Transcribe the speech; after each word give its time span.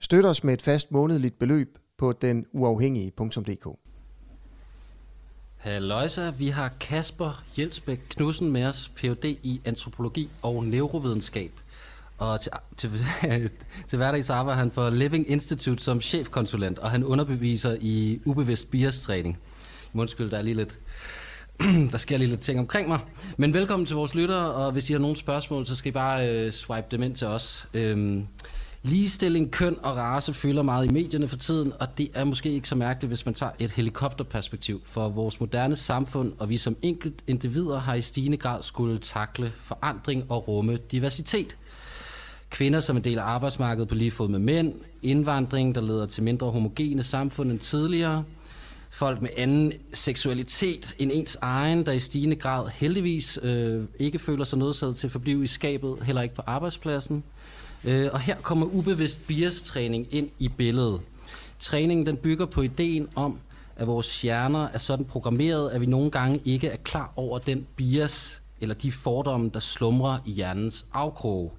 Støt 0.00 0.24
os 0.24 0.44
med 0.44 0.54
et 0.54 0.62
fast 0.62 0.92
månedligt 0.92 1.38
beløb 1.38 1.78
på 1.98 2.12
denuafhængige.dk. 2.12 3.66
Halløjsa, 5.56 6.30
vi 6.30 6.48
har 6.48 6.70
Kasper 6.80 7.44
Jelsbæk 7.58 8.00
Knudsen 8.08 8.52
med 8.52 8.64
os, 8.64 8.88
Ph.D. 8.96 9.24
i 9.24 9.60
antropologi 9.64 10.30
og 10.42 10.64
neurovidenskab. 10.64 11.50
Og 12.18 12.40
til, 12.40 12.52
til, 12.76 12.90
til 13.88 13.96
hverdag 13.96 14.24
så 14.24 14.32
arbejder 14.32 14.58
han 14.58 14.70
for 14.70 14.90
Living 14.90 15.30
Institute 15.30 15.82
som 15.82 16.00
chefkonsulent, 16.00 16.78
og 16.78 16.90
han 16.90 17.04
underbeviser 17.04 17.76
i 17.80 18.20
ubevidst 18.24 18.70
biastræning. 18.70 19.38
Undskyld, 19.94 20.30
der 20.30 20.38
er 20.38 20.42
lige 20.42 20.54
lidt 20.54 20.78
der 21.92 21.98
sker 21.98 22.18
lige 22.18 22.28
lidt 22.28 22.40
ting 22.40 22.60
omkring 22.60 22.88
mig. 22.88 22.98
Men 23.36 23.54
velkommen 23.54 23.86
til 23.86 23.96
vores 23.96 24.14
lyttere, 24.14 24.52
og 24.52 24.72
hvis 24.72 24.90
I 24.90 24.92
har 24.92 25.00
nogle 25.00 25.16
spørgsmål, 25.16 25.66
så 25.66 25.74
skal 25.74 25.88
I 25.88 25.92
bare 25.92 26.30
øh, 26.30 26.52
swipe 26.52 26.86
dem 26.90 27.02
ind 27.02 27.16
til 27.16 27.26
os. 27.26 27.68
Øhm, 27.74 28.26
Ligestilling, 28.82 29.50
køn 29.50 29.76
og 29.82 29.96
race 29.96 30.32
fylder 30.32 30.62
meget 30.62 30.86
i 30.86 30.92
medierne 30.92 31.28
for 31.28 31.36
tiden, 31.36 31.72
og 31.80 31.98
det 31.98 32.10
er 32.14 32.24
måske 32.24 32.50
ikke 32.50 32.68
så 32.68 32.74
mærkeligt, 32.74 33.10
hvis 33.10 33.26
man 33.26 33.34
tager 33.34 33.52
et 33.58 33.70
helikopterperspektiv. 33.70 34.80
For 34.84 35.08
vores 35.08 35.40
moderne 35.40 35.76
samfund 35.76 36.32
og 36.38 36.48
vi 36.48 36.56
som 36.56 36.76
enkelt 36.82 37.14
individer 37.26 37.78
har 37.78 37.94
i 37.94 38.00
stigende 38.00 38.36
grad 38.36 38.62
skulle 38.62 38.98
takle 38.98 39.52
forandring 39.60 40.24
og 40.28 40.48
rumme 40.48 40.78
diversitet. 40.92 41.56
Kvinder 42.50 42.80
som 42.80 42.96
en 42.96 43.04
del 43.04 43.18
af 43.18 43.22
arbejdsmarkedet 43.22 43.88
på 43.88 43.94
lige 43.94 44.10
fod 44.10 44.28
med 44.28 44.38
mænd, 44.38 44.74
indvandring, 45.02 45.74
der 45.74 45.80
leder 45.80 46.06
til 46.06 46.22
mindre 46.22 46.50
homogene 46.50 47.02
samfund 47.02 47.50
end 47.50 47.58
tidligere, 47.60 48.24
folk 48.90 49.22
med 49.22 49.30
anden 49.36 49.72
seksualitet 49.92 50.94
end 50.98 51.10
ens 51.14 51.38
egen, 51.40 51.86
der 51.86 51.92
i 51.92 51.98
stigende 51.98 52.36
grad 52.36 52.68
heldigvis 52.68 53.38
øh, 53.42 53.84
ikke 53.98 54.18
føler 54.18 54.44
sig 54.44 54.58
nødsaget 54.58 54.96
til 54.96 55.06
at 55.06 55.10
forblive 55.10 55.44
i 55.44 55.46
skabet, 55.46 55.96
heller 56.02 56.22
ikke 56.22 56.34
på 56.34 56.42
arbejdspladsen– 56.46 57.24
Øh, 57.84 58.08
og 58.12 58.20
her 58.20 58.36
kommer 58.36 58.66
ubevidst 58.66 59.26
bias-træning 59.26 60.06
ind 60.10 60.30
i 60.38 60.48
billedet. 60.48 61.00
Træningen 61.58 62.06
den 62.06 62.16
bygger 62.16 62.46
på 62.46 62.62
ideen 62.62 63.08
om, 63.14 63.38
at 63.76 63.86
vores 63.86 64.22
hjerner 64.22 64.68
er 64.68 64.78
sådan 64.78 65.04
programmeret, 65.04 65.70
at 65.70 65.80
vi 65.80 65.86
nogle 65.86 66.10
gange 66.10 66.40
ikke 66.44 66.68
er 66.68 66.76
klar 66.76 67.12
over 67.16 67.38
den 67.38 67.66
bias 67.76 68.42
eller 68.60 68.74
de 68.74 68.92
fordomme, 68.92 69.50
der 69.54 69.60
slumrer 69.60 70.18
i 70.26 70.32
hjernens 70.32 70.86
afkrog. 70.92 71.52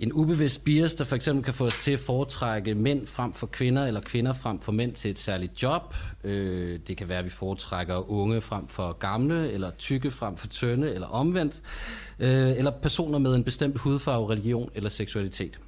En 0.00 0.12
ubevidst 0.12 0.64
bias, 0.64 0.94
der 0.94 1.04
for 1.04 1.16
eksempel 1.16 1.44
kan 1.44 1.54
få 1.54 1.66
os 1.66 1.76
til 1.76 1.90
at 1.90 2.00
foretrække 2.00 2.74
mænd 2.74 3.06
frem 3.06 3.32
for 3.32 3.46
kvinder, 3.46 3.86
eller 3.86 4.00
kvinder 4.00 4.32
frem 4.32 4.60
for 4.60 4.72
mænd 4.72 4.92
til 4.92 5.10
et 5.10 5.18
særligt 5.18 5.62
job. 5.62 5.94
Øh, 6.24 6.78
det 6.88 6.96
kan 6.96 7.08
være, 7.08 7.18
at 7.18 7.24
vi 7.24 7.30
foretrækker 7.30 8.10
unge 8.10 8.40
frem 8.40 8.68
for 8.68 8.92
gamle, 8.92 9.52
eller 9.52 9.70
tykke 9.70 10.10
frem 10.10 10.36
for 10.36 10.46
tynde, 10.46 10.94
eller 10.94 11.06
omvendt. 11.06 11.54
Øh, 12.18 12.30
eller 12.30 12.70
personer 12.70 13.18
med 13.18 13.34
en 13.34 13.44
bestemt 13.44 13.78
hudfarve, 13.78 14.30
religion 14.30 14.70
eller 14.74 14.90
seksualitet. 14.90 15.58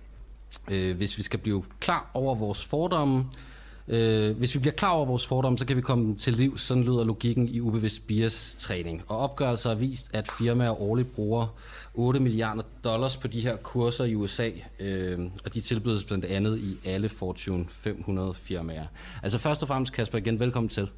Øh, 0.70 0.96
hvis 0.96 1.18
vi 1.18 1.22
skal 1.22 1.38
blive 1.38 1.64
klar 1.80 2.10
over 2.14 2.34
vores 2.34 2.64
fordomme, 2.64 3.18
Øh, 3.18 3.51
hvis 3.86 4.54
vi 4.54 4.60
bliver 4.60 4.74
klar 4.74 4.90
over 4.90 5.06
vores 5.06 5.26
fordomme, 5.26 5.58
så 5.58 5.66
kan 5.66 5.76
vi 5.76 5.80
komme 5.80 6.16
til 6.16 6.32
liv. 6.32 6.58
Sådan 6.58 6.82
lyder 6.82 7.04
logikken 7.04 7.48
i 7.48 7.60
ubevidst 7.60 8.06
bias-træning. 8.06 9.02
Og 9.08 9.18
opgørelser 9.18 9.70
har 9.70 9.76
vist, 9.76 10.10
at 10.12 10.30
firmaer 10.38 10.82
årligt 10.82 11.14
bruger 11.14 11.56
8 11.94 12.20
milliarder 12.20 12.62
dollars 12.84 13.16
på 13.16 13.28
de 13.28 13.40
her 13.40 13.56
kurser 13.56 14.04
i 14.04 14.14
USA, 14.14 14.50
øh, 14.80 15.20
og 15.44 15.54
de 15.54 15.60
tilbydes 15.60 16.04
blandt 16.04 16.24
andet 16.24 16.58
i 16.58 16.78
alle 16.84 17.08
Fortune 17.08 17.66
500 17.68 18.34
firmaer. 18.34 18.86
Altså 19.22 19.38
først 19.38 19.62
og 19.62 19.68
fremmest, 19.68 19.92
Kasper, 19.92 20.18
igen 20.18 20.40
velkommen 20.40 20.68
til. 20.68 20.88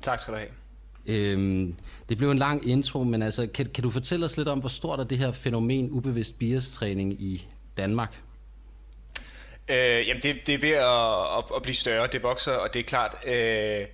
Tak 0.00 0.18
skal 0.18 0.34
du 0.34 0.38
have. 0.38 0.50
Øhm, 1.06 1.74
det 2.08 2.18
blev 2.18 2.30
en 2.30 2.38
lang 2.38 2.68
intro, 2.68 3.04
men 3.04 3.22
altså, 3.22 3.46
kan, 3.54 3.66
kan 3.74 3.82
du 3.82 3.90
fortælle 3.90 4.26
os 4.26 4.36
lidt 4.36 4.48
om, 4.48 4.58
hvor 4.58 4.68
stort 4.68 5.00
er 5.00 5.04
det 5.04 5.18
her 5.18 5.32
fænomen 5.32 5.90
ubevidst 5.90 6.38
bias-træning 6.38 7.22
i 7.22 7.46
Danmark? 7.76 8.22
Øh, 9.68 10.08
jamen, 10.08 10.22
det, 10.22 10.46
det 10.46 10.54
er 10.54 10.58
ved 10.58 10.70
at, 10.70 11.38
at, 11.38 11.56
at 11.56 11.62
blive 11.62 11.74
større, 11.74 12.06
det 12.06 12.22
vokser, 12.22 12.52
og 12.52 12.74
det 12.74 12.80
er 12.80 12.84
klart, 12.84 13.16
øh, 13.26 13.86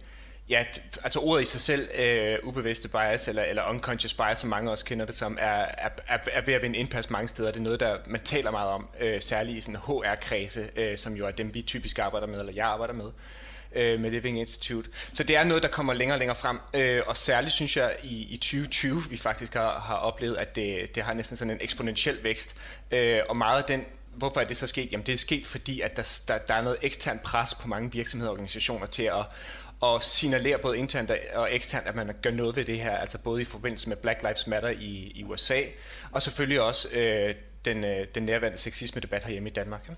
ja, 0.49 0.65
altså 1.03 1.19
ordet 1.19 1.43
i 1.43 1.47
sig 1.47 1.61
selv, 1.61 1.89
øh, 1.99 2.39
ubevidste 2.43 2.89
bias, 2.89 3.29
eller, 3.29 3.43
eller 3.43 3.71
unconscious 3.71 4.15
bias, 4.15 4.39
som 4.39 4.51
mange 4.51 4.71
også 4.71 4.85
kender 4.85 5.07
det 5.07 5.15
som, 5.15 5.39
er, 5.41 5.65
er, 5.79 6.19
er 6.33 6.41
ved 6.47 6.55
at 6.55 6.63
vinde 6.63 6.79
indpas 6.79 7.11
mange 7.11 7.29
steder. 7.29 7.51
Det 7.51 7.61
er 7.61 7.65
noget, 7.65 7.81
der 7.81 7.97
man 8.07 8.21
taler 8.25 8.51
meget 8.51 8.71
om, 8.71 8.89
øh, 9.01 9.21
særligt 9.21 9.57
i 9.57 9.61
sådan 9.61 9.81
HR-kredse, 9.81 10.69
øh, 10.77 10.99
som 10.99 11.15
jo 11.15 11.27
er 11.27 11.31
dem, 11.31 11.55
vi 11.55 11.63
typisk 11.63 11.99
arbejder 11.99 12.27
med, 12.27 12.41
eller 12.41 12.53
jeg 12.57 12.67
arbejder 12.67 12.95
med 12.95 13.11
øh, 13.75 14.01
med 14.01 14.11
Living 14.11 14.41
Institute. 14.41 14.91
Så 15.13 15.23
det 15.23 15.37
er 15.37 15.45
noget, 15.45 15.63
der 15.63 15.69
kommer 15.69 15.93
længere 15.93 16.17
og 16.17 16.19
længere 16.19 16.37
frem, 16.37 16.59
øh, 16.75 17.03
og 17.07 17.17
særligt 17.17 17.55
synes 17.55 17.77
jeg 17.77 17.97
i, 18.03 18.23
i 18.23 18.37
2020, 18.37 19.03
vi 19.11 19.17
faktisk 19.17 19.55
har, 19.55 19.79
har 19.79 19.97
oplevet, 19.97 20.37
at 20.37 20.57
det, 20.57 20.95
det 20.95 21.03
har 21.03 21.15
næsten 21.15 21.37
sådan 21.37 21.51
en 21.51 21.59
eksponentiel 21.61 22.19
vækst, 22.23 22.61
øh, 22.91 23.21
og 23.29 23.37
meget 23.37 23.63
af 23.63 23.65
den 23.65 23.85
hvorfor 24.17 24.41
er 24.41 24.45
det 24.45 24.57
så 24.57 24.67
sket? 24.67 24.93
Jamen 24.93 25.07
det 25.07 25.15
er 25.15 25.19
sket, 25.19 25.47
fordi 25.47 25.81
at 25.81 25.97
der, 25.97 26.23
der, 26.29 26.39
der 26.39 26.55
er 26.55 26.63
noget 26.63 26.79
ekstern 26.83 27.19
pres 27.25 27.55
på 27.55 27.69
mange 27.69 27.93
virksomheder 27.93 28.31
og 28.31 28.33
organisationer 28.33 28.87
til 28.87 29.03
at, 29.03 29.27
at 29.83 30.03
signalere 30.03 30.59
både 30.59 30.79
internt 30.79 31.11
og 31.35 31.55
eksternt, 31.55 31.87
at 31.87 31.95
man 31.95 32.15
gør 32.23 32.31
noget 32.31 32.57
ved 32.57 32.65
det 32.65 32.81
her, 32.81 32.97
altså 32.97 33.19
både 33.19 33.43
i 33.43 33.45
forbindelse 33.45 33.89
med 33.89 33.97
Black 33.97 34.23
Lives 34.23 34.47
Matter 34.47 34.69
i, 34.69 35.13
i 35.15 35.25
USA, 35.25 35.61
og 36.13 36.23
selvfølgelig 36.23 36.61
også 36.61 36.89
øh, 36.89 37.35
den, 37.65 37.85
øh, 37.85 38.07
den 38.15 38.23
nærværende 38.23 38.59
sexisme-debat 38.59 39.25
herhjemme 39.25 39.49
i 39.49 39.53
Danmark. 39.53 39.91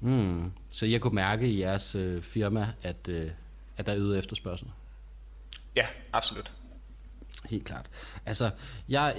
Mm. 0.00 0.52
Så 0.70 0.86
jeg 0.86 1.00
kunne 1.00 1.14
mærke 1.14 1.46
i 1.46 1.60
jeres 1.60 1.94
øh, 1.94 2.22
firma, 2.22 2.68
at, 2.82 3.08
øh, 3.08 3.30
at 3.76 3.86
der 3.86 3.92
er 3.92 3.98
ydet 3.98 4.18
efterspørgsel? 4.18 4.68
Ja, 5.76 5.86
absolut. 6.12 6.52
Helt 7.50 7.64
klart. 7.64 7.86
Altså, 8.26 8.50
jeg, 8.88 9.14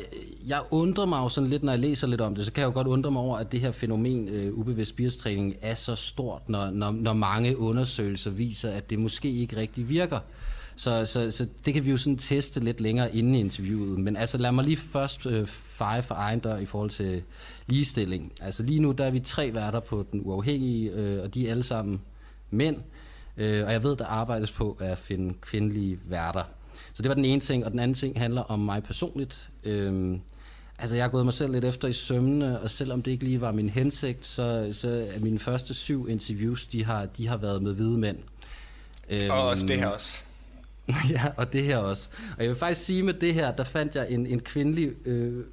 jeg 0.48 0.62
undrer 0.72 1.06
mig 1.06 1.18
jo 1.18 1.30
sådan 1.30 1.50
lidt, 1.50 1.64
når 1.64 1.72
jeg 1.72 1.80
læser 1.80 2.08
lidt 2.08 2.22
om 2.22 2.36
det, 2.36 2.46
så 2.46 2.52
kan 2.52 2.62
jeg 2.62 2.68
jo 2.68 2.74
godt 2.74 2.88
undre 2.88 3.12
mig 3.12 3.22
over, 3.22 3.38
at 3.38 3.52
det 3.52 3.60
her 3.60 3.72
fænomen, 3.72 4.30
øh, 4.30 4.54
ubevidst 4.54 4.90
spirstræning, 4.90 5.56
er 5.62 5.76
så 5.76 5.96
stort, 5.96 6.50
når, 6.50 6.70
når, 6.70 6.92
når 6.92 7.14
mange 7.14 7.58
undersøgelser 7.58 8.32
viser, 8.32 8.72
at 8.72 8.90
det 8.90 9.00
måske 9.00 9.32
ikke 9.32 9.58
rigtig 9.58 9.90
virker. 9.90 10.20
Så, 10.76 11.06
så, 11.06 11.32
så 11.32 11.48
det 11.66 11.74
kan 11.74 11.86
vi 11.86 11.92
jo 11.92 11.98
sådan 11.98 12.18
teste 12.18 12.60
lidt 12.60 12.82
længere 12.82 13.16
inden 13.16 13.36
i 13.36 13.40
interviewet. 13.40 14.00
Men 14.00 14.18
altså 14.18 14.38
lad 14.38 14.52
mig 14.52 14.66
lige 14.66 14.78
først 14.78 15.26
øh, 15.26 15.48
feje 15.48 16.04
for 16.04 16.16
egen 16.16 16.40
dør 16.40 16.58
i 16.58 16.66
forhold 16.66 16.90
til 16.90 17.24
ligestilling. 17.68 18.32
Altså 18.42 18.64
lige 18.64 18.80
nu 18.80 18.92
der 18.92 19.06
er 19.06 19.12
vi 19.12 19.20
tre 19.20 19.54
værter 19.54 19.80
på 19.80 20.06
den 20.12 20.22
uafhængige, 20.24 20.92
øh, 20.92 21.24
og 21.24 21.34
de 21.34 21.48
er 21.48 21.52
alle 21.52 21.64
sammen 21.64 22.02
mænd. 22.52 22.78
Øh, 23.38 23.66
og 23.66 23.72
jeg 23.72 23.84
ved, 23.84 23.96
der 23.96 24.06
arbejdes 24.06 24.52
på 24.52 24.78
at 24.80 24.98
finde 24.98 25.34
kvindelige 25.42 26.00
værter. 26.06 26.44
Så 26.94 27.04
det 27.04 27.10
var 27.10 27.16
den 27.16 27.26
ene 27.26 27.42
ting, 27.42 27.66
og 27.66 27.72
den 27.72 27.80
anden 27.80 27.96
ting 27.96 28.20
handler 28.20 28.42
om 28.42 28.60
mig 28.60 28.84
personligt. 28.84 29.50
Øhm, 29.64 30.22
altså 30.78 30.96
jeg 30.96 31.04
har 31.04 31.10
gået 31.10 31.26
mig 31.26 31.34
selv 31.34 31.52
lidt 31.52 31.66
efter 31.66 31.88
i 31.88 31.94
sømne, 31.94 32.60
og 32.60 32.72
selvom 32.72 33.02
det 33.02 33.12
ikke 33.12 33.24
lige 33.24 33.42
var 33.42 33.52
min 33.52 33.70
hensigt, 33.70 34.26
så, 34.26 34.70
så 34.72 35.08
er 35.16 35.20
mine 35.20 35.40
første 35.40 35.74
syv 35.74 36.08
interviews, 36.10 36.68
de 36.68 36.86
har, 36.86 37.06
de 37.06 37.28
har 37.28 37.38
været 37.38 37.62
med 37.62 37.74
hvide 37.74 37.98
mænd. 37.98 38.18
Øhm, 39.10 39.30
og 39.32 39.48
også 39.48 39.66
det 39.66 39.78
her 39.78 39.88
også. 39.88 40.20
ja, 41.10 41.24
og 41.38 41.54
det 41.54 41.64
her 41.64 41.78
også. 41.78 42.08
Og 42.38 42.44
jeg 42.44 42.50
vil 42.50 42.58
faktisk 42.58 42.82
sige 42.82 43.04
med 43.04 43.14
det 43.14 43.34
her, 43.34 43.52
der 43.52 43.64
fandt 43.64 43.96
jeg 43.96 44.12
en, 44.12 44.28
en 44.28 44.40
kvindelig 44.40 45.08
øh, 45.08 45.46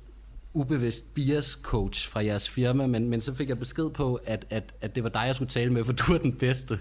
ubevidst 0.53 1.15
bias 1.15 1.59
coach 1.63 2.09
fra 2.09 2.25
jeres 2.25 2.49
firma, 2.49 2.87
men, 2.87 3.09
men 3.09 3.21
så 3.21 3.35
fik 3.35 3.49
jeg 3.49 3.59
besked 3.59 3.91
på, 3.91 4.21
at, 4.25 4.47
at, 4.51 4.75
at 4.81 4.95
det 4.95 5.05
var 5.05 5.11
dig, 5.11 5.23
jeg 5.27 5.35
skulle 5.35 5.51
tale 5.51 5.73
med, 5.73 5.85
for 5.85 5.93
du 5.93 6.13
er 6.13 6.19
den 6.19 6.33
bedste. 6.33 6.79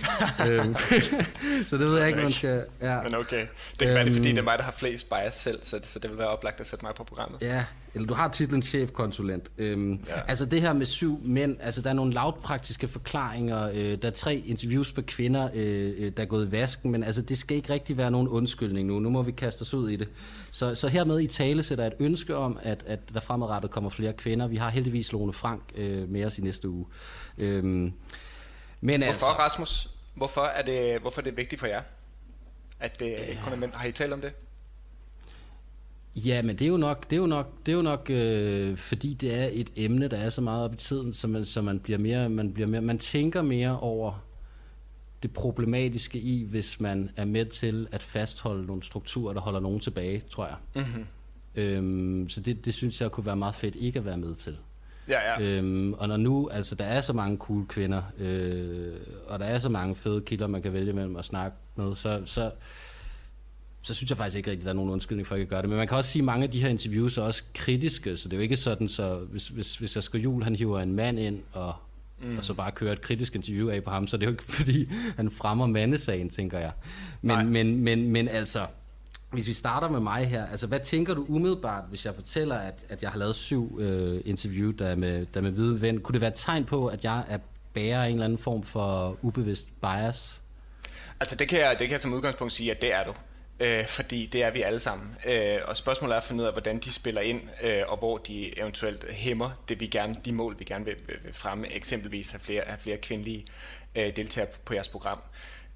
Øhm, 0.48 0.74
så 1.68 1.76
det 1.78 1.86
ved 1.86 1.98
jeg 1.98 2.08
ikke, 2.08 2.22
man 2.22 2.32
skal... 2.32 2.64
Ja. 2.82 3.02
Men 3.02 3.14
okay. 3.14 3.40
Det 3.40 3.78
kan 3.78 3.88
øhm, 3.88 3.94
være 3.94 4.04
det, 4.04 4.12
fordi 4.12 4.28
det 4.28 4.38
er 4.38 4.42
mig, 4.42 4.58
der 4.58 4.64
har 4.64 4.72
flest 4.72 5.10
bias 5.10 5.34
selv, 5.34 5.58
så 5.62 5.78
det, 5.78 5.86
så 5.86 5.98
det 5.98 6.10
vil 6.10 6.18
være 6.18 6.28
oplagt 6.28 6.60
at 6.60 6.66
sætte 6.66 6.84
mig 6.84 6.94
på 6.94 7.04
programmet. 7.04 7.42
Ja, 7.42 7.64
eller 7.94 8.08
du 8.08 8.14
har 8.14 8.28
titlen 8.28 8.62
chefkonsulent. 8.62 9.50
Øhm, 9.58 9.92
ja. 9.92 10.20
Altså 10.28 10.44
det 10.44 10.60
her 10.60 10.72
med 10.72 10.86
syv 10.86 11.20
mænd, 11.24 11.56
altså 11.60 11.82
der 11.82 11.90
er 11.90 11.94
nogle 11.94 12.12
lavpraktiske 12.12 12.88
forklaringer. 12.88 13.68
Øh, 13.68 14.02
der 14.02 14.08
er 14.08 14.10
tre 14.10 14.36
interviews 14.46 14.92
på 14.92 15.02
kvinder, 15.02 15.48
øh, 15.54 15.92
øh, 15.98 16.12
der 16.16 16.22
er 16.22 16.26
gået 16.26 16.48
i 16.48 16.52
vasken, 16.52 16.90
men 16.90 17.04
altså 17.04 17.22
det 17.22 17.38
skal 17.38 17.56
ikke 17.56 17.72
rigtig 17.72 17.96
være 17.96 18.10
nogen 18.10 18.28
undskyldning 18.28 18.88
nu. 18.88 19.00
Nu 19.00 19.10
må 19.10 19.22
vi 19.22 19.32
kaste 19.32 19.62
os 19.62 19.74
ud 19.74 19.90
i 19.90 19.96
det. 19.96 20.08
Så, 20.50 20.74
så 20.74 20.88
hermed 20.88 21.20
i 21.20 21.26
tale 21.26 21.62
sætter 21.62 21.86
et 21.86 21.94
ønske 21.98 22.36
om, 22.36 22.58
at, 22.62 22.84
at 22.86 22.98
der 23.14 23.20
fremadrettet 23.20 23.70
kommer 23.70 23.90
flere 23.90 24.12
kvinder. 24.12 24.46
Vi 24.46 24.56
har 24.56 24.70
heldigvis 24.70 25.12
Lone 25.12 25.32
Frank 25.32 25.62
øh, 25.74 26.08
med 26.08 26.24
os 26.24 26.38
i 26.38 26.42
næste 26.42 26.68
uge. 26.68 26.86
Øhm, 27.38 27.92
men 28.80 28.96
hvorfor, 28.96 29.10
altså, 29.10 29.26
Rasmus? 29.26 29.88
Hvorfor 30.14 30.40
er, 30.40 30.62
det, 30.62 31.00
hvorfor 31.00 31.20
er 31.20 31.24
det 31.24 31.36
vigtigt 31.36 31.60
for 31.60 31.66
jer, 31.66 31.82
at 32.80 33.00
det 33.00 33.06
ikke 33.28 33.42
kun 33.44 33.52
er 33.52 33.56
mænd? 33.56 33.72
Har 33.72 33.88
I 33.88 33.92
talt 33.92 34.12
om 34.12 34.20
det? 34.20 34.32
Ja, 36.16 36.42
men 36.42 36.56
det 36.56 36.64
er 36.64 36.68
jo 36.68 36.76
nok, 36.76 37.10
det 37.10 37.16
er 37.16 37.20
jo 37.20 37.26
nok, 37.26 37.66
det 37.66 37.72
er 37.72 37.76
jo 37.76 37.82
nok 37.82 38.10
øh, 38.10 38.76
fordi 38.76 39.14
det 39.14 39.34
er 39.34 39.48
et 39.52 39.70
emne, 39.76 40.08
der 40.08 40.16
er 40.16 40.30
så 40.30 40.40
meget 40.40 40.64
op 40.64 40.74
i 40.74 40.76
tiden, 40.76 41.12
så 41.12 41.28
man, 41.28 41.44
så 41.44 41.62
man 41.62 41.80
bliver 41.80 41.98
mere, 41.98 42.28
man 42.28 42.52
bliver 42.52 42.66
mere, 42.66 42.80
man 42.80 42.98
tænker 42.98 43.42
mere 43.42 43.80
over 43.80 44.24
det 45.22 45.32
problematiske 45.32 46.18
i, 46.18 46.44
hvis 46.44 46.80
man 46.80 47.10
er 47.16 47.24
med 47.24 47.46
til 47.46 47.88
at 47.92 48.02
fastholde 48.02 48.66
nogle 48.66 48.82
strukturer, 48.82 49.32
der 49.32 49.40
holder 49.40 49.60
nogen 49.60 49.80
tilbage, 49.80 50.22
tror 50.30 50.46
jeg. 50.46 50.56
Mm-hmm. 50.74 51.06
Øhm, 51.54 52.28
så 52.28 52.40
det, 52.40 52.64
det 52.64 52.74
synes 52.74 53.00
jeg 53.00 53.10
kunne 53.10 53.26
være 53.26 53.36
meget 53.36 53.54
fedt 53.54 53.76
ikke 53.76 53.98
at 53.98 54.04
være 54.04 54.16
med 54.16 54.34
til. 54.34 54.56
Ja, 55.10 55.32
ja. 55.32 55.58
Øhm, 55.58 55.92
og 55.92 56.08
når 56.08 56.16
nu, 56.16 56.48
altså 56.48 56.74
der 56.74 56.84
er 56.84 57.00
så 57.00 57.12
mange 57.12 57.36
cool 57.36 57.66
kvinder, 57.66 58.02
øh, 58.18 58.92
og 59.28 59.38
der 59.38 59.44
er 59.44 59.58
så 59.58 59.68
mange 59.68 59.94
fede 59.94 60.20
kilder, 60.20 60.46
man 60.46 60.62
kan 60.62 60.72
vælge 60.72 60.92
mellem 60.92 61.16
at 61.16 61.24
snakke 61.24 61.56
med, 61.76 61.94
så, 61.94 62.22
så, 62.24 62.50
så 63.82 63.94
synes 63.94 64.10
jeg 64.10 64.18
faktisk 64.18 64.36
ikke 64.36 64.50
rigtigt, 64.50 64.62
at 64.62 64.64
der 64.64 64.70
er 64.70 64.76
nogen 64.76 64.90
undskyldning 64.90 65.26
for 65.26 65.34
at 65.34 65.40
ikke 65.40 65.50
gøre 65.50 65.62
det. 65.62 65.68
Men 65.68 65.78
man 65.78 65.88
kan 65.88 65.96
også 65.96 66.10
sige, 66.10 66.20
at 66.20 66.24
mange 66.24 66.44
af 66.44 66.50
de 66.50 66.60
her 66.60 66.68
interviews 66.68 67.18
er 67.18 67.22
også 67.22 67.42
kritiske, 67.54 68.16
så 68.16 68.28
det 68.28 68.32
er 68.32 68.38
jo 68.38 68.42
ikke 68.42 68.56
sådan, 68.56 68.88
så 68.88 69.18
hvis, 69.18 69.48
hvis, 69.48 69.76
hvis 69.76 69.94
jeg 69.94 70.02
skal 70.02 70.20
jul, 70.20 70.42
han 70.42 70.56
hiver 70.56 70.80
en 70.80 70.94
mand 70.94 71.18
ind, 71.18 71.42
og, 71.52 71.74
mm. 72.22 72.38
og 72.38 72.44
så 72.44 72.54
bare 72.54 72.70
kører 72.70 72.92
et 72.92 73.00
kritisk 73.00 73.34
interview 73.34 73.68
af 73.68 73.84
på 73.84 73.90
ham, 73.90 74.06
så 74.06 74.16
det 74.16 74.22
er 74.22 74.26
jo 74.26 74.32
ikke 74.32 74.44
fordi, 74.58 74.88
han 75.16 75.30
fremmer 75.30 75.66
mandesagen, 75.66 76.30
tænker 76.30 76.58
jeg. 76.58 76.72
Men, 77.22 77.48
men, 77.48 77.76
men, 77.76 78.10
men 78.10 78.28
altså, 78.28 78.66
hvis 79.30 79.46
vi 79.46 79.54
starter 79.54 79.88
med 79.88 80.00
mig 80.00 80.26
her, 80.26 80.46
altså 80.46 80.66
hvad 80.66 80.80
tænker 80.80 81.14
du 81.14 81.26
umiddelbart, 81.28 81.84
hvis 81.88 82.04
jeg 82.04 82.14
fortæller, 82.14 82.56
at, 82.56 82.84
at 82.88 83.02
jeg 83.02 83.10
har 83.10 83.18
lavet 83.18 83.34
syv 83.34 83.78
øh, 83.80 84.20
interview, 84.24 84.70
der 84.70 84.86
er, 84.86 84.96
med, 84.96 85.26
der 85.34 85.40
er 85.40 85.42
med 85.42 85.50
hvide 85.50 85.80
ven? 85.80 86.00
Kunne 86.00 86.12
det 86.12 86.20
være 86.20 86.30
et 86.30 86.36
tegn 86.36 86.64
på, 86.64 86.86
at 86.86 87.04
jeg 87.04 87.24
er 87.28 87.38
bærer 87.74 88.04
en 88.04 88.12
eller 88.12 88.24
anden 88.24 88.38
form 88.38 88.62
for 88.62 89.16
ubevidst 89.22 89.68
bias? 89.80 90.40
Altså 91.20 91.36
det 91.36 91.48
kan 91.48 91.60
jeg, 91.60 91.70
det 91.70 91.88
kan 91.88 91.92
jeg 91.92 92.00
som 92.00 92.12
udgangspunkt 92.12 92.52
sige, 92.52 92.70
at 92.70 92.82
det 92.82 92.94
er 92.94 93.04
du. 93.04 93.14
Øh, 93.60 93.86
fordi 93.86 94.26
det 94.26 94.42
er 94.42 94.50
vi 94.50 94.62
alle 94.62 94.78
sammen. 94.78 95.16
Øh, 95.26 95.58
og 95.64 95.76
spørgsmålet 95.76 96.14
er 96.14 96.18
at 96.18 96.24
finde 96.24 96.42
ud 96.42 96.46
af, 96.46 96.54
hvordan 96.54 96.78
de 96.78 96.92
spiller 96.92 97.20
ind, 97.20 97.40
øh, 97.62 97.82
og 97.88 97.98
hvor 97.98 98.18
de 98.18 98.58
eventuelt 98.60 99.12
hæmmer 99.12 99.50
det, 99.68 99.80
vi 99.80 99.86
gerne, 99.86 100.16
de 100.24 100.32
mål, 100.32 100.58
vi 100.58 100.64
gerne 100.64 100.84
vil, 100.84 100.96
vil, 101.06 101.34
fremme. 101.34 101.72
Eksempelvis 101.72 102.30
have 102.30 102.40
flere, 102.40 102.62
have 102.66 102.78
flere 102.78 102.96
kvindelige 102.96 103.46
øh, 103.94 104.16
deltagere 104.16 104.50
på 104.64 104.74
jeres 104.74 104.88
program. 104.88 105.18
Øh, 105.18 105.30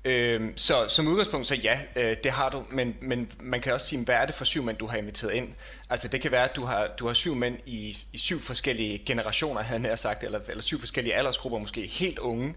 Øhm, 0.07 0.57
så 0.57 0.89
som 0.89 1.09
udgangspunkt, 1.09 1.47
så 1.47 1.55
ja, 1.55 1.81
øh, 1.97 2.17
det 2.25 2.33
har 2.33 2.49
du, 2.51 2.65
men, 2.71 2.97
men 3.01 3.33
man 3.41 3.61
kan 3.61 3.73
også 3.73 3.87
sige, 3.87 4.05
hvad 4.05 4.15
er 4.15 4.27
det 4.27 4.35
for 4.35 4.45
syv 4.45 4.63
mænd, 4.63 4.77
du 4.77 4.87
har 4.87 4.97
inviteret 4.97 5.33
ind? 5.33 5.49
Altså 5.91 6.09
det 6.09 6.21
kan 6.21 6.31
være, 6.31 6.45
at 6.45 6.57
du 6.57 6.65
har, 6.65 6.89
du 6.99 7.07
har 7.07 7.15
syv 7.15 7.35
mænd 7.35 7.59
i, 7.67 7.99
i 8.13 8.19
syv 8.19 8.41
forskellige 8.41 8.99
generationer, 8.99 9.63
havde 9.63 9.89
jeg 9.89 9.99
sagt, 9.99 10.25
eller, 10.25 10.41
eller 10.49 10.63
syv 10.63 10.81
forskellige 10.81 11.15
aldersgrupper, 11.15 11.59
måske 11.59 11.87
helt 11.87 12.19
unge, 12.19 12.55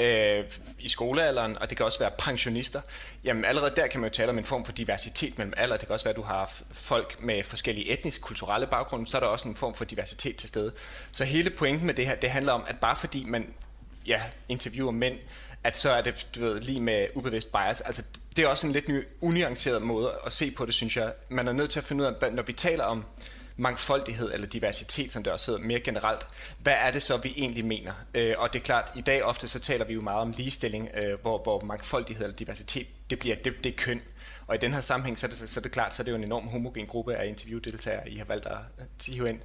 øh, 0.00 0.44
i 0.78 0.88
skolealderen, 0.88 1.58
og 1.58 1.70
det 1.70 1.76
kan 1.76 1.86
også 1.86 1.98
være 1.98 2.10
pensionister. 2.18 2.80
Jamen 3.24 3.44
allerede 3.44 3.72
der 3.76 3.86
kan 3.86 4.00
man 4.00 4.10
jo 4.10 4.14
tale 4.14 4.30
om 4.30 4.38
en 4.38 4.44
form 4.44 4.64
for 4.64 4.72
diversitet 4.72 5.38
mellem 5.38 5.54
alder. 5.56 5.76
Det 5.76 5.86
kan 5.86 5.94
også 5.94 6.04
være, 6.04 6.12
at 6.12 6.16
du 6.16 6.22
har 6.22 6.52
folk 6.72 7.22
med 7.22 7.42
forskellige 7.42 7.90
etnisk, 7.90 8.20
kulturelle 8.20 8.66
baggrunde, 8.66 9.06
så 9.06 9.16
er 9.16 9.20
der 9.20 9.28
også 9.28 9.48
en 9.48 9.56
form 9.56 9.74
for 9.74 9.84
diversitet 9.84 10.36
til 10.36 10.48
stede. 10.48 10.72
Så 11.12 11.24
hele 11.24 11.50
pointen 11.50 11.86
med 11.86 11.94
det 11.94 12.06
her, 12.06 12.14
det 12.14 12.30
handler 12.30 12.52
om, 12.52 12.64
at 12.66 12.78
bare 12.78 12.96
fordi 12.96 13.24
man 13.24 13.54
ja, 14.06 14.22
interviewer 14.48 14.92
mænd, 14.92 15.18
at 15.64 15.78
så 15.78 15.90
er 15.90 16.02
det 16.02 16.26
du 16.34 16.40
ved, 16.40 16.60
lige 16.60 16.80
med 16.80 17.06
ubevidst 17.14 17.52
bias. 17.52 17.80
Altså, 17.80 18.04
det 18.36 18.44
er 18.44 18.48
også 18.48 18.66
en 18.66 18.72
lidt 18.72 18.88
ny, 18.88 19.04
unuanceret 19.20 19.82
måde 19.82 20.12
at 20.26 20.32
se 20.32 20.50
på 20.50 20.66
det, 20.66 20.74
synes 20.74 20.96
jeg. 20.96 21.12
Man 21.28 21.48
er 21.48 21.52
nødt 21.52 21.70
til 21.70 21.80
at 21.80 21.84
finde 21.84 22.02
ud 22.02 22.14
af, 22.22 22.32
når 22.32 22.42
vi 22.42 22.52
taler 22.52 22.84
om 22.84 23.04
mangfoldighed 23.56 24.32
eller 24.32 24.46
diversitet, 24.46 25.12
som 25.12 25.22
det 25.22 25.32
også 25.32 25.50
hedder 25.50 25.66
mere 25.66 25.80
generelt, 25.80 26.22
hvad 26.58 26.72
er 26.72 26.90
det 26.90 27.02
så, 27.02 27.16
vi 27.16 27.34
egentlig 27.36 27.64
mener? 27.64 27.92
Øh, 28.14 28.34
og 28.38 28.52
det 28.52 28.58
er 28.58 28.62
klart, 28.62 28.92
i 28.96 29.00
dag 29.00 29.22
ofte 29.22 29.48
så 29.48 29.60
taler 29.60 29.84
vi 29.84 29.94
jo 29.94 30.00
meget 30.00 30.20
om 30.20 30.30
ligestilling, 30.30 30.88
øh, 30.94 31.20
hvor, 31.22 31.42
hvor 31.42 31.60
mangfoldighed 31.60 32.24
eller 32.24 32.36
diversitet, 32.36 32.86
det 33.10 33.18
bliver 33.18 33.36
det, 33.36 33.64
det 33.64 33.72
er 33.72 33.76
køn. 33.76 34.02
Og 34.46 34.54
i 34.54 34.58
den 34.58 34.72
her 34.72 34.80
sammenhæng, 34.80 35.18
så 35.18 35.26
er, 35.26 35.28
det, 35.28 35.50
så 35.50 35.60
er 35.60 35.62
det 35.62 35.72
klart, 35.72 35.94
så 35.94 36.02
er 36.02 36.04
det 36.04 36.10
jo 36.10 36.16
en 36.16 36.24
enorm 36.24 36.48
homogen 36.48 36.86
gruppe 36.86 37.14
af 37.14 37.26
interviewdeltagere, 37.26 38.10
I 38.10 38.16
har 38.16 38.24
valgt 38.24 38.46
at 38.46 38.56
hive 39.06 39.28
ind. 39.28 39.40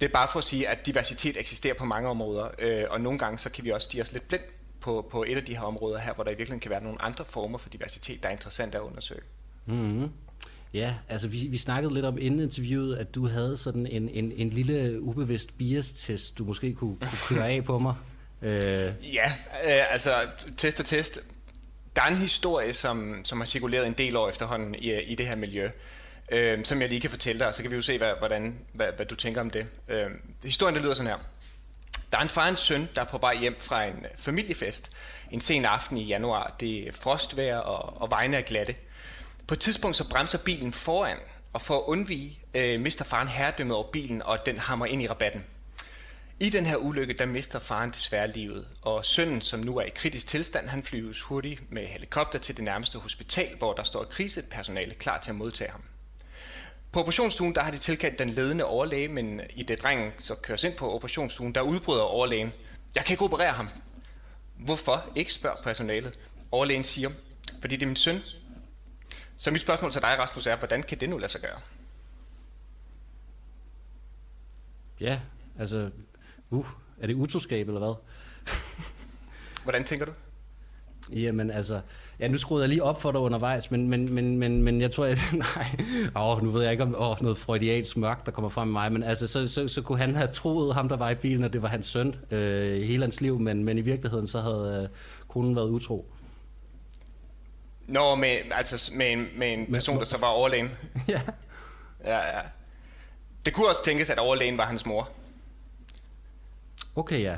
Det 0.00 0.06
er 0.08 0.12
bare 0.12 0.28
for 0.32 0.38
at 0.38 0.44
sige, 0.44 0.68
at 0.68 0.86
diversitet 0.86 1.40
eksisterer 1.40 1.74
på 1.74 1.84
mange 1.84 2.08
områder, 2.08 2.48
øh, 2.58 2.84
og 2.90 3.00
nogle 3.00 3.18
gange 3.18 3.38
så 3.38 3.50
kan 3.50 3.64
vi 3.64 3.70
også 3.70 3.84
stige 3.84 4.02
os 4.02 4.12
lidt 4.12 4.28
blind 4.28 4.42
på, 4.86 5.06
på 5.10 5.24
et 5.28 5.36
af 5.36 5.44
de 5.44 5.56
her 5.56 5.62
områder 5.62 5.98
her, 5.98 6.14
hvor 6.14 6.24
der 6.24 6.30
i 6.30 6.34
virkeligheden 6.34 6.60
kan 6.60 6.70
være 6.70 6.82
nogle 6.82 7.02
andre 7.02 7.24
former 7.24 7.58
for 7.58 7.68
diversitet, 7.68 8.22
der 8.22 8.28
er 8.28 8.32
interessant 8.32 8.74
at 8.74 8.80
undersøge. 8.80 9.20
Mm-hmm. 9.66 10.10
Ja, 10.74 10.94
altså 11.08 11.28
vi, 11.28 11.46
vi 11.50 11.58
snakkede 11.58 11.94
lidt 11.94 12.04
om 12.04 12.18
inden 12.18 12.40
interviewet, 12.40 12.96
at 12.96 13.14
du 13.14 13.28
havde 13.28 13.56
sådan 13.56 13.86
en, 13.86 14.08
en, 14.08 14.32
en 14.32 14.50
lille 14.50 15.00
ubevidst 15.00 15.58
bias-test, 15.58 16.38
du 16.38 16.44
måske 16.44 16.74
kunne, 16.74 16.96
kunne 16.96 17.36
køre 17.36 17.48
af 17.48 17.64
på 17.64 17.78
mig. 17.78 17.94
Øh. 18.42 18.52
Ja, 19.14 19.32
øh, 19.64 19.92
altså 19.92 20.10
test 20.56 20.80
og 20.80 20.86
test. 20.86 21.18
Der 21.96 22.02
er 22.02 22.06
en 22.06 22.16
historie, 22.16 22.74
som, 22.74 23.24
som 23.24 23.38
har 23.38 23.46
cirkuleret 23.46 23.86
en 23.86 23.92
del 23.92 24.16
år 24.16 24.28
efterhånden 24.28 24.74
i, 24.74 25.02
i 25.02 25.14
det 25.14 25.26
her 25.26 25.36
miljø, 25.36 25.70
øh, 26.32 26.64
som 26.64 26.80
jeg 26.80 26.88
lige 26.88 27.00
kan 27.00 27.10
fortælle 27.10 27.38
dig, 27.38 27.48
og 27.48 27.54
så 27.54 27.62
kan 27.62 27.70
vi 27.70 27.76
jo 27.76 27.82
se, 27.82 27.98
hvad, 27.98 28.12
hvordan, 28.18 28.58
hvad, 28.72 28.86
hvad 28.96 29.06
du 29.06 29.14
tænker 29.14 29.40
om 29.40 29.50
det. 29.50 29.66
Øh, 29.88 30.10
historien 30.44 30.74
det 30.74 30.82
lyder 30.82 30.94
sådan 30.94 31.10
her. 31.10 31.18
Der 32.12 32.18
er 32.18 32.22
en 32.22 32.28
far 32.28 32.42
og 32.42 32.48
en 32.48 32.56
søn, 32.56 32.88
der 32.94 33.00
er 33.00 33.04
på 33.04 33.18
vej 33.18 33.36
hjem 33.36 33.56
fra 33.58 33.84
en 33.84 34.04
øh, 34.04 34.10
familiefest 34.16 34.92
en 35.30 35.40
sen 35.40 35.64
aften 35.64 35.96
i 35.96 36.04
januar. 36.04 36.54
Det 36.60 36.88
er 36.88 36.92
frostvejr, 36.92 37.56
og, 37.56 38.02
og 38.02 38.10
vejene 38.10 38.36
er 38.36 38.42
glatte. 38.42 38.74
På 39.46 39.54
et 39.54 39.60
tidspunkt 39.60 39.96
så 39.96 40.08
bremser 40.08 40.38
bilen 40.38 40.72
foran, 40.72 41.18
og 41.52 41.62
for 41.62 41.76
at 41.78 41.82
undvige 41.86 42.38
øh, 42.54 42.80
mister 42.80 43.04
faren 43.04 43.28
herredømmet 43.28 43.76
over 43.76 43.90
bilen, 43.90 44.22
og 44.22 44.46
den 44.46 44.58
hammer 44.58 44.86
ind 44.86 45.02
i 45.02 45.08
rabatten. 45.08 45.44
I 46.40 46.50
den 46.50 46.66
her 46.66 46.76
ulykke, 46.76 47.14
der 47.14 47.26
mister 47.26 47.58
faren 47.58 47.90
desværre 47.90 48.30
livet, 48.30 48.68
og 48.82 49.04
sønnen, 49.04 49.40
som 49.40 49.60
nu 49.60 49.76
er 49.76 49.82
i 49.82 49.90
kritisk 49.94 50.26
tilstand, 50.26 50.68
han 50.68 50.82
flyves 50.82 51.22
hurtigt 51.22 51.72
med 51.72 51.86
helikopter 51.86 52.38
til 52.38 52.56
det 52.56 52.64
nærmeste 52.64 52.98
hospital, 52.98 53.56
hvor 53.58 53.72
der 53.72 53.82
står 53.82 54.04
krisepersonale 54.04 54.94
klar 54.94 55.18
til 55.18 55.30
at 55.30 55.36
modtage 55.36 55.70
ham. 55.70 55.82
På 56.92 57.00
operationsstuen, 57.00 57.54
der 57.54 57.62
har 57.62 57.70
de 57.70 57.78
tilkaldt 57.78 58.18
den 58.18 58.30
ledende 58.30 58.64
overlæge, 58.64 59.08
men 59.08 59.40
i 59.50 59.62
det 59.62 59.82
drengen 59.82 60.12
så 60.18 60.34
køres 60.34 60.64
ind 60.64 60.76
på 60.76 60.94
operationsstuen, 60.94 61.54
der 61.54 61.60
udbryder 61.60 62.02
overlægen. 62.02 62.52
Jeg 62.94 63.04
kan 63.04 63.12
ikke 63.12 63.24
operere 63.24 63.52
ham. 63.52 63.68
Hvorfor? 64.56 65.04
Ikke 65.14 65.32
spørg 65.32 65.58
personalet. 65.62 66.18
Overlægen 66.50 66.84
siger, 66.84 67.10
fordi 67.60 67.76
det 67.76 67.82
er 67.82 67.86
min 67.86 67.96
søn, 67.96 68.20
så 69.36 69.50
mit 69.50 69.62
spørgsmål 69.62 69.92
til 69.92 70.02
dig, 70.02 70.18
Rasmus, 70.18 70.46
er, 70.46 70.56
hvordan 70.56 70.82
kan 70.82 71.00
det 71.00 71.08
nu 71.08 71.18
lade 71.18 71.32
sig 71.32 71.40
gøre? 71.40 71.60
Ja, 75.00 75.20
altså, 75.58 75.90
uh, 76.50 76.66
er 77.00 77.06
det 77.06 77.14
utroskab 77.14 77.68
eller 77.68 77.78
hvad? 77.78 77.94
hvordan 79.64 79.84
tænker 79.84 80.06
du? 80.06 80.12
Jamen 81.12 81.50
altså, 81.50 81.80
ja, 82.20 82.28
nu 82.28 82.38
skruede 82.38 82.62
jeg 82.62 82.68
lige 82.68 82.82
op 82.82 83.02
for 83.02 83.12
dig 83.12 83.20
undervejs, 83.20 83.70
men, 83.70 83.88
men, 83.88 84.14
men, 84.14 84.38
men, 84.38 84.62
men 84.62 84.80
jeg 84.80 84.92
tror, 84.92 85.04
at, 85.04 85.18
nej, 85.56 85.66
åh, 86.16 86.42
nu 86.42 86.50
ved 86.50 86.62
jeg 86.62 86.72
ikke 86.72 86.82
om 86.84 86.94
åh, 86.98 87.22
noget 87.22 87.38
freudiansk 87.38 87.96
mørk, 87.96 88.26
der 88.26 88.32
kommer 88.32 88.48
frem 88.48 88.68
med 88.68 88.72
mig, 88.72 88.92
men 88.92 89.02
altså, 89.02 89.26
så, 89.26 89.48
så, 89.48 89.68
så 89.68 89.82
kunne 89.82 89.98
han 89.98 90.14
have 90.14 90.28
troet, 90.28 90.74
ham 90.74 90.88
der 90.88 90.96
var 90.96 91.10
i 91.10 91.14
bilen, 91.14 91.44
at 91.44 91.52
det 91.52 91.62
var 91.62 91.68
hans 91.68 91.86
søn 91.86 92.14
øh, 92.30 92.82
hele 92.82 93.02
hans 93.02 93.20
liv, 93.20 93.38
men, 93.38 93.64
men 93.64 93.78
i 93.78 93.80
virkeligheden, 93.80 94.28
så 94.28 94.40
havde 94.40 94.82
øh, 94.82 94.88
konen 95.28 95.56
været 95.56 95.68
utro. 95.68 96.06
Nå, 97.86 98.14
med, 98.14 98.36
altså 98.50 98.92
med 98.94 99.12
en, 99.12 99.26
med 99.36 99.52
en 99.52 99.72
person, 99.72 99.98
der 99.98 100.04
så 100.04 100.18
var 100.18 100.26
overlægen. 100.26 100.70
ja. 101.08 101.20
Ja, 102.04 102.16
ja. 102.16 102.40
Det 103.44 103.54
kunne 103.54 103.68
også 103.68 103.84
tænkes, 103.84 104.10
at 104.10 104.18
overlægen 104.18 104.58
var 104.58 104.64
hans 104.64 104.86
mor. 104.86 105.08
Okay, 106.96 107.22
ja. 107.22 107.36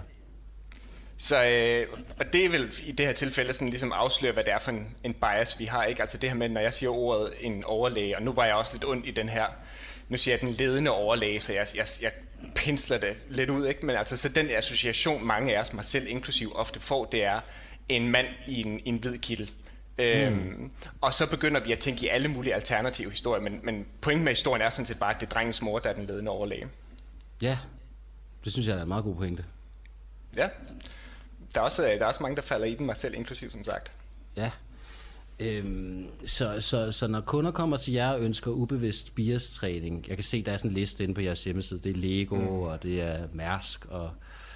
Så, 1.18 1.44
øh, 1.44 1.86
og 2.18 2.32
det 2.32 2.52
vil 2.52 2.72
i 2.82 2.92
det 2.92 3.06
her 3.06 3.12
tilfælde 3.12 3.52
sådan 3.52 3.68
ligesom 3.68 3.92
afsløre, 3.92 4.32
hvad 4.32 4.44
det 4.44 4.52
er 4.52 4.58
for 4.58 4.70
en, 4.70 4.96
en 5.04 5.14
bias, 5.14 5.58
vi 5.58 5.64
har. 5.64 5.84
Ikke? 5.84 6.02
Altså 6.02 6.18
det 6.18 6.30
her 6.30 6.36
med, 6.36 6.48
når 6.48 6.60
jeg 6.60 6.74
siger 6.74 6.90
ordet 6.90 7.32
en 7.40 7.64
overlæge, 7.64 8.16
og 8.16 8.22
nu 8.22 8.32
var 8.32 8.44
jeg 8.44 8.54
også 8.54 8.74
lidt 8.74 8.84
ond 8.84 9.06
i 9.06 9.10
den 9.10 9.28
her, 9.28 9.46
nu 10.08 10.16
siger 10.16 10.34
jeg 10.34 10.40
den 10.40 10.50
ledende 10.50 10.90
overlæge, 10.90 11.40
så 11.40 11.52
jeg, 11.52 11.66
jeg, 11.76 11.86
jeg 12.02 12.12
pensler 12.54 12.98
det 12.98 13.16
lidt 13.28 13.50
ud. 13.50 13.66
Ikke? 13.66 13.86
Men 13.86 13.96
altså 13.96 14.16
så 14.16 14.28
den 14.28 14.50
association, 14.50 15.26
mange 15.26 15.56
af 15.56 15.60
os, 15.60 15.72
mig 15.72 15.84
selv 15.84 16.06
inklusiv, 16.08 16.52
ofte 16.54 16.80
får, 16.80 17.04
det 17.04 17.24
er 17.24 17.40
en 17.88 18.08
mand 18.08 18.26
i 18.46 18.60
en, 18.60 18.80
i 18.80 18.88
en 18.88 18.96
hvid 18.96 19.18
kittel. 19.18 19.50
Øhm, 19.98 20.36
mm. 20.36 20.70
og 21.00 21.14
så 21.14 21.30
begynder 21.30 21.60
vi 21.60 21.72
at 21.72 21.78
tænke 21.78 22.04
i 22.04 22.08
alle 22.08 22.28
mulige 22.28 22.54
alternative 22.54 23.10
historier, 23.10 23.42
men, 23.42 23.60
men 23.62 23.86
pointen 24.00 24.24
med 24.24 24.32
historien 24.32 24.62
er 24.62 24.70
sådan 24.70 24.86
set 24.86 24.98
bare, 24.98 25.14
at 25.14 25.20
det 25.20 25.26
er 25.26 25.30
drengens 25.30 25.62
mor, 25.62 25.78
der 25.78 25.90
er 25.90 25.94
den 25.94 26.06
ledende 26.06 26.30
overlæge. 26.30 26.68
Ja, 27.42 27.58
det 28.44 28.52
synes 28.52 28.68
jeg 28.68 28.78
er 28.78 28.82
en 28.82 28.88
meget 28.88 29.04
god 29.04 29.14
pointe. 29.14 29.44
Ja, 30.36 30.48
der 31.58 31.62
er 31.62 31.66
også, 31.66 31.82
der 31.82 31.88
er 31.88 32.06
også 32.06 32.22
mange, 32.22 32.36
der 32.36 32.42
falder 32.42 32.66
i 32.66 32.74
den, 32.74 32.86
mig 32.86 32.96
selv 32.96 33.14
inklusiv, 33.14 33.50
som 33.50 33.64
sagt. 33.64 33.92
Ja, 34.36 34.50
Øhm, 35.40 36.06
så, 36.26 36.60
så, 36.60 36.92
så 36.92 37.06
når 37.06 37.20
kunder 37.20 37.50
kommer 37.50 37.76
til 37.76 37.92
jer 37.92 38.10
og 38.10 38.20
ønsker 38.20 38.50
ubevidst 38.50 39.14
bias-træning, 39.14 40.08
jeg 40.08 40.16
kan 40.16 40.24
se, 40.24 40.42
der 40.42 40.52
er 40.52 40.56
sådan 40.56 40.70
en 40.70 40.74
liste 40.74 41.04
inde 41.04 41.14
på 41.14 41.20
jeres 41.20 41.44
hjemmeside, 41.44 41.80
det 41.80 41.92
er 41.92 41.96
Lego, 41.96 42.36
mm. 42.36 42.48
og 42.48 42.82
det 42.82 43.02
er 43.02 43.28
Mærsk, 43.32 43.84
og 43.84 44.10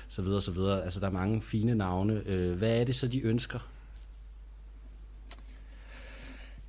så 0.09 0.23
videre, 0.23 0.43
så 0.43 0.51
videre. 0.51 0.85
Altså, 0.85 1.01
der 1.01 1.07
er 1.07 1.11
mange 1.11 1.43
fine 1.43 1.75
navne. 1.75 2.23
Øh, 2.27 2.59
hvad 2.59 2.81
er 2.81 2.85
det 2.85 2.97
så, 2.97 3.07
de 3.07 3.21
ønsker? 3.21 3.59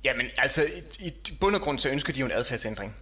Jamen, 0.04 0.26
altså, 0.38 0.64
i, 1.00 1.06
i 1.06 1.34
bund 1.40 1.54
og 1.54 1.60
grund 1.60 1.78
så 1.78 1.88
ønsker 1.88 2.12
de 2.12 2.20
jo 2.20 2.26
en 2.26 2.32
adfærdsændring. 2.32 2.96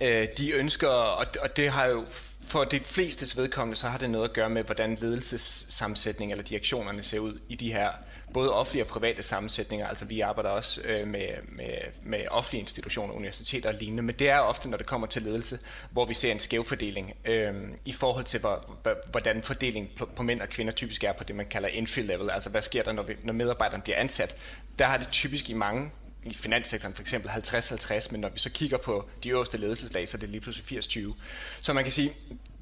Øh, 0.00 0.28
de 0.38 0.50
ønsker, 0.50 0.88
og, 0.88 1.26
og 1.42 1.56
det 1.56 1.70
har 1.70 1.86
jo 1.86 2.04
for 2.50 2.64
de 2.64 2.80
fleste 2.80 3.36
vedkommende, 3.36 3.78
så 3.78 3.88
har 3.88 3.98
det 3.98 4.10
noget 4.10 4.28
at 4.28 4.34
gøre 4.34 4.50
med, 4.50 4.64
hvordan 4.64 4.94
ledelsessammensætning 4.94 6.30
eller 6.30 6.44
direktionerne 6.44 7.02
ser 7.02 7.18
ud 7.18 7.40
i 7.48 7.54
de 7.54 7.72
her 7.72 7.90
både 8.34 8.54
offentlige 8.54 8.84
og 8.84 8.88
private 8.88 9.22
sammensætninger. 9.22 9.86
Altså 9.86 10.04
vi 10.04 10.20
arbejder 10.20 10.50
også 10.50 10.80
øh, 10.84 11.08
med, 11.08 11.28
med, 11.48 11.74
med 12.02 12.20
offentlige 12.30 12.60
institutioner, 12.60 13.14
universiteter 13.14 13.68
og 13.68 13.74
lignende, 13.74 14.02
men 14.02 14.14
det 14.18 14.28
er 14.28 14.38
ofte, 14.38 14.68
når 14.68 14.76
det 14.76 14.86
kommer 14.86 15.06
til 15.06 15.22
ledelse, 15.22 15.58
hvor 15.90 16.04
vi 16.04 16.14
ser 16.14 16.32
en 16.32 16.40
skævfordeling 16.40 17.12
øh, 17.24 17.54
i 17.84 17.92
forhold 17.92 18.24
til, 18.24 18.40
hvor, 18.40 18.76
hvordan 19.10 19.42
fordelingen 19.42 19.92
på, 19.96 20.08
på 20.16 20.22
mænd 20.22 20.40
og 20.40 20.48
kvinder 20.48 20.72
typisk 20.72 21.04
er 21.04 21.12
på 21.12 21.24
det, 21.24 21.36
man 21.36 21.46
kalder 21.46 21.68
entry 21.68 22.00
level. 22.00 22.30
Altså 22.30 22.50
hvad 22.50 22.62
sker 22.62 22.82
der, 22.82 22.92
når, 22.92 23.02
vi, 23.02 23.16
når 23.24 23.32
medarbejderen 23.32 23.82
bliver 23.82 23.96
ansat? 23.96 24.36
Der 24.78 24.84
har 24.84 24.96
det 24.96 25.08
typisk 25.10 25.50
i 25.50 25.54
mange 25.54 25.90
i 26.24 26.34
finanssektoren 26.34 26.94
for 26.94 27.02
eksempel 27.02 27.30
50-50, 27.30 28.12
men 28.12 28.20
når 28.20 28.28
vi 28.28 28.38
så 28.38 28.50
kigger 28.50 28.78
på 28.78 29.08
de 29.22 29.28
øverste 29.28 29.58
ledelseslag, 29.58 30.08
så 30.08 30.16
er 30.16 30.18
det 30.18 30.28
lige 30.28 30.40
pludselig 30.40 30.78
80-20. 30.78 31.14
Så 31.60 31.72
man 31.72 31.84
kan 31.84 31.92
sige, 31.92 32.12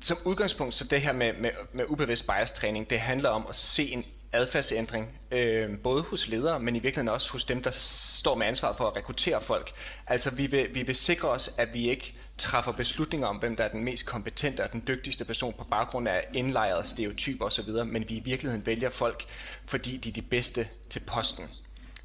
som 0.01 0.17
udgangspunkt, 0.25 0.75
så 0.75 0.85
det 0.85 1.01
her 1.01 1.13
med, 1.13 1.33
med, 1.33 1.51
med 1.73 1.85
ubevidst 1.89 2.27
bias-træning, 2.27 2.91
det 2.91 3.01
handler 3.01 3.29
om 3.29 3.47
at 3.49 3.57
se 3.57 3.93
en 3.93 4.05
adfærdsændring, 4.33 5.09
øh, 5.31 5.79
både 5.79 6.03
hos 6.03 6.29
ledere, 6.29 6.61
men 6.61 6.77
i 6.77 6.79
virkeligheden 6.79 7.09
også 7.09 7.33
hos 7.33 7.45
dem, 7.45 7.63
der 7.63 7.71
står 7.71 8.35
med 8.35 8.47
ansvaret 8.47 8.77
for 8.77 8.87
at 8.87 8.97
rekruttere 8.97 9.43
folk. 9.43 9.73
Altså 10.07 10.31
vi 10.31 10.47
vil, 10.47 10.75
vi 10.75 10.83
vil 10.83 10.97
sikre 10.97 11.29
os, 11.29 11.51
at 11.59 11.69
vi 11.73 11.89
ikke 11.91 12.15
træffer 12.39 12.73
beslutninger 12.73 13.27
om, 13.27 13.37
hvem 13.37 13.57
der 13.57 13.65
er 13.65 13.69
den 13.69 13.85
mest 13.85 14.07
kompetente 14.07 14.65
og 14.65 14.73
den 14.73 14.85
dygtigste 14.87 15.25
person 15.25 15.55
på 15.59 15.65
baggrund 15.65 16.09
af 16.09 16.29
indlejrede 16.35 16.89
stereotyper 16.89 17.45
osv., 17.45 17.71
men 17.87 18.05
vi 18.09 18.17
i 18.17 18.21
virkeligheden 18.21 18.67
vælger 18.67 18.91
folk, 18.91 19.25
fordi 19.67 19.97
de 19.97 20.09
er 20.09 20.13
de 20.13 20.23
bedste 20.23 20.69
til 20.91 21.01
posten. 21.01 21.45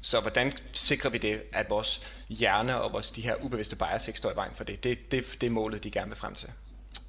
Så 0.04 0.20
hvordan 0.20 0.52
sikrer 0.72 1.10
vi 1.10 1.18
det, 1.18 1.42
at 1.52 1.70
vores 1.70 2.12
hjerne 2.28 2.80
og 2.80 2.92
vores 2.92 3.10
de 3.10 3.20
her 3.20 3.34
ubevidste 3.42 3.76
bias 3.76 4.08
ikke 4.08 4.18
står 4.18 4.32
i 4.32 4.34
vejen 4.34 4.52
for 4.54 4.64
det? 4.64 4.84
Det, 4.84 5.10
det, 5.10 5.24
det 5.40 5.46
er 5.46 5.50
målet, 5.50 5.84
de 5.84 5.90
gerne 5.90 6.08
vil 6.08 6.16
frem 6.16 6.34
til. 6.34 6.48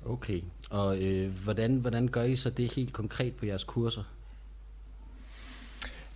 Okay, 0.05 0.41
og 0.69 1.03
øh, 1.03 1.31
hvordan, 1.43 1.75
hvordan 1.75 2.07
gør 2.07 2.23
I 2.23 2.35
så 2.35 2.49
det 2.49 2.73
helt 2.73 2.93
konkret 2.93 3.35
på 3.35 3.45
jeres 3.45 3.63
kurser? 3.63 4.03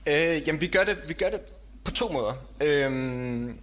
Øh, 0.07 0.47
jamen, 0.47 0.61
vi 0.61 0.67
gør, 0.67 0.83
det, 0.83 0.97
vi 1.07 1.13
gør 1.13 1.29
det 1.29 1.41
på 1.83 1.91
to 1.91 2.11
måder. 2.11 2.33
Øh, 2.61 3.55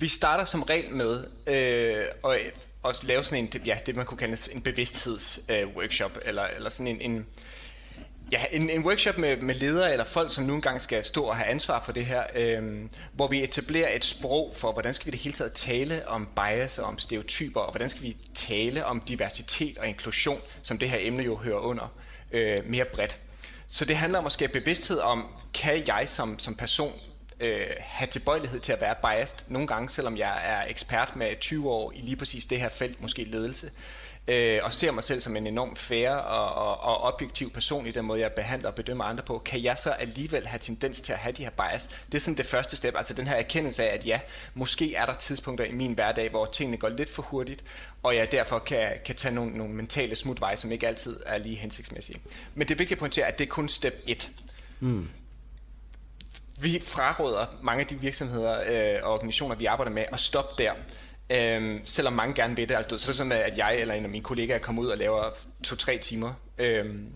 vi 0.00 0.08
starter 0.08 0.44
som 0.44 0.62
regel 0.62 0.94
med 0.94 1.24
øh, 1.46 2.32
at, 2.32 2.40
at 2.84 3.04
lave 3.04 3.24
sådan 3.24 3.44
en, 3.44 3.62
ja, 3.66 3.78
det 3.86 3.96
man 3.96 4.06
kunne 4.06 4.18
kalde 4.18 4.36
en 4.52 4.62
bevidsthedsworkshop, 4.62 6.16
øh, 6.16 6.28
eller, 6.28 6.44
eller 6.44 6.70
sådan 6.70 6.86
en, 6.86 7.00
en 7.00 7.26
Ja, 8.34 8.44
en, 8.52 8.70
en 8.70 8.86
workshop 8.86 9.18
med, 9.18 9.36
med 9.36 9.54
ledere 9.54 9.92
eller 9.92 10.04
folk, 10.04 10.34
som 10.34 10.44
nu 10.44 10.54
engang 10.54 10.80
skal 10.80 11.04
stå 11.04 11.24
og 11.24 11.36
have 11.36 11.46
ansvar 11.46 11.82
for 11.84 11.92
det 11.92 12.06
her, 12.06 12.22
øh, 12.34 12.62
hvor 13.12 13.28
vi 13.28 13.42
etablerer 13.42 13.96
et 13.96 14.04
sprog 14.04 14.54
for, 14.56 14.72
hvordan 14.72 14.94
skal 14.94 15.06
vi 15.06 15.10
det 15.10 15.20
hele 15.20 15.32
taget 15.32 15.52
tale 15.52 16.08
om 16.08 16.28
bias 16.36 16.78
og 16.78 16.84
om 16.84 16.98
stereotyper, 16.98 17.60
og 17.60 17.72
hvordan 17.72 17.88
skal 17.88 18.02
vi 18.02 18.16
tale 18.34 18.86
om 18.86 19.00
diversitet 19.00 19.78
og 19.78 19.88
inklusion, 19.88 20.40
som 20.62 20.78
det 20.78 20.90
her 20.90 20.98
emne 21.00 21.22
jo 21.22 21.36
hører 21.36 21.58
under, 21.58 21.92
øh, 22.32 22.58
mere 22.66 22.84
bredt. 22.84 23.20
Så 23.66 23.84
det 23.84 23.96
handler 23.96 24.18
om 24.18 24.26
at 24.26 24.32
skabe 24.32 24.52
bevidsthed 24.52 24.98
om, 24.98 25.26
kan 25.54 25.82
jeg 25.86 26.04
som, 26.06 26.38
som 26.38 26.54
person 26.54 27.00
øh, 27.40 27.66
have 27.80 28.08
tilbøjelighed 28.08 28.60
til 28.60 28.72
at 28.72 28.80
være 28.80 28.94
biased 29.02 29.38
nogle 29.48 29.68
gange, 29.68 29.90
selvom 29.90 30.16
jeg 30.16 30.40
er 30.44 30.70
ekspert 30.70 31.16
med 31.16 31.40
20 31.40 31.70
år 31.70 31.92
i 31.92 31.98
lige 31.98 32.16
præcis 32.16 32.46
det 32.46 32.60
her 32.60 32.68
felt, 32.68 33.02
måske 33.02 33.24
ledelse 33.24 33.66
øh, 33.66 34.03
og 34.62 34.72
ser 34.72 34.90
mig 34.90 35.04
selv 35.04 35.20
som 35.20 35.36
en 35.36 35.46
enorm 35.46 35.76
fair 35.76 36.10
og, 36.10 36.68
og, 36.68 36.80
og 36.80 37.02
objektiv 37.02 37.50
person 37.52 37.86
i 37.86 37.90
den 37.90 38.04
måde, 38.04 38.20
jeg 38.20 38.32
behandler 38.32 38.68
og 38.68 38.74
bedømmer 38.74 39.04
andre 39.04 39.22
på, 39.22 39.38
kan 39.38 39.62
jeg 39.62 39.78
så 39.78 39.90
alligevel 39.90 40.46
have 40.46 40.58
tendens 40.58 41.00
til 41.00 41.12
at 41.12 41.18
have 41.18 41.32
de 41.32 41.42
her 41.42 41.50
bias? 41.50 41.90
Det 42.06 42.14
er 42.14 42.18
sådan 42.18 42.36
det 42.36 42.46
første 42.46 42.76
step, 42.76 42.94
altså 42.96 43.14
den 43.14 43.26
her 43.26 43.34
erkendelse 43.34 43.84
af, 43.84 43.94
at 43.94 44.06
ja, 44.06 44.20
måske 44.54 44.94
er 44.94 45.06
der 45.06 45.14
tidspunkter 45.14 45.64
i 45.64 45.72
min 45.72 45.92
hverdag, 45.92 46.30
hvor 46.30 46.46
tingene 46.46 46.76
går 46.76 46.88
lidt 46.88 47.10
for 47.10 47.22
hurtigt, 47.22 47.64
og 48.02 48.16
jeg 48.16 48.32
derfor 48.32 48.58
kan, 48.58 48.92
kan 49.04 49.14
tage 49.14 49.34
nogle, 49.34 49.58
nogle 49.58 49.74
mentale 49.74 50.16
smutveje, 50.16 50.56
som 50.56 50.72
ikke 50.72 50.86
altid 50.86 51.20
er 51.26 51.38
lige 51.38 51.56
hensigtsmæssige. 51.56 52.20
Men 52.54 52.68
det 52.68 52.74
er 52.74 52.78
vigtigt 52.78 52.96
at 52.96 52.98
pointere, 52.98 53.26
at 53.26 53.38
det 53.38 53.44
er 53.44 53.48
kun 53.48 53.68
step 53.68 53.94
1. 54.06 54.30
Mm. 54.80 55.08
Vi 56.60 56.82
fraråder 56.84 57.46
mange 57.62 57.80
af 57.80 57.86
de 57.86 58.00
virksomheder 58.00 58.60
øh, 58.66 59.06
og 59.06 59.12
organisationer, 59.12 59.54
vi 59.54 59.64
arbejder 59.64 59.92
med, 59.92 60.04
at 60.12 60.20
stoppe 60.20 60.62
der. 60.62 60.72
Øhm, 61.30 61.80
selvom 61.84 62.12
mange 62.12 62.34
gerne 62.34 62.56
vil 62.56 62.68
det. 62.68 62.74
Altså, 62.74 62.98
så 62.98 63.06
er 63.06 63.10
det 63.10 63.16
sådan, 63.16 63.32
at 63.32 63.58
jeg 63.58 63.80
eller 63.80 63.94
en 63.94 64.04
af 64.04 64.10
mine 64.10 64.24
kollegaer 64.24 64.58
kommer 64.58 64.82
ud 64.82 64.88
og 64.88 64.98
laver 64.98 65.22
to-tre 65.62 65.98
timer 65.98 66.34
øhm, 66.58 67.08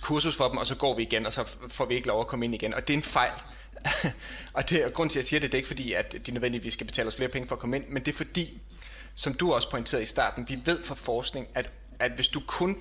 kursus 0.00 0.36
for 0.36 0.48
dem, 0.48 0.58
og 0.58 0.66
så 0.66 0.74
går 0.74 0.96
vi 0.96 1.02
igen, 1.02 1.26
og 1.26 1.32
så 1.32 1.56
får 1.68 1.84
vi 1.84 1.94
ikke 1.94 2.06
lov 2.06 2.20
at 2.20 2.26
komme 2.26 2.44
ind 2.44 2.54
igen. 2.54 2.74
Og 2.74 2.88
det 2.88 2.94
er 2.94 2.98
en 2.98 3.02
fejl. 3.02 3.32
og 4.54 4.70
det 4.70 4.84
er 4.84 4.88
grund 4.88 5.10
til, 5.10 5.18
at 5.18 5.22
jeg 5.22 5.28
siger 5.28 5.40
det, 5.40 5.52
det 5.52 5.54
er 5.54 5.58
ikke 5.58 5.68
fordi, 5.68 5.92
at 5.92 6.16
de 6.26 6.32
nødvendigvis 6.32 6.72
skal 6.72 6.86
betale 6.86 7.08
os 7.08 7.16
flere 7.16 7.30
penge 7.30 7.48
for 7.48 7.54
at 7.54 7.60
komme 7.60 7.76
ind, 7.76 7.84
men 7.88 8.04
det 8.04 8.12
er 8.12 8.16
fordi, 8.16 8.60
som 9.14 9.34
du 9.34 9.52
også 9.52 9.70
pointerede 9.70 10.02
i 10.02 10.06
starten, 10.06 10.46
vi 10.48 10.58
ved 10.64 10.82
fra 10.84 10.94
forskning, 10.94 11.48
at, 11.54 11.70
at 11.98 12.12
hvis 12.12 12.28
du 12.28 12.40
kun 12.46 12.76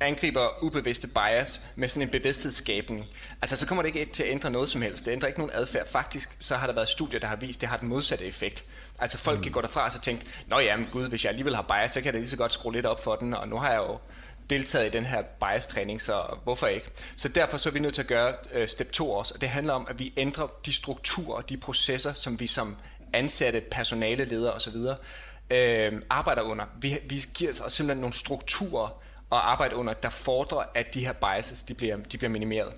angriber 0.00 0.62
ubevidste 0.62 1.06
bias 1.06 1.60
med 1.76 1.88
sådan 1.88 2.08
en 2.08 2.10
bevidsthedsskabning, 2.10 3.04
altså 3.42 3.56
så 3.56 3.66
kommer 3.66 3.82
det 3.82 3.96
ikke 3.96 4.12
til 4.12 4.22
at 4.22 4.30
ændre 4.30 4.50
noget 4.50 4.68
som 4.68 4.82
helst. 4.82 5.04
Det 5.04 5.12
ændrer 5.12 5.26
ikke 5.26 5.40
nogen 5.40 5.54
adfærd. 5.54 5.88
Faktisk 5.88 6.36
så 6.40 6.56
har 6.56 6.66
der 6.66 6.74
været 6.74 6.88
studier, 6.88 7.20
der 7.20 7.26
har 7.26 7.36
vist, 7.36 7.56
at 7.56 7.60
det 7.60 7.68
har 7.68 7.76
den 7.76 7.88
modsatte 7.88 8.24
effekt. 8.24 8.64
Altså 8.98 9.18
folk 9.18 9.38
mm. 9.38 9.42
kan 9.42 9.52
gå 9.52 9.60
derfra 9.60 9.84
og 9.84 9.92
så 9.92 10.00
tænke, 10.00 10.26
nå 10.46 10.58
ja, 10.58 10.76
men 10.76 10.86
gud, 10.92 11.08
hvis 11.08 11.24
jeg 11.24 11.30
alligevel 11.30 11.54
har 11.54 11.62
bias, 11.62 11.92
så 11.92 12.00
kan 12.00 12.04
jeg 12.04 12.12
da 12.12 12.18
lige 12.18 12.28
så 12.28 12.36
godt 12.36 12.52
skrue 12.52 12.72
lidt 12.72 12.86
op 12.86 13.04
for 13.04 13.16
den, 13.16 13.34
og 13.34 13.48
nu 13.48 13.56
har 13.58 13.70
jeg 13.70 13.78
jo 13.78 13.98
deltaget 14.50 14.86
i 14.86 14.90
den 14.90 15.04
her 15.04 15.22
bias-træning, 15.22 16.02
så 16.02 16.22
hvorfor 16.44 16.66
ikke? 16.66 16.86
Så 17.16 17.28
derfor 17.28 17.56
så 17.56 17.68
er 17.68 17.72
vi 17.72 17.78
nødt 17.78 17.94
til 17.94 18.02
at 18.02 18.08
gøre 18.08 18.34
øh, 18.52 18.68
step 18.68 18.92
2 18.92 19.10
også, 19.10 19.34
og 19.34 19.40
det 19.40 19.48
handler 19.48 19.72
om, 19.72 19.86
at 19.90 19.98
vi 19.98 20.12
ændrer 20.16 20.46
de 20.66 20.72
strukturer 20.72 21.36
og 21.36 21.48
de 21.48 21.56
processer, 21.56 22.12
som 22.12 22.40
vi 22.40 22.46
som 22.46 22.76
ansatte, 23.12 23.60
personale, 23.60 24.24
ledere 24.24 24.52
osv. 24.52 24.76
Øh, 25.50 25.92
arbejder 26.10 26.42
under. 26.42 26.64
Vi, 26.80 26.98
vi 27.04 27.24
giver 27.34 27.50
os 27.50 27.72
simpelthen 27.72 28.00
nogle 28.00 28.14
strukturer 28.14 29.02
at 29.32 29.38
arbejde 29.38 29.76
under, 29.76 29.92
der 29.92 30.10
fordrer, 30.10 30.64
at 30.74 30.94
de 30.94 31.06
her 31.06 31.12
biases 31.12 31.62
de 31.62 31.74
bliver, 31.74 31.96
de 31.96 32.18
bliver 32.18 32.30
minimeret. 32.30 32.72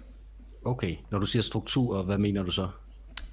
Okay, 0.64 0.96
når 1.10 1.18
du 1.18 1.26
siger 1.26 1.42
struktur, 1.42 2.02
hvad 2.02 2.18
mener 2.18 2.42
du 2.42 2.50
så? 2.50 2.68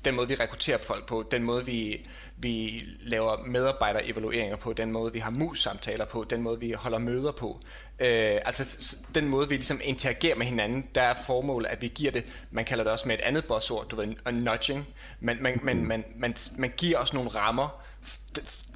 den 0.05 0.15
måde, 0.15 0.27
vi 0.27 0.35
rekrutterer 0.35 0.77
folk 0.77 1.07
på, 1.07 1.25
den 1.31 1.43
måde, 1.43 1.65
vi, 1.65 2.05
vi 2.37 2.83
laver 3.01 3.37
medarbejderevalueringer 3.45 4.55
på, 4.55 4.73
den 4.73 4.91
måde, 4.91 5.13
vi 5.13 5.19
har 5.19 5.31
mus-samtaler 5.31 6.05
på, 6.05 6.25
den 6.29 6.41
måde, 6.41 6.59
vi 6.59 6.71
holder 6.71 6.97
møder 6.97 7.31
på. 7.31 7.59
Øh, 7.99 8.39
altså 8.45 8.95
den 9.15 9.27
måde, 9.27 9.49
vi 9.49 9.55
ligesom 9.55 9.79
interagerer 9.83 10.35
med 10.35 10.45
hinanden, 10.45 10.85
der 10.95 11.01
er 11.01 11.13
formålet, 11.25 11.67
at 11.69 11.81
vi 11.81 11.87
giver 11.87 12.11
det, 12.11 12.23
man 12.51 12.65
kalder 12.65 12.83
det 12.83 12.93
også 12.93 13.07
med 13.07 13.15
et 13.15 13.21
andet 13.21 13.45
bossord, 13.45 13.87
du 13.87 13.95
ved, 13.95 14.07
nudging, 14.31 14.87
men 15.19 15.37
man, 15.41 15.59
man, 15.63 15.85
man, 15.85 16.03
man, 16.17 16.35
man 16.57 16.73
giver 16.77 16.97
os 16.97 17.13
nogle 17.13 17.29
rammer, 17.29 17.84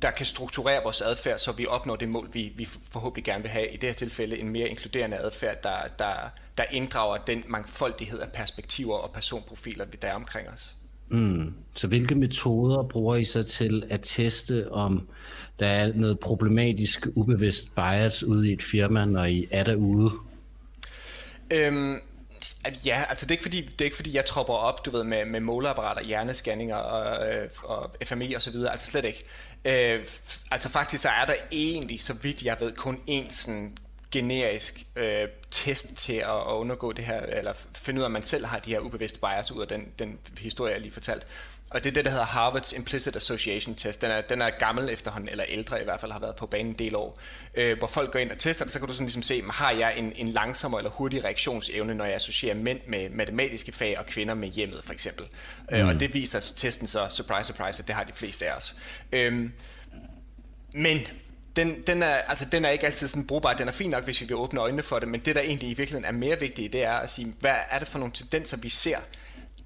der 0.01 0.11
kan 0.11 0.25
strukturere 0.25 0.83
vores 0.83 1.01
adfærd, 1.01 1.37
så 1.37 1.51
vi 1.51 1.65
opnår 1.65 1.95
det 1.95 2.09
mål, 2.09 2.29
vi, 2.33 2.53
vi 2.55 2.65
forhåbentlig 2.65 3.25
gerne 3.25 3.41
vil 3.41 3.51
have. 3.51 3.69
I 3.69 3.77
det 3.77 3.89
her 3.89 3.93
tilfælde 3.93 4.37
en 4.37 4.49
mere 4.49 4.69
inkluderende 4.69 5.17
adfærd, 5.17 5.63
der, 5.63 5.77
der, 5.99 6.13
der 6.57 6.63
inddrager 6.71 7.17
den 7.17 7.43
mangfoldighed 7.47 8.19
af 8.19 8.31
perspektiver 8.31 8.95
og 8.95 9.11
personprofiler, 9.11 9.85
der 9.85 10.07
er 10.07 10.15
omkring 10.15 10.49
os. 10.49 10.75
Mm. 11.09 11.53
Så 11.75 11.87
hvilke 11.87 12.15
metoder 12.15 12.83
bruger 12.83 13.15
I 13.15 13.25
så 13.25 13.43
til 13.43 13.83
at 13.89 13.99
teste, 14.03 14.71
om 14.71 15.07
der 15.59 15.67
er 15.67 15.93
noget 15.95 16.19
problematisk 16.19 17.07
ubevidst 17.15 17.75
bias 17.75 18.23
ude 18.23 18.49
i 18.49 18.53
et 18.53 18.63
firma, 18.63 19.05
når 19.05 19.25
I 19.25 19.47
er 19.51 19.63
derude? 19.63 20.11
Øhm, 21.51 21.99
ja, 22.85 23.03
altså 23.09 23.25
det 23.25 23.31
er, 23.31 23.33
ikke 23.33 23.43
fordi, 23.43 23.61
det 23.61 23.81
er 23.81 23.85
ikke 23.85 23.95
fordi, 23.95 24.15
jeg 24.15 24.25
tropper 24.25 24.53
op, 24.53 24.85
du 24.85 24.91
ved, 24.91 25.03
med, 25.03 25.25
med 25.25 25.39
måleapparater, 25.39 26.03
hjernescanninger 26.03 26.75
og, 26.75 27.27
øh, 27.33 27.49
og 27.63 27.95
FMI 28.03 28.33
og 28.33 28.41
så 28.41 28.51
videre, 28.51 28.71
altså 28.71 28.91
slet 28.91 29.05
ikke. 29.05 29.25
Øh, 29.65 30.05
altså 30.51 30.69
faktisk 30.69 31.03
så 31.03 31.09
er 31.09 31.25
der 31.25 31.33
egentlig, 31.51 32.01
så 32.01 32.13
vidt 32.21 32.43
jeg 32.43 32.57
ved, 32.59 32.71
kun 32.71 32.97
én 33.09 33.29
sådan 33.29 33.77
generisk 34.11 34.85
øh, 34.95 35.27
test 35.51 35.97
til 35.97 36.13
at, 36.13 36.29
at 36.29 36.53
undergå 36.53 36.91
det 36.91 37.05
her, 37.05 37.21
eller 37.21 37.53
finde 37.75 37.99
ud 37.99 38.03
af, 38.03 38.07
at 38.07 38.11
man 38.11 38.23
selv 38.23 38.45
har 38.45 38.59
de 38.59 38.69
her 38.69 38.79
ubevidste 38.79 39.19
bias 39.19 39.51
ud 39.51 39.61
af 39.61 39.67
den, 39.67 39.87
den 39.99 40.19
historie, 40.39 40.73
jeg 40.73 40.81
lige 40.81 40.91
fortalt. 40.91 41.27
Og 41.69 41.83
det 41.83 41.89
er 41.89 41.93
det, 41.93 42.05
der 42.05 42.11
hedder 42.11 42.25
Harvard's 42.25 42.75
Implicit 42.75 43.15
Association 43.15 43.75
Test. 43.75 44.01
Den 44.01 44.11
er, 44.11 44.21
den 44.21 44.41
er 44.41 44.49
gammel 44.49 44.89
efterhånden, 44.89 45.29
eller 45.29 45.43
ældre 45.47 45.81
i 45.81 45.83
hvert 45.83 45.99
fald, 45.99 46.11
har 46.11 46.19
været 46.19 46.35
på 46.35 46.45
banen 46.45 46.67
en 46.67 46.79
del 46.79 46.95
år. 46.95 47.19
Øh, 47.55 47.77
hvor 47.77 47.87
folk 47.87 48.11
går 48.11 48.19
ind 48.19 48.31
og 48.31 48.37
tester 48.37 48.65
det, 48.65 48.73
så 48.73 48.79
kan 48.79 48.87
du 48.87 48.93
sådan 48.93 49.05
ligesom 49.05 49.21
se, 49.21 49.43
har 49.49 49.71
jeg 49.71 49.97
en, 49.97 50.13
en 50.15 50.27
langsommere 50.27 50.81
eller 50.81 50.91
hurtig 50.91 51.23
reaktionsevne, 51.23 51.95
når 51.95 52.05
jeg 52.05 52.15
associerer 52.15 52.55
mænd 52.55 52.79
med 52.87 53.09
matematiske 53.09 53.71
fag 53.71 53.99
og 53.99 54.05
kvinder 54.05 54.33
med 54.33 54.47
hjemmet, 54.47 54.81
for 54.85 54.93
eksempel. 54.93 55.25
Mm. 55.69 55.75
Øh, 55.75 55.87
og 55.87 55.93
mm. 55.93 55.99
det 55.99 56.13
viser 56.13 56.39
testen 56.57 56.87
så, 56.87 57.07
surprise, 57.09 57.47
surprise, 57.47 57.81
at 57.81 57.87
det 57.87 57.95
har 57.95 58.03
de 58.03 58.13
fleste 58.13 58.47
af 58.47 58.55
os. 58.55 58.75
Øh, 59.11 59.49
men 60.73 60.99
den, 61.55 61.81
den, 61.87 62.03
er, 62.03 62.13
altså, 62.13 62.45
den 62.51 62.65
er 62.65 62.69
ikke 62.69 62.85
altid 62.85 63.07
sådan 63.07 63.27
brugbar. 63.27 63.53
Den 63.53 63.67
er 63.67 63.71
fin 63.71 63.89
nok, 63.89 64.03
hvis 64.03 64.21
vi 64.21 64.25
vil 64.25 64.35
åbne 64.35 64.59
øjnene 64.59 64.83
for 64.83 64.99
det, 64.99 65.07
men 65.07 65.19
det, 65.19 65.35
der 65.35 65.41
egentlig 65.41 65.69
i 65.69 65.73
virkeligheden 65.73 66.15
er 66.15 66.19
mere 66.19 66.39
vigtigt, 66.39 66.73
det 66.73 66.85
er 66.85 66.93
at 66.93 67.09
sige, 67.09 67.35
hvad 67.39 67.55
er 67.69 67.79
det 67.79 67.87
for 67.87 67.99
nogle 67.99 68.13
tendenser, 68.13 68.57
vi 68.57 68.69
ser 68.69 68.97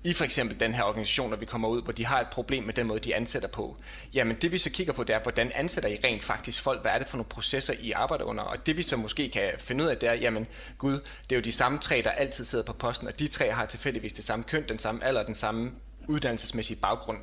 i 0.04 0.14
for 0.14 0.24
eksempel 0.24 0.60
den 0.60 0.74
her 0.74 0.84
organisation, 0.84 1.30
når 1.30 1.38
vi 1.38 1.46
kommer 1.46 1.68
ud, 1.68 1.82
hvor 1.82 1.94
de 1.94 2.06
har 2.06 2.22
et 2.22 2.28
problem 2.28 2.64
med 2.64 2.74
den 2.74 2.88
måde, 2.88 3.00
de 3.00 3.16
ansætter 3.16 3.48
på. 3.48 3.78
Jamen 4.14 4.38
det 4.42 4.52
vi 4.52 4.58
så 4.58 4.70
kigger 4.70 4.94
på, 4.94 5.04
det 5.04 5.16
er, 5.16 5.20
hvordan 5.20 5.52
ansætter 5.56 5.90
I 5.90 6.00
rent 6.04 6.24
faktisk 6.24 6.62
folk? 6.62 6.82
Hvad 6.82 6.92
er 6.92 6.98
det 6.98 7.08
for 7.08 7.18
nogle 7.18 7.30
processer, 7.30 7.74
I 7.80 7.92
arbejder 7.92 8.26
under? 8.26 8.44
Og 8.44 8.66
det 8.66 8.78
vi 8.78 8.82
så 8.82 8.98
måske 8.98 9.30
kan 9.30 9.52
finde 9.58 9.84
ud 9.84 9.90
af, 9.90 9.98
det 9.98 10.10
er, 10.10 10.14
jamen 10.14 10.48
gud, 10.78 10.94
det 11.30 11.32
er 11.32 11.36
jo 11.36 11.42
de 11.42 11.52
samme 11.52 11.80
tre, 11.80 12.02
der 12.04 12.12
altid 12.12 12.46
sidder 12.46 12.66
på 12.66 12.74
posten, 12.74 13.08
og 13.08 13.20
de 13.20 13.28
tre 13.28 13.52
har 13.52 13.66
tilfældigvis 13.66 14.14
det 14.14 14.26
samme 14.26 14.46
køn, 14.48 14.68
den 14.70 14.80
samme 14.80 15.04
alder, 15.04 15.24
den 15.24 15.36
samme 15.36 15.72
uddannelsesmæssige 16.08 16.78
baggrund. 16.78 17.18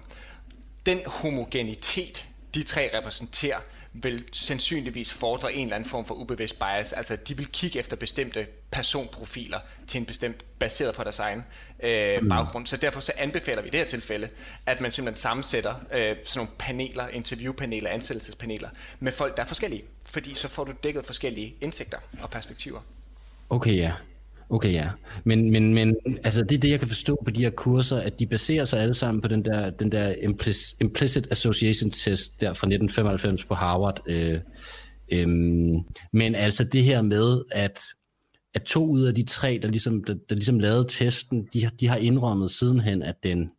Den 0.86 1.00
homogenitet, 1.06 2.26
de 2.54 2.62
tre 2.62 2.90
repræsenterer, 2.98 3.58
vil 3.92 4.24
sandsynligvis 4.32 5.12
fordre 5.12 5.54
en 5.54 5.66
eller 5.66 5.76
anden 5.76 5.90
form 5.90 6.04
for 6.04 6.14
ubevidst 6.14 6.58
bias. 6.58 6.92
Altså 6.92 7.16
de 7.28 7.36
vil 7.36 7.46
kigge 7.46 7.78
efter 7.78 7.96
bestemte 7.96 8.46
personprofiler 8.70 9.58
til 9.86 9.98
en 9.98 10.06
bestemt, 10.06 10.44
baseret 10.58 10.94
på 10.94 11.04
deres 11.04 11.18
egen 11.18 11.44
øh, 11.82 12.22
mm. 12.22 12.28
baggrund. 12.28 12.66
Så 12.66 12.76
derfor 12.76 13.00
så 13.00 13.12
anbefaler 13.18 13.62
vi 13.62 13.68
i 13.68 13.70
det 13.70 13.80
her 13.80 13.86
tilfælde, 13.86 14.28
at 14.66 14.80
man 14.80 14.90
simpelthen 14.90 15.20
sammensætter 15.20 15.74
øh, 15.92 16.16
sådan 16.24 16.38
nogle 16.38 16.50
paneler, 16.58 17.08
interviewpaneler, 17.08 17.90
ansættelsespaneler 17.90 18.68
med 19.00 19.12
folk, 19.12 19.36
der 19.36 19.42
er 19.42 19.46
forskellige. 19.46 19.82
Fordi 20.04 20.34
så 20.34 20.48
får 20.48 20.64
du 20.64 20.72
dækket 20.82 21.06
forskellige 21.06 21.54
indsigter 21.60 21.98
og 22.22 22.30
perspektiver. 22.30 22.80
Okay, 23.50 23.76
ja. 23.76 23.92
Okay, 24.50 24.72
ja. 24.72 24.90
Men, 25.24 25.50
men, 25.50 25.74
men 25.74 25.96
altså, 26.24 26.42
det 26.42 26.56
er 26.56 26.60
det, 26.60 26.70
jeg 26.70 26.78
kan 26.78 26.88
forstå 26.88 27.22
på 27.24 27.30
de 27.30 27.40
her 27.40 27.50
kurser, 27.50 27.96
at 27.96 28.18
de 28.18 28.26
baserer 28.26 28.64
sig 28.64 28.80
alle 28.80 28.94
sammen 28.94 29.22
på 29.22 29.28
den 29.28 29.44
der, 29.44 29.70
den 29.70 29.92
der 29.92 30.14
implicit, 30.22 30.76
implicit 30.80 31.28
association 31.30 31.90
test 31.90 32.40
der 32.40 32.46
fra 32.46 32.66
1995 32.66 33.44
på 33.44 33.54
Harvard. 33.54 34.02
Øh, 34.06 34.40
øh, 35.12 35.28
men 36.12 36.34
altså 36.34 36.64
det 36.64 36.84
her 36.84 37.02
med, 37.02 37.42
at, 37.52 37.80
at 38.54 38.62
to 38.62 38.86
ud 38.86 39.02
af 39.02 39.14
de 39.14 39.24
tre, 39.24 39.58
der 39.62 39.68
ligesom, 39.68 40.04
der, 40.04 40.14
der 40.28 40.34
ligesom 40.34 40.58
lavede 40.58 40.86
testen, 40.88 41.48
de, 41.54 41.70
de 41.80 41.88
har 41.88 41.96
indrømmet 41.96 42.50
sidenhen, 42.50 43.02
at 43.02 43.16
den, 43.22 43.50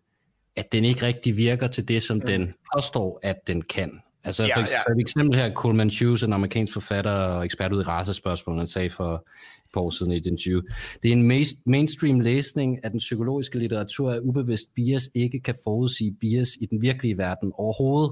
at 0.55 0.71
den 0.71 0.85
ikke 0.85 1.05
rigtig 1.05 1.37
virker 1.37 1.67
til 1.67 1.87
det, 1.87 2.03
som 2.03 2.17
mm. 2.17 2.25
den 2.27 2.53
påstår, 2.75 3.19
at 3.23 3.47
den 3.47 3.61
kan. 3.61 4.01
Altså 4.23 4.43
ja, 4.43 4.55
for, 4.55 4.59
ja. 4.59 4.65
for 4.65 4.91
et 4.91 5.01
eksempel 5.01 5.39
her, 5.39 5.53
Coleman 5.53 5.91
Hughes, 5.99 6.23
en 6.23 6.33
amerikansk 6.33 6.73
forfatter 6.73 7.11
og 7.11 7.45
ekspert 7.45 7.73
ud 7.73 7.81
i 7.81 7.83
racespørgsmål, 7.83 8.57
han 8.57 8.67
sagde 8.67 8.89
for 8.89 9.25
par 9.73 9.81
år 9.81 9.89
siden 9.89 10.11
i 10.11 10.17
et 10.17 10.27
interview. 10.27 10.61
Det 11.03 11.09
er 11.09 11.13
en 11.13 11.51
mainstream 11.65 12.19
læsning 12.19 12.83
af 12.83 12.91
den 12.91 12.97
psykologiske 12.97 13.59
litteratur, 13.59 14.11
at 14.11 14.19
ubevidst 14.19 14.75
bias 14.75 15.09
ikke 15.13 15.39
kan 15.39 15.55
forudsige 15.63 16.11
bias 16.11 16.49
i 16.61 16.65
den 16.65 16.81
virkelige 16.81 17.17
verden 17.17 17.51
overhovedet. 17.55 18.11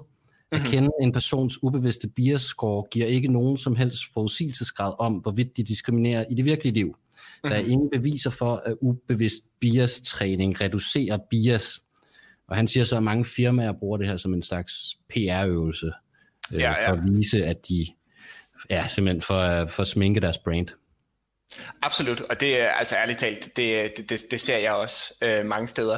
At 0.52 0.62
mhm. 0.62 0.70
kende 0.70 0.90
en 1.02 1.12
persons 1.12 1.64
ubevidste 1.64 2.08
bias-score 2.08 2.84
giver 2.92 3.06
ikke 3.06 3.28
nogen 3.28 3.58
som 3.58 3.76
helst 3.76 4.04
forudsigelsesgrad 4.14 4.94
om, 5.00 5.14
hvorvidt 5.14 5.58
de 5.58 5.64
diskriminerer 5.64 6.26
i 6.30 6.34
det 6.34 6.46
virkelige 6.46 6.74
liv. 6.74 6.96
Der 7.44 7.50
er 7.50 7.62
mhm. 7.62 7.72
ingen 7.72 7.90
beviser 7.90 8.30
for, 8.30 8.62
at 8.66 8.76
ubevidst 8.82 9.44
bias-træning 9.60 10.62
reducerer 10.62 11.18
bias. 11.30 11.82
Og 12.50 12.56
han 12.56 12.68
siger 12.68 12.84
så, 12.84 12.98
at 12.98 13.04
mange 13.04 13.26
firmaer 13.26 13.74
bruger 13.74 13.98
det 13.98 14.08
her 14.08 14.18
som 14.18 14.34
en 14.34 14.44
slags 14.44 14.74
PR-øvelse, 15.10 15.92
øh, 16.54 16.60
ja, 16.60 16.72
ja. 16.72 16.90
for 16.90 16.94
at 16.94 17.04
vise, 17.06 17.46
at 17.46 17.68
de 17.68 17.88
ja, 18.70 18.88
simpelthen 18.88 19.22
for, 19.22 19.66
for 19.66 19.82
at 19.82 19.88
sminke 19.88 20.20
deres 20.20 20.38
brand. 20.38 20.68
Absolut, 21.82 22.22
og 22.22 22.40
det 22.40 22.62
er 22.62 22.70
altså 22.70 22.96
ærligt 22.96 23.20
talt, 23.20 23.58
det, 23.58 23.98
det, 24.10 24.22
det 24.32 24.42
ser 24.42 24.58
jeg 24.58 24.74
også 24.74 25.14
øh, 25.22 25.46
mange 25.46 25.68
steder. 25.68 25.98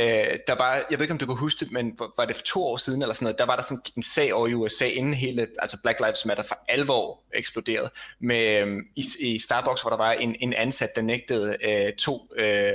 Øh, 0.00 0.38
der 0.46 0.54
var, 0.54 0.74
jeg 0.74 0.98
ved 0.98 1.02
ikke 1.02 1.12
om 1.12 1.18
du 1.18 1.26
kan 1.26 1.36
huske 1.36 1.64
det, 1.64 1.72
men 1.72 1.98
var 2.16 2.24
det 2.24 2.36
for 2.36 2.42
to 2.42 2.64
år 2.64 2.76
siden 2.76 3.02
eller 3.02 3.14
sådan 3.14 3.24
noget, 3.24 3.38
der 3.38 3.46
var 3.46 3.56
der 3.56 3.62
sådan 3.62 3.82
en 3.96 4.02
sag 4.02 4.34
over 4.34 4.46
i 4.48 4.54
USA, 4.54 4.86
inden 4.86 5.14
hele, 5.14 5.46
altså 5.58 5.82
Black 5.82 6.00
Lives 6.00 6.24
Matter 6.26 6.44
for 6.44 6.58
alvor 6.68 7.20
eksploderede, 7.34 7.90
med, 8.20 8.66
øh, 8.66 8.78
i, 8.96 9.04
i 9.20 9.38
Starbucks, 9.38 9.80
hvor 9.80 9.90
der 9.90 9.96
var 9.96 10.12
en, 10.12 10.36
en 10.40 10.52
ansat, 10.52 10.90
der 10.96 11.02
nægtede 11.02 11.56
øh, 11.64 11.92
to 11.92 12.32
øh, 12.36 12.72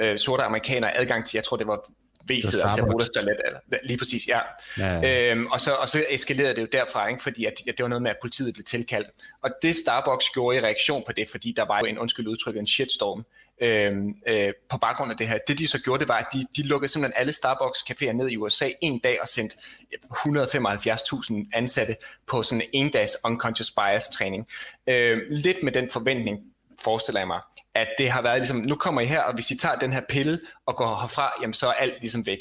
øh, 0.00 0.18
sorte 0.18 0.42
amerikanere 0.42 0.96
adgang 0.96 1.26
til, 1.26 1.36
jeg 1.36 1.44
tror 1.44 1.56
det 1.56 1.66
var 1.66 1.90
væset, 2.30 2.60
altså 2.64 2.82
Rodas 2.84 3.08
toilet, 3.08 3.36
eller, 3.46 3.78
lige 3.82 3.98
præcis, 3.98 4.28
ja. 4.28 4.40
ja, 4.78 4.94
ja. 4.94 5.30
Øhm, 5.30 5.46
og, 5.46 5.60
så, 5.60 5.70
og 5.74 5.88
så 5.88 6.04
eskalerede 6.10 6.54
det 6.54 6.62
jo 6.62 6.68
derfra, 6.72 7.08
ikke, 7.08 7.22
fordi 7.22 7.44
at, 7.44 7.54
at 7.68 7.74
det 7.76 7.82
var 7.82 7.88
noget 7.88 8.02
med, 8.02 8.10
at 8.10 8.16
politiet 8.22 8.54
blev 8.54 8.64
tilkaldt. 8.64 9.08
Og 9.42 9.50
det 9.62 9.76
Starbucks 9.76 10.30
gjorde 10.34 10.58
i 10.58 10.60
reaktion 10.60 11.02
på 11.06 11.12
det, 11.12 11.30
fordi 11.30 11.52
der 11.56 11.64
var 11.64 11.80
jo 11.82 11.86
en, 11.86 11.98
undskyld 11.98 12.28
udtryk, 12.28 12.56
en 12.56 12.66
shitstorm, 12.66 13.24
øhm, 13.60 14.14
øh, 14.26 14.52
på 14.70 14.78
baggrund 14.78 15.10
af 15.10 15.18
det 15.18 15.28
her. 15.28 15.38
Det 15.48 15.58
de 15.58 15.68
så 15.68 15.82
gjorde, 15.82 16.00
det 16.00 16.08
var, 16.08 16.16
at 16.16 16.26
de, 16.32 16.46
de 16.56 16.62
lukkede 16.62 16.92
simpelthen 16.92 17.20
alle 17.20 17.32
Starbucks 17.32 17.78
caféer 17.90 18.12
ned 18.12 18.28
i 18.28 18.36
USA 18.36 18.68
en 18.82 18.98
dag 18.98 19.20
og 19.20 19.28
sendte 19.28 19.56
175.000 19.94 21.50
ansatte 21.52 21.96
på 22.26 22.42
sådan 22.42 22.62
en 22.72 22.90
dags 22.90 23.16
unconscious 23.24 23.70
bias 23.70 24.08
træning. 24.08 24.46
Øh, 24.86 25.18
lidt 25.30 25.62
med 25.62 25.72
den 25.72 25.90
forventning, 25.90 26.38
forestiller 26.84 27.20
jeg 27.20 27.26
mig, 27.26 27.40
at 27.74 27.88
det 27.98 28.10
har 28.10 28.22
været 28.22 28.38
ligesom, 28.38 28.56
nu 28.56 28.74
kommer 28.74 29.00
I 29.00 29.06
her, 29.06 29.22
og 29.22 29.34
hvis 29.34 29.50
I 29.50 29.56
tager 29.58 29.76
den 29.76 29.92
her 29.92 30.00
pille 30.08 30.40
og 30.66 30.76
går 30.76 31.00
herfra, 31.00 31.32
jamen 31.40 31.54
så 31.54 31.66
er 31.66 31.72
alt 31.72 32.00
ligesom 32.00 32.26
væk. 32.26 32.38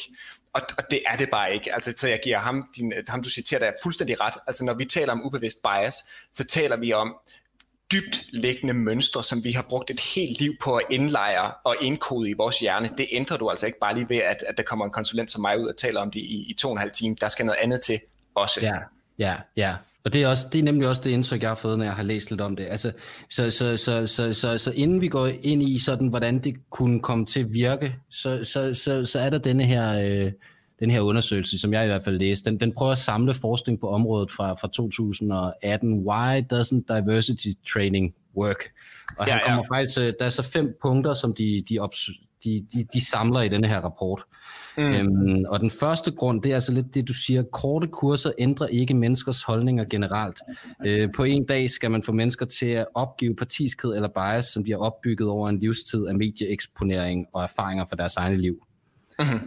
Og, 0.54 0.62
og 0.78 0.84
det 0.92 1.02
er 1.08 1.16
det 1.16 1.30
bare 1.30 1.54
ikke. 1.54 1.74
Altså, 1.74 1.94
så 1.98 2.08
jeg 2.08 2.20
giver 2.24 2.38
ham, 2.38 2.68
din, 2.76 2.94
ham 3.08 3.24
du 3.24 3.30
citerer, 3.30 3.60
der 3.60 3.68
er 3.68 3.74
fuldstændig 3.84 4.22
ret. 4.22 4.34
Altså, 4.48 4.66
når 4.66 4.74
vi 4.74 4.86
taler 4.86 5.12
om 5.12 5.26
ubevidst 5.26 5.58
bias, 5.64 5.96
så 6.34 6.46
taler 6.46 6.78
vi 6.78 6.94
om 6.94 7.16
dybt 7.92 8.26
liggende 8.34 8.74
mønstre, 8.74 9.24
som 9.24 9.44
vi 9.44 9.52
har 9.52 9.62
brugt 9.70 9.90
et 9.90 10.00
helt 10.00 10.40
liv 10.40 10.56
på 10.62 10.76
at 10.76 10.86
indlejre 10.90 11.52
og 11.64 11.76
indkode 11.82 12.30
i 12.30 12.34
vores 12.34 12.60
hjerne. 12.60 12.90
Det 12.98 13.08
ændrer 13.12 13.38
du 13.38 13.50
altså 13.50 13.66
ikke 13.66 13.80
bare 13.80 13.96
lige 13.96 14.10
ved, 14.10 14.18
at, 14.18 14.44
at 14.48 14.58
der 14.58 14.64
kommer 14.64 14.86
en 14.86 14.92
konsulent 14.92 15.32
som 15.32 15.42
mig 15.42 15.60
ud 15.60 15.68
og 15.68 15.78
taler 15.78 16.02
om 16.02 16.12
det 16.12 16.20
i, 16.20 16.50
i 16.50 16.54
to 16.54 16.68
og 16.68 16.72
en 16.72 16.78
halv 16.80 16.92
time. 16.92 17.16
Der 17.22 17.30
skal 17.30 17.46
noget 17.46 17.60
andet 17.62 17.82
til 17.82 18.00
også. 18.36 18.60
Ja, 18.62 18.78
ja, 19.20 19.36
ja. 19.56 19.76
Og 20.06 20.14
det 20.14 20.24
er, 20.24 20.28
også, 20.28 20.48
det 20.52 20.60
er 20.60 20.64
nemlig 20.64 20.88
også 20.88 21.02
det 21.04 21.10
indtryk, 21.10 21.42
jeg 21.42 21.50
har 21.50 21.56
fået, 21.56 21.78
når 21.78 21.86
jeg 21.86 21.94
har 21.94 22.04
læst 22.04 22.30
lidt 22.30 22.42
om 22.42 22.56
det. 22.56 22.68
Altså, 22.70 22.92
så, 23.30 23.52
så, 23.52 23.78
så, 23.78 24.08
så, 24.08 24.34
så, 24.34 24.58
så 24.58 24.72
inden 24.76 25.02
vi 25.02 25.08
går 25.08 25.28
ind 25.42 25.64
i 25.64 25.78
sådan, 25.78 26.08
hvordan 26.08 26.40
det 26.40 26.56
kunne 26.70 27.00
komme 27.00 27.26
til 27.26 27.40
at 27.40 27.54
virke, 27.54 27.96
så, 28.10 28.44
så, 28.44 28.74
så, 28.74 29.06
så 29.06 29.20
er 29.20 29.30
der 29.30 29.38
denne 29.38 29.64
her, 29.64 30.00
øh, 30.26 30.32
den 30.80 30.92
her 30.92 31.02
undersøgelse, 31.02 31.60
som 31.60 31.74
jeg 31.74 31.84
i 31.84 31.88
hvert 31.88 32.04
fald 32.04 32.18
læste. 32.18 32.50
Den, 32.50 32.60
den 32.60 32.74
prøver 32.74 32.92
at 32.92 32.98
samle 32.98 33.34
forskning 33.34 33.80
på 33.80 33.90
området 33.90 34.32
fra, 34.32 34.54
fra 34.54 34.68
2018. 34.74 36.08
Why 36.08 36.44
doesn't 36.54 36.96
diversity 36.96 37.50
training 37.74 38.14
work? 38.38 38.64
Og 39.18 39.28
ja, 39.28 39.34
han 39.34 39.42
kommer 39.46 39.64
ja. 39.72 39.78
faktisk, 39.78 40.00
øh, 40.00 40.14
der 40.20 40.26
er 40.26 40.30
så 40.30 40.44
fem 40.44 40.78
punkter, 40.82 41.14
som 41.14 41.34
de, 41.34 41.64
de, 41.70 41.80
de, 42.44 42.66
de, 42.74 42.86
de 42.94 43.06
samler 43.06 43.42
i 43.42 43.50
denne 43.50 43.68
her 43.68 43.80
rapport. 43.82 44.24
Mm. 44.78 44.84
Øhm, 44.84 45.46
og 45.48 45.60
den 45.60 45.70
første 45.70 46.12
grund, 46.12 46.42
det 46.42 46.52
er 46.52 46.56
altså 46.56 46.72
lidt 46.72 46.94
det, 46.94 47.08
du 47.08 47.14
siger, 47.14 47.44
korte 47.44 47.88
kurser 47.88 48.32
ændrer 48.38 48.68
ikke 48.68 48.94
menneskers 48.94 49.44
holdninger 49.44 49.86
generelt. 49.86 50.40
Øh, 50.86 51.10
på 51.16 51.24
en 51.24 51.46
dag 51.46 51.70
skal 51.70 51.92
man 51.92 52.04
få 52.04 52.12
mennesker 52.12 52.46
til 52.46 52.66
at 52.66 52.86
opgive 52.96 53.36
partiskhed 53.36 53.96
eller 53.96 54.10
bias, 54.10 54.46
som 54.46 54.64
de 54.64 54.72
har 54.72 54.78
opbygget 54.78 55.30
over 55.30 55.50
en 55.50 55.60
livstid 55.60 56.08
af 56.08 56.16
medieeksponering 56.16 57.26
og 57.34 57.44
erfaringer 57.44 57.86
fra 57.86 57.96
deres 57.96 58.16
egne 58.16 58.36
liv. 58.36 58.56
Mm-hmm. 59.20 59.40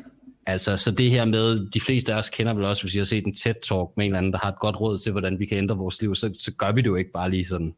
Altså, 0.46 0.76
så 0.76 0.90
det 0.90 1.10
her 1.10 1.24
med, 1.24 1.70
de 1.70 1.80
fleste 1.80 2.14
af 2.14 2.18
os 2.18 2.28
kender 2.28 2.54
vel 2.54 2.64
også, 2.64 2.82
hvis 2.82 2.94
jeg 2.94 3.00
har 3.00 3.04
set 3.04 3.26
en 3.26 3.34
TED-talk 3.34 3.92
med 3.96 4.04
en 4.04 4.10
eller 4.10 4.18
anden, 4.18 4.32
der 4.32 4.38
har 4.42 4.48
et 4.48 4.58
godt 4.60 4.80
råd 4.80 4.98
til, 4.98 5.12
hvordan 5.12 5.38
vi 5.38 5.46
kan 5.46 5.58
ændre 5.58 5.76
vores 5.76 6.00
liv, 6.00 6.14
så, 6.14 6.34
så 6.38 6.52
gør 6.52 6.72
vi 6.72 6.80
det 6.80 6.86
jo 6.86 6.94
ikke 6.94 7.12
bare 7.12 7.30
lige 7.30 7.46
sådan. 7.46 7.74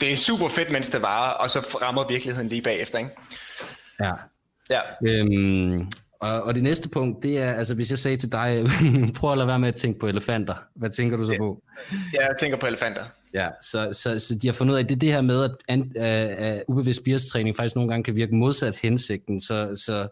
Det 0.00 0.12
er 0.12 0.16
super 0.16 0.48
fedt, 0.48 0.70
mens 0.70 0.90
det 0.90 1.02
varer, 1.02 1.32
og 1.32 1.50
så 1.50 1.78
rammer 1.82 2.08
virkeligheden 2.08 2.48
lige 2.48 2.62
bagefter, 2.62 2.98
ikke? 2.98 3.10
Ja. 4.00 4.12
Ja. 4.70 4.80
Øhm, 5.06 5.86
og, 6.20 6.42
og 6.42 6.54
det 6.54 6.62
næste 6.62 6.88
punkt, 6.88 7.22
det 7.22 7.38
er, 7.38 7.52
altså 7.52 7.74
hvis 7.74 7.90
jeg 7.90 7.98
sagde 7.98 8.16
til 8.16 8.32
dig, 8.32 8.66
prøv 9.16 9.32
at 9.32 9.38
lade 9.38 9.48
være 9.48 9.58
med 9.58 9.68
at 9.68 9.74
tænke 9.74 10.00
på 10.00 10.06
elefanter. 10.06 10.54
Hvad 10.74 10.90
tænker 10.90 11.16
du 11.16 11.24
så 11.26 11.34
på? 11.38 11.62
Ja, 11.92 12.26
jeg 12.26 12.36
tænker 12.40 12.56
på 12.56 12.66
elefanter. 12.66 13.02
Ja, 13.34 13.48
så, 13.62 13.88
så, 13.92 14.18
så 14.18 14.34
de 14.34 14.46
har 14.46 14.54
fundet 14.54 14.72
ud 14.72 14.78
af, 14.78 14.82
at 14.82 14.88
det 14.88 14.94
er 14.94 14.98
det 14.98 15.12
her 15.12 15.20
med, 15.20 15.44
at 15.44 15.50
an, 15.68 15.80
uh, 15.80 16.68
uh, 16.68 16.76
ubevidst 16.76 17.04
bias-træning 17.04 17.56
faktisk 17.56 17.74
nogle 17.74 17.90
gange 17.90 18.04
kan 18.04 18.16
virke 18.16 18.34
modsat 18.34 18.76
hensigten. 18.76 19.40
Så, 19.40 19.82
så 19.86 20.08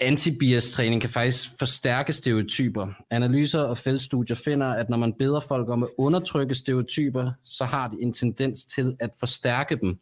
anti-bias-træning 0.00 1.00
kan 1.00 1.10
faktisk 1.10 1.48
forstærke 1.58 2.12
stereotyper. 2.12 2.86
Analyser 3.10 3.60
og 3.60 3.78
feltstudier 3.78 4.36
finder, 4.36 4.66
at 4.66 4.88
når 4.90 4.96
man 4.96 5.12
beder 5.18 5.40
folk 5.40 5.68
om 5.68 5.82
at 5.82 5.88
undertrykke 5.98 6.54
stereotyper, 6.54 7.30
så 7.44 7.64
har 7.64 7.88
de 7.88 7.96
en 8.00 8.12
tendens 8.12 8.64
til 8.64 8.96
at 9.00 9.10
forstærke 9.20 9.76
dem. 9.76 9.98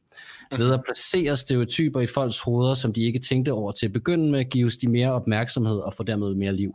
Ved 0.57 0.73
at 0.73 0.81
placere 0.85 1.37
stereotyper 1.37 2.01
i 2.01 2.07
folks 2.07 2.41
hoveder, 2.41 2.75
som 2.75 2.93
de 2.93 3.05
ikke 3.05 3.19
tænkte 3.19 3.53
over 3.53 3.73
til 3.73 3.87
at 3.87 3.93
begynde 3.93 4.31
med, 4.31 4.45
gives 4.45 4.77
de 4.77 4.89
mere 4.89 5.13
opmærksomhed 5.13 5.79
og 5.79 5.95
får 5.95 6.05
dermed 6.05 6.35
mere 6.35 6.53
liv. 6.53 6.75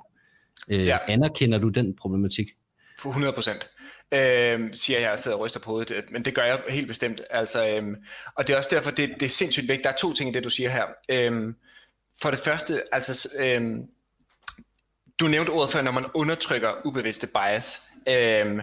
Øh, 0.69 0.85
ja. 0.85 0.97
Anerkender 1.07 1.57
du 1.57 1.69
den 1.69 1.95
problematik? 1.95 2.47
For 2.99 3.09
100 3.09 3.33
procent. 3.33 3.69
Øh, 4.13 4.73
siger 4.73 4.99
jeg, 4.99 5.11
og 5.11 5.19
sidder 5.19 5.37
og 5.37 5.43
ryster 5.43 5.59
på 5.59 5.69
hovedet, 5.69 6.03
men 6.11 6.25
det 6.25 6.35
gør 6.35 6.43
jeg 6.43 6.61
helt 6.69 6.87
bestemt. 6.87 7.21
Altså, 7.29 7.75
øhm, 7.75 7.95
og 8.35 8.47
det 8.47 8.53
er 8.53 8.57
også 8.57 8.69
derfor, 8.75 8.91
det, 8.91 9.09
det 9.19 9.23
er 9.23 9.29
sindssygt 9.29 9.67
vigtigt. 9.67 9.83
Der 9.83 9.89
er 9.89 9.95
to 9.95 10.13
ting 10.13 10.29
i 10.29 10.33
det, 10.33 10.43
du 10.43 10.49
siger 10.49 10.69
her. 10.69 10.83
Øhm, 11.09 11.55
for 12.21 12.31
det 12.31 12.39
første, 12.39 12.81
altså, 12.91 13.29
øhm, 13.39 13.81
du 15.19 15.27
nævnte 15.27 15.49
ordet 15.49 15.71
før, 15.71 15.81
når 15.81 15.91
man 15.91 16.05
undertrykker 16.13 16.69
ubevidste 16.85 17.27
bias. 17.27 17.81
Øhm, 18.07 18.61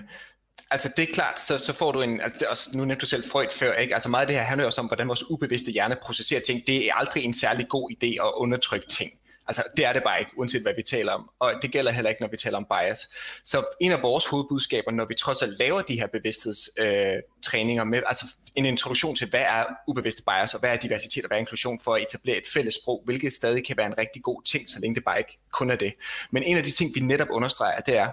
altså 0.70 0.92
det 0.96 1.08
er 1.08 1.12
klart, 1.14 1.40
så, 1.40 1.58
så 1.58 1.72
får 1.72 1.92
du 1.92 2.02
en, 2.02 2.20
altså, 2.20 2.46
også, 2.50 2.70
nu 2.72 2.84
nævnte 2.84 3.00
du 3.00 3.06
selv 3.06 3.24
Freud 3.32 3.46
før, 3.52 3.74
ikke? 3.74 3.94
altså 3.94 4.08
meget 4.08 4.20
af 4.20 4.26
det 4.26 4.36
her 4.36 4.42
handler 4.42 4.66
også 4.66 4.80
om, 4.80 4.86
hvordan 4.86 5.08
vores 5.08 5.30
ubevidste 5.30 5.72
hjerne 5.72 5.96
processerer 6.02 6.40
ting. 6.40 6.66
Det 6.66 6.86
er 6.86 6.94
aldrig 6.94 7.24
en 7.24 7.34
særlig 7.34 7.68
god 7.68 7.90
idé 7.90 8.06
at 8.06 8.32
undertrykke 8.34 8.86
ting. 8.86 9.10
Altså, 9.48 9.62
det 9.76 9.84
er 9.84 9.92
det 9.92 10.02
bare 10.02 10.18
ikke, 10.20 10.30
uanset 10.36 10.62
hvad 10.62 10.74
vi 10.76 10.82
taler 10.82 11.12
om. 11.12 11.30
Og 11.38 11.54
det 11.62 11.70
gælder 11.70 11.92
heller 11.92 12.08
ikke, 12.08 12.22
når 12.22 12.28
vi 12.28 12.36
taler 12.36 12.56
om 12.56 12.66
bias. 12.70 13.08
Så 13.44 13.64
en 13.80 13.92
af 13.92 14.02
vores 14.02 14.26
hovedbudskaber, 14.26 14.90
når 14.90 15.04
vi 15.04 15.14
trods 15.14 15.42
alt 15.42 15.58
laver 15.58 15.82
de 15.82 15.94
her 15.94 16.06
bevidsthedstræninger 16.06 17.84
øh, 17.84 17.90
med, 17.90 18.02
altså 18.06 18.26
en 18.54 18.64
introduktion 18.64 19.16
til, 19.16 19.28
hvad 19.30 19.40
er 19.40 19.64
ubevidste 19.88 20.22
bias, 20.22 20.54
og 20.54 20.60
hvad 20.60 20.70
er 20.70 20.76
diversitet 20.76 21.24
og 21.24 21.28
hvad 21.28 21.36
er 21.36 21.40
inklusion, 21.40 21.80
for 21.80 21.94
at 21.94 22.02
etablere 22.02 22.36
et 22.36 22.46
fælles 22.52 22.74
sprog, 22.74 23.02
hvilket 23.04 23.32
stadig 23.32 23.66
kan 23.66 23.76
være 23.76 23.86
en 23.86 23.98
rigtig 23.98 24.22
god 24.22 24.42
ting, 24.42 24.70
så 24.70 24.80
længe 24.80 24.94
det 24.94 25.04
bare 25.04 25.18
ikke 25.18 25.38
kun 25.52 25.70
er 25.70 25.76
det. 25.76 25.94
Men 26.30 26.42
en 26.42 26.56
af 26.56 26.62
de 26.62 26.70
ting, 26.70 26.94
vi 26.94 27.00
netop 27.00 27.28
understreger, 27.30 27.80
det 27.80 27.96
er, 27.96 28.10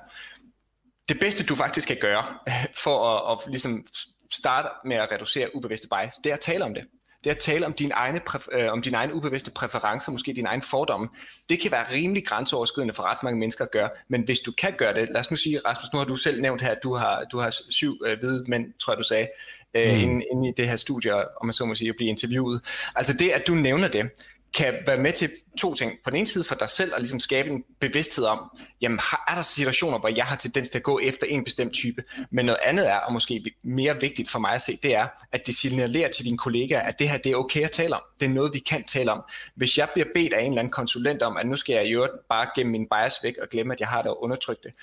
det 1.09 1.19
bedste 1.19 1.45
du 1.45 1.55
faktisk 1.55 1.87
kan 1.87 1.97
gøre, 2.01 2.25
for 2.83 3.09
at, 3.09 3.37
at 3.37 3.51
ligesom 3.51 3.85
starte 4.31 4.69
med 4.85 4.95
at 4.95 5.11
reducere 5.11 5.55
ubevidste 5.55 5.87
bias, 5.87 6.13
det 6.23 6.29
er 6.29 6.33
at 6.33 6.39
tale 6.39 6.65
om 6.65 6.73
det 6.73 6.83
det 7.23 7.29
at 7.29 7.37
tale 7.37 7.65
om 7.65 7.73
dine 7.73 7.93
egne, 7.93 8.21
øh, 8.51 8.71
om 8.71 8.81
dine 8.81 8.97
egne 8.97 9.13
ubevidste 9.13 9.51
præferencer, 9.51 10.11
måske 10.11 10.33
dine 10.33 10.47
egne 10.47 10.61
fordomme, 10.61 11.07
det 11.49 11.59
kan 11.59 11.71
være 11.71 11.85
rimelig 11.91 12.25
grænseoverskridende 12.25 12.93
for 12.93 13.03
ret 13.03 13.23
mange 13.23 13.39
mennesker 13.39 13.65
at 13.65 13.71
gøre, 13.71 13.89
men 14.09 14.21
hvis 14.21 14.39
du 14.39 14.51
kan 14.51 14.73
gøre 14.77 14.93
det, 14.93 15.09
lad 15.09 15.19
os 15.19 15.31
nu 15.31 15.37
sige, 15.37 15.59
Rasmus, 15.65 15.93
nu 15.93 15.99
har 15.99 16.05
du 16.05 16.15
selv 16.15 16.41
nævnt 16.41 16.61
her, 16.61 16.71
at 16.71 16.79
du 16.83 16.95
har, 16.95 17.23
du 17.31 17.39
har 17.39 17.49
syv 17.69 18.01
øh, 18.05 18.19
hvide 18.19 18.45
mænd, 18.47 18.73
tror 18.79 18.93
jeg 18.93 18.97
du 18.97 19.03
sagde, 19.03 19.27
øh, 19.73 19.93
mm. 19.93 19.99
inde, 19.99 20.25
inde 20.31 20.49
i 20.49 20.53
det 20.57 20.67
her 20.67 20.75
studie, 20.75 21.13
om 21.15 21.45
man 21.45 21.53
så 21.53 21.65
må 21.65 21.75
sige, 21.75 21.89
at 21.89 21.95
blive 21.95 22.09
interviewet. 22.09 22.61
Altså 22.95 23.13
det, 23.19 23.29
at 23.29 23.47
du 23.47 23.53
nævner 23.53 23.87
det, 23.87 24.09
kan 24.53 24.73
være 24.85 24.97
med 24.97 25.13
til 25.13 25.29
to 25.57 25.75
ting. 25.75 25.91
På 26.03 26.09
den 26.09 26.17
ene 26.17 26.27
side 26.27 26.43
for 26.43 26.55
dig 26.55 26.69
selv 26.69 26.93
at 26.95 27.01
ligesom 27.01 27.19
skabe 27.19 27.49
en 27.49 27.63
bevidsthed 27.79 28.25
om, 28.25 28.59
jamen 28.81 28.99
er 29.27 29.35
der 29.35 29.41
situationer, 29.41 29.99
hvor 29.99 30.09
jeg 30.09 30.25
har 30.25 30.35
tendens 30.35 30.69
til 30.69 30.77
at 30.77 30.83
gå 30.83 30.99
efter 30.99 31.27
en 31.27 31.43
bestemt 31.43 31.73
type, 31.73 32.03
men 32.31 32.45
noget 32.45 32.59
andet 32.63 32.89
er, 32.89 32.95
og 32.95 33.13
måske 33.13 33.53
mere 33.63 34.01
vigtigt 34.01 34.29
for 34.29 34.39
mig 34.39 34.51
at 34.51 34.61
se, 34.61 34.79
det 34.83 34.95
er, 34.95 35.07
at 35.31 35.47
det 35.47 35.55
signalerer 35.55 36.11
til 36.11 36.25
dine 36.25 36.37
kollegaer, 36.37 36.81
at 36.81 36.99
det 36.99 37.09
her 37.09 37.17
det 37.17 37.31
er 37.31 37.35
okay 37.35 37.61
at 37.61 37.71
tale 37.71 37.95
om. 37.95 38.01
Det 38.19 38.25
er 38.25 38.29
noget, 38.29 38.53
vi 38.53 38.59
kan 38.59 38.83
tale 38.83 39.11
om. 39.11 39.23
Hvis 39.55 39.77
jeg 39.77 39.89
bliver 39.93 40.07
bedt 40.13 40.33
af 40.33 40.41
en 40.41 40.47
eller 40.47 40.59
anden 40.59 40.71
konsulent 40.71 41.21
om, 41.21 41.37
at 41.37 41.47
nu 41.47 41.55
skal 41.55 41.73
jeg 41.73 41.85
jo 41.85 42.09
bare 42.29 42.47
gemme 42.55 42.71
min 42.71 42.87
bias 42.89 43.13
væk 43.23 43.37
og 43.41 43.49
glemme, 43.49 43.73
at 43.73 43.79
jeg 43.79 43.87
har 43.87 44.01
det 44.01 44.11
og 44.11 44.23
undertrykke 44.23 44.61
det, 44.63 44.73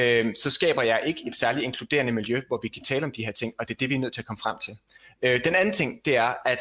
øh, 0.00 0.34
så 0.34 0.50
skaber 0.50 0.82
jeg 0.82 1.02
ikke 1.06 1.20
et 1.26 1.36
særligt 1.36 1.64
inkluderende 1.64 2.12
miljø, 2.12 2.40
hvor 2.48 2.58
vi 2.62 2.68
kan 2.68 2.82
tale 2.82 3.04
om 3.04 3.12
de 3.12 3.24
her 3.24 3.32
ting, 3.32 3.52
og 3.58 3.68
det 3.68 3.74
er 3.74 3.78
det, 3.78 3.88
vi 3.88 3.94
er 3.94 3.98
nødt 3.98 4.14
til 4.14 4.20
at 4.20 4.26
komme 4.26 4.40
frem 4.42 4.56
til. 4.58 4.78
Øh, 5.22 5.44
den 5.44 5.54
anden 5.54 5.74
ting, 5.74 6.00
det 6.04 6.16
er, 6.16 6.34
at 6.44 6.58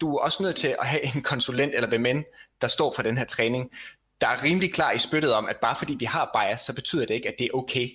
du 0.00 0.16
er 0.16 0.20
også 0.20 0.42
nødt 0.42 0.56
til 0.56 0.76
at 0.80 0.86
have 0.86 1.16
en 1.16 1.22
konsulent 1.22 1.74
eller 1.74 1.88
hvem 1.88 2.24
der 2.60 2.66
står 2.66 2.92
for 2.96 3.02
den 3.02 3.18
her 3.18 3.24
træning, 3.24 3.70
der 4.20 4.26
er 4.26 4.42
rimelig 4.42 4.72
klar 4.72 4.92
i 4.92 4.98
spyttet 4.98 5.34
om, 5.34 5.46
at 5.46 5.56
bare 5.56 5.76
fordi 5.76 5.96
vi 5.98 6.04
har 6.04 6.30
bias, 6.34 6.60
så 6.60 6.74
betyder 6.74 7.06
det 7.06 7.14
ikke, 7.14 7.28
at 7.28 7.34
det 7.38 7.44
er 7.44 7.56
okay. 7.56 7.88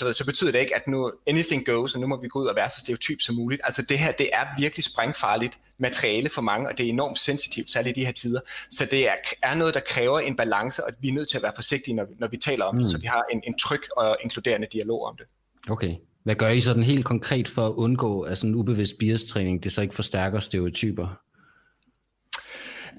Du 0.00 0.04
ved, 0.04 0.12
så 0.12 0.26
betyder 0.26 0.52
det 0.52 0.58
ikke, 0.58 0.76
at 0.76 0.86
nu 0.86 1.12
anything 1.26 1.66
goes, 1.66 1.94
og 1.94 2.00
nu 2.00 2.06
må 2.06 2.20
vi 2.20 2.28
gå 2.28 2.38
ud 2.38 2.46
og 2.46 2.56
være 2.56 2.70
så 2.70 2.80
stereotyp 2.80 3.20
som 3.20 3.34
muligt. 3.34 3.62
Altså 3.64 3.82
det 3.88 3.98
her, 3.98 4.12
det 4.12 4.30
er 4.32 4.46
virkelig 4.58 4.84
sprængfarligt 4.84 5.58
materiale 5.78 6.28
for 6.28 6.42
mange, 6.42 6.68
og 6.68 6.78
det 6.78 6.86
er 6.86 6.90
enormt 6.90 7.18
sensitivt, 7.18 7.70
særligt 7.70 7.96
i 7.96 8.00
de 8.00 8.06
her 8.06 8.12
tider. 8.12 8.40
Så 8.70 8.88
det 8.90 9.08
er, 9.08 9.14
er 9.42 9.54
noget, 9.54 9.74
der 9.74 9.80
kræver 9.80 10.20
en 10.20 10.36
balance, 10.36 10.84
og 10.84 10.92
vi 11.00 11.08
er 11.08 11.12
nødt 11.12 11.28
til 11.28 11.36
at 11.36 11.42
være 11.42 11.52
forsigtige, 11.54 11.94
når, 11.94 12.06
når 12.18 12.28
vi 12.28 12.36
taler 12.36 12.64
om 12.64 12.74
mm. 12.74 12.80
det, 12.80 12.90
så 12.90 12.98
vi 12.98 13.06
har 13.06 13.24
en, 13.32 13.42
en 13.46 13.58
tryg 13.58 13.80
og 13.96 14.16
inkluderende 14.24 14.66
dialog 14.72 15.04
om 15.04 15.16
det. 15.16 15.26
Okay. 15.70 15.94
Hvad 16.24 16.34
gør 16.34 16.48
I 16.48 16.60
sådan 16.60 16.82
helt 16.82 17.04
konkret 17.04 17.48
for 17.48 17.66
at 17.66 17.72
undgå, 17.72 18.20
at 18.20 18.38
sådan 18.38 18.50
en 18.50 18.56
ubevidst 18.56 18.98
bias-træning, 18.98 19.64
det 19.64 19.72
så 19.72 19.82
ikke 19.82 19.94
forstærker 19.94 20.40
stereotyper? 20.40 21.18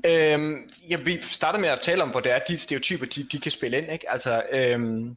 Øhm, 0.06 0.70
ja, 0.90 0.98
vi 0.98 1.22
startede 1.22 1.62
med 1.62 1.70
at 1.70 1.80
tale 1.80 2.04
om, 2.04 2.10
hvor 2.10 2.20
det 2.20 2.36
er, 2.36 2.40
de 2.40 2.58
stereotyper, 2.58 3.06
de, 3.06 3.28
de 3.32 3.40
kan 3.40 3.52
spille 3.52 3.78
ind. 3.78 3.92
Ikke? 3.92 4.12
Altså, 4.12 4.44
øhm, 4.52 5.16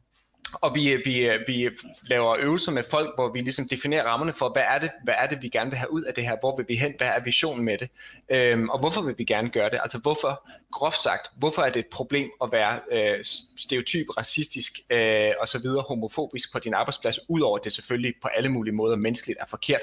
og 0.61 0.75
vi, 0.75 0.91
øh, 0.91 1.01
vi, 1.05 1.19
øh, 1.21 1.39
vi 1.47 1.69
laver 2.07 2.35
øvelser 2.39 2.71
med 2.71 2.83
folk, 2.91 3.15
hvor 3.15 3.31
vi 3.31 3.39
ligesom 3.39 3.67
definerer 3.67 4.03
rammerne 4.03 4.33
for, 4.33 4.49
hvad 4.49 4.63
er, 4.69 4.79
det, 4.79 4.91
hvad 5.03 5.13
er 5.17 5.27
det, 5.27 5.43
vi 5.43 5.49
gerne 5.49 5.69
vil 5.69 5.77
have 5.77 5.91
ud 5.91 6.03
af 6.03 6.13
det 6.13 6.23
her? 6.23 6.35
Hvor 6.39 6.55
vil 6.55 6.65
vi 6.67 6.75
hen? 6.75 6.93
Hvad 6.97 7.07
er 7.07 7.23
visionen 7.23 7.65
med 7.65 7.77
det? 7.77 7.89
Øhm, 8.29 8.69
og 8.69 8.79
hvorfor 8.79 9.01
vil 9.01 9.15
vi 9.17 9.23
gerne 9.23 9.49
gøre 9.49 9.69
det? 9.69 9.79
Altså 9.83 9.97
hvorfor, 9.97 10.49
groft 10.73 10.99
sagt, 10.99 11.31
hvorfor 11.37 11.61
er 11.61 11.69
det 11.69 11.79
et 11.79 11.87
problem 11.91 12.31
at 12.43 12.51
være 12.51 12.79
øh, 12.91 13.25
stereotyp, 13.57 14.05
racistisk 14.17 14.79
øh, 14.89 15.31
og 15.39 15.47
så 15.47 15.59
videre, 15.59 15.81
homofobisk 15.81 16.51
på 16.53 16.59
din 16.59 16.73
arbejdsplads, 16.73 17.19
udover 17.29 17.57
at 17.57 17.63
det 17.63 17.73
selvfølgelig 17.73 18.13
på 18.21 18.27
alle 18.27 18.49
mulige 18.49 18.75
måder 18.75 18.95
menneskeligt 18.95 19.39
er 19.41 19.45
forkert? 19.45 19.81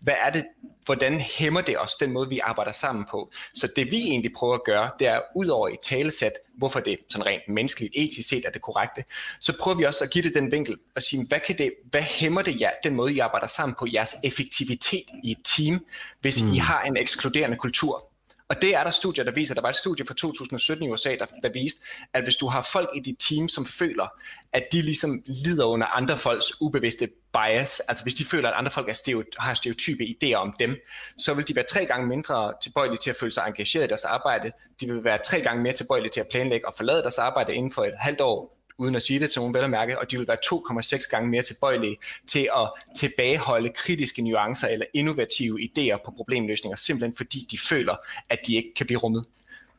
Hvad 0.00 0.14
er 0.26 0.30
det, 0.30 0.44
hvordan 0.84 1.20
hæmmer 1.20 1.60
det 1.60 1.78
os, 1.78 1.94
den 1.94 2.12
måde 2.12 2.28
vi 2.28 2.38
arbejder 2.38 2.72
sammen 2.72 3.04
på? 3.10 3.30
Så 3.54 3.68
det 3.76 3.90
vi 3.90 3.96
egentlig 3.96 4.32
prøver 4.36 4.54
at 4.54 4.64
gøre, 4.64 4.90
det 4.98 5.06
er 5.06 5.20
udover 5.36 5.68
i 5.68 5.76
talesæt, 5.82 6.32
hvorfor 6.56 6.80
det 6.80 6.98
sådan 7.08 7.26
rent 7.26 7.42
menneskeligt, 7.48 7.92
etisk 7.96 8.28
set 8.28 8.44
er 8.46 8.50
det 8.50 8.62
korrekte, 8.62 9.04
så 9.40 9.58
prøver 9.60 9.76
vi 9.76 9.84
også 9.84 10.04
at 10.04 10.10
give 10.10 10.24
det 10.24 10.34
den 10.34 10.52
vinkel 10.52 10.76
og 10.96 11.02
sige, 11.02 11.26
hvad, 11.28 11.40
kan 11.46 11.58
det, 11.58 11.72
hvad 11.90 12.02
hæmmer 12.02 12.42
det 12.42 12.60
jer, 12.60 12.70
den 12.84 12.94
måde 12.94 13.12
I 13.12 13.18
arbejder 13.18 13.46
sammen 13.46 13.74
på, 13.78 13.86
jeres 13.92 14.14
effektivitet 14.24 15.04
i 15.22 15.30
et 15.30 15.38
team, 15.56 15.86
hvis 16.20 16.42
mm. 16.42 16.52
I 16.52 16.56
har 16.56 16.82
en 16.82 16.96
ekskluderende 16.96 17.56
kultur? 17.56 18.11
Og 18.52 18.62
det 18.62 18.74
er 18.74 18.84
der 18.84 18.90
studier, 18.90 19.24
der 19.24 19.32
viser. 19.32 19.54
Der 19.54 19.60
var 19.60 19.68
et 19.68 19.76
studie 19.76 20.06
fra 20.06 20.14
2017 20.14 20.86
i 20.86 20.90
USA, 20.90 21.16
der, 21.16 21.26
der 21.42 21.48
viste, 21.48 21.82
at 22.12 22.22
hvis 22.24 22.36
du 22.36 22.46
har 22.46 22.62
folk 22.72 22.90
i 22.94 23.00
dit 23.00 23.18
team, 23.18 23.48
som 23.48 23.66
føler, 23.66 24.06
at 24.52 24.62
de 24.72 24.82
ligesom 24.82 25.22
lider 25.26 25.64
under 25.64 25.86
andre 25.86 26.18
folks 26.18 26.60
ubevidste 26.60 27.08
bias, 27.32 27.80
altså 27.80 28.04
hvis 28.04 28.14
de 28.14 28.24
føler, 28.24 28.48
at 28.48 28.54
andre 28.58 28.70
folk 28.70 28.88
er 28.88 28.92
stereo, 28.92 29.24
har 29.38 29.54
stereotype 29.54 30.04
idéer 30.04 30.34
om 30.34 30.54
dem, 30.58 30.76
så 31.18 31.34
vil 31.34 31.48
de 31.48 31.56
være 31.56 31.64
tre 31.70 31.84
gange 31.86 32.06
mindre 32.06 32.52
tilbøjelige 32.62 32.98
til 32.98 33.10
at 33.10 33.16
føle 33.20 33.32
sig 33.32 33.44
engageret 33.46 33.84
i 33.84 33.88
deres 33.88 34.04
arbejde. 34.04 34.52
De 34.80 34.86
vil 34.92 35.04
være 35.04 35.18
tre 35.24 35.40
gange 35.40 35.62
mere 35.62 35.72
tilbøjelige 35.72 36.10
til 36.10 36.20
at 36.20 36.26
planlægge 36.30 36.68
og 36.68 36.74
forlade 36.76 37.02
deres 37.02 37.18
arbejde 37.18 37.54
inden 37.54 37.72
for 37.72 37.84
et 37.84 37.94
halvt 37.98 38.20
år 38.20 38.61
uden 38.78 38.94
at 38.94 39.02
sige 39.02 39.20
det 39.20 39.30
til 39.30 39.40
nogen 39.40 39.54
vel 39.54 39.64
at 39.64 39.70
mærke, 39.70 39.98
og 39.98 40.10
de 40.10 40.18
vil 40.18 40.28
være 40.28 40.36
2,6 40.46 41.10
gange 41.10 41.30
mere 41.30 41.42
tilbøjelige 41.42 41.96
til 42.26 42.48
at 42.56 42.70
tilbageholde 42.96 43.68
kritiske 43.68 44.22
nuancer 44.22 44.68
eller 44.68 44.86
innovative 44.94 45.58
idéer 45.60 45.96
på 46.04 46.12
problemløsninger, 46.16 46.76
simpelthen 46.76 47.16
fordi 47.16 47.48
de 47.50 47.58
føler, 47.68 47.94
at 48.30 48.38
de 48.46 48.56
ikke 48.56 48.74
kan 48.76 48.86
blive 48.86 48.98
rummet. 48.98 49.24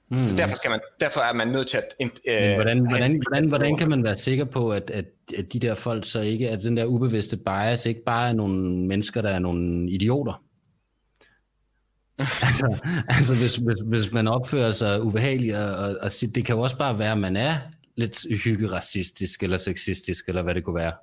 Mm. 0.09 0.25
Så 0.25 0.35
derfor, 0.35 0.55
skal 0.55 0.71
man, 0.71 0.79
derfor 0.99 1.19
er 1.19 1.33
man 1.33 1.47
nødt 1.47 1.67
til 1.67 1.77
at... 1.77 1.83
Øh, 2.27 2.41
Men 2.41 2.55
hvordan, 2.55 2.79
hvordan, 2.79 3.21
hvordan, 3.21 3.47
hvordan 3.47 3.77
kan 3.77 3.89
man 3.89 4.03
være 4.03 4.17
sikker 4.17 4.45
på, 4.45 4.71
at, 4.71 4.89
at, 4.89 5.05
at 5.37 5.53
de 5.53 5.59
der 5.59 5.75
folk 5.75 6.05
så 6.05 6.21
ikke, 6.21 6.49
at 6.49 6.63
den 6.63 6.77
der 6.77 6.85
ubevidste 6.85 7.37
bias 7.37 7.85
ikke 7.85 8.03
bare 8.03 8.29
er 8.29 8.33
nogle 8.33 8.87
mennesker, 8.87 9.21
der 9.21 9.29
er 9.29 9.39
nogle 9.39 9.89
idioter? 9.91 10.43
altså, 12.19 12.85
altså 13.07 13.35
hvis, 13.35 13.55
hvis, 13.55 13.79
hvis 13.85 14.11
man 14.11 14.27
opfører 14.27 14.71
sig 14.71 15.01
ubehageligt, 15.01 15.55
og, 15.55 15.75
og, 15.75 15.97
og 16.01 16.11
det 16.35 16.45
kan 16.45 16.55
jo 16.55 16.61
også 16.61 16.77
bare 16.77 16.99
være, 16.99 17.11
at 17.11 17.17
man 17.17 17.37
er 17.37 17.53
lidt 17.95 18.25
hyggeracistisk 18.43 19.43
eller 19.43 19.57
sexistisk, 19.57 20.27
eller 20.27 20.41
hvad 20.41 20.55
det 20.55 20.63
kunne 20.63 20.75
være. 20.75 20.93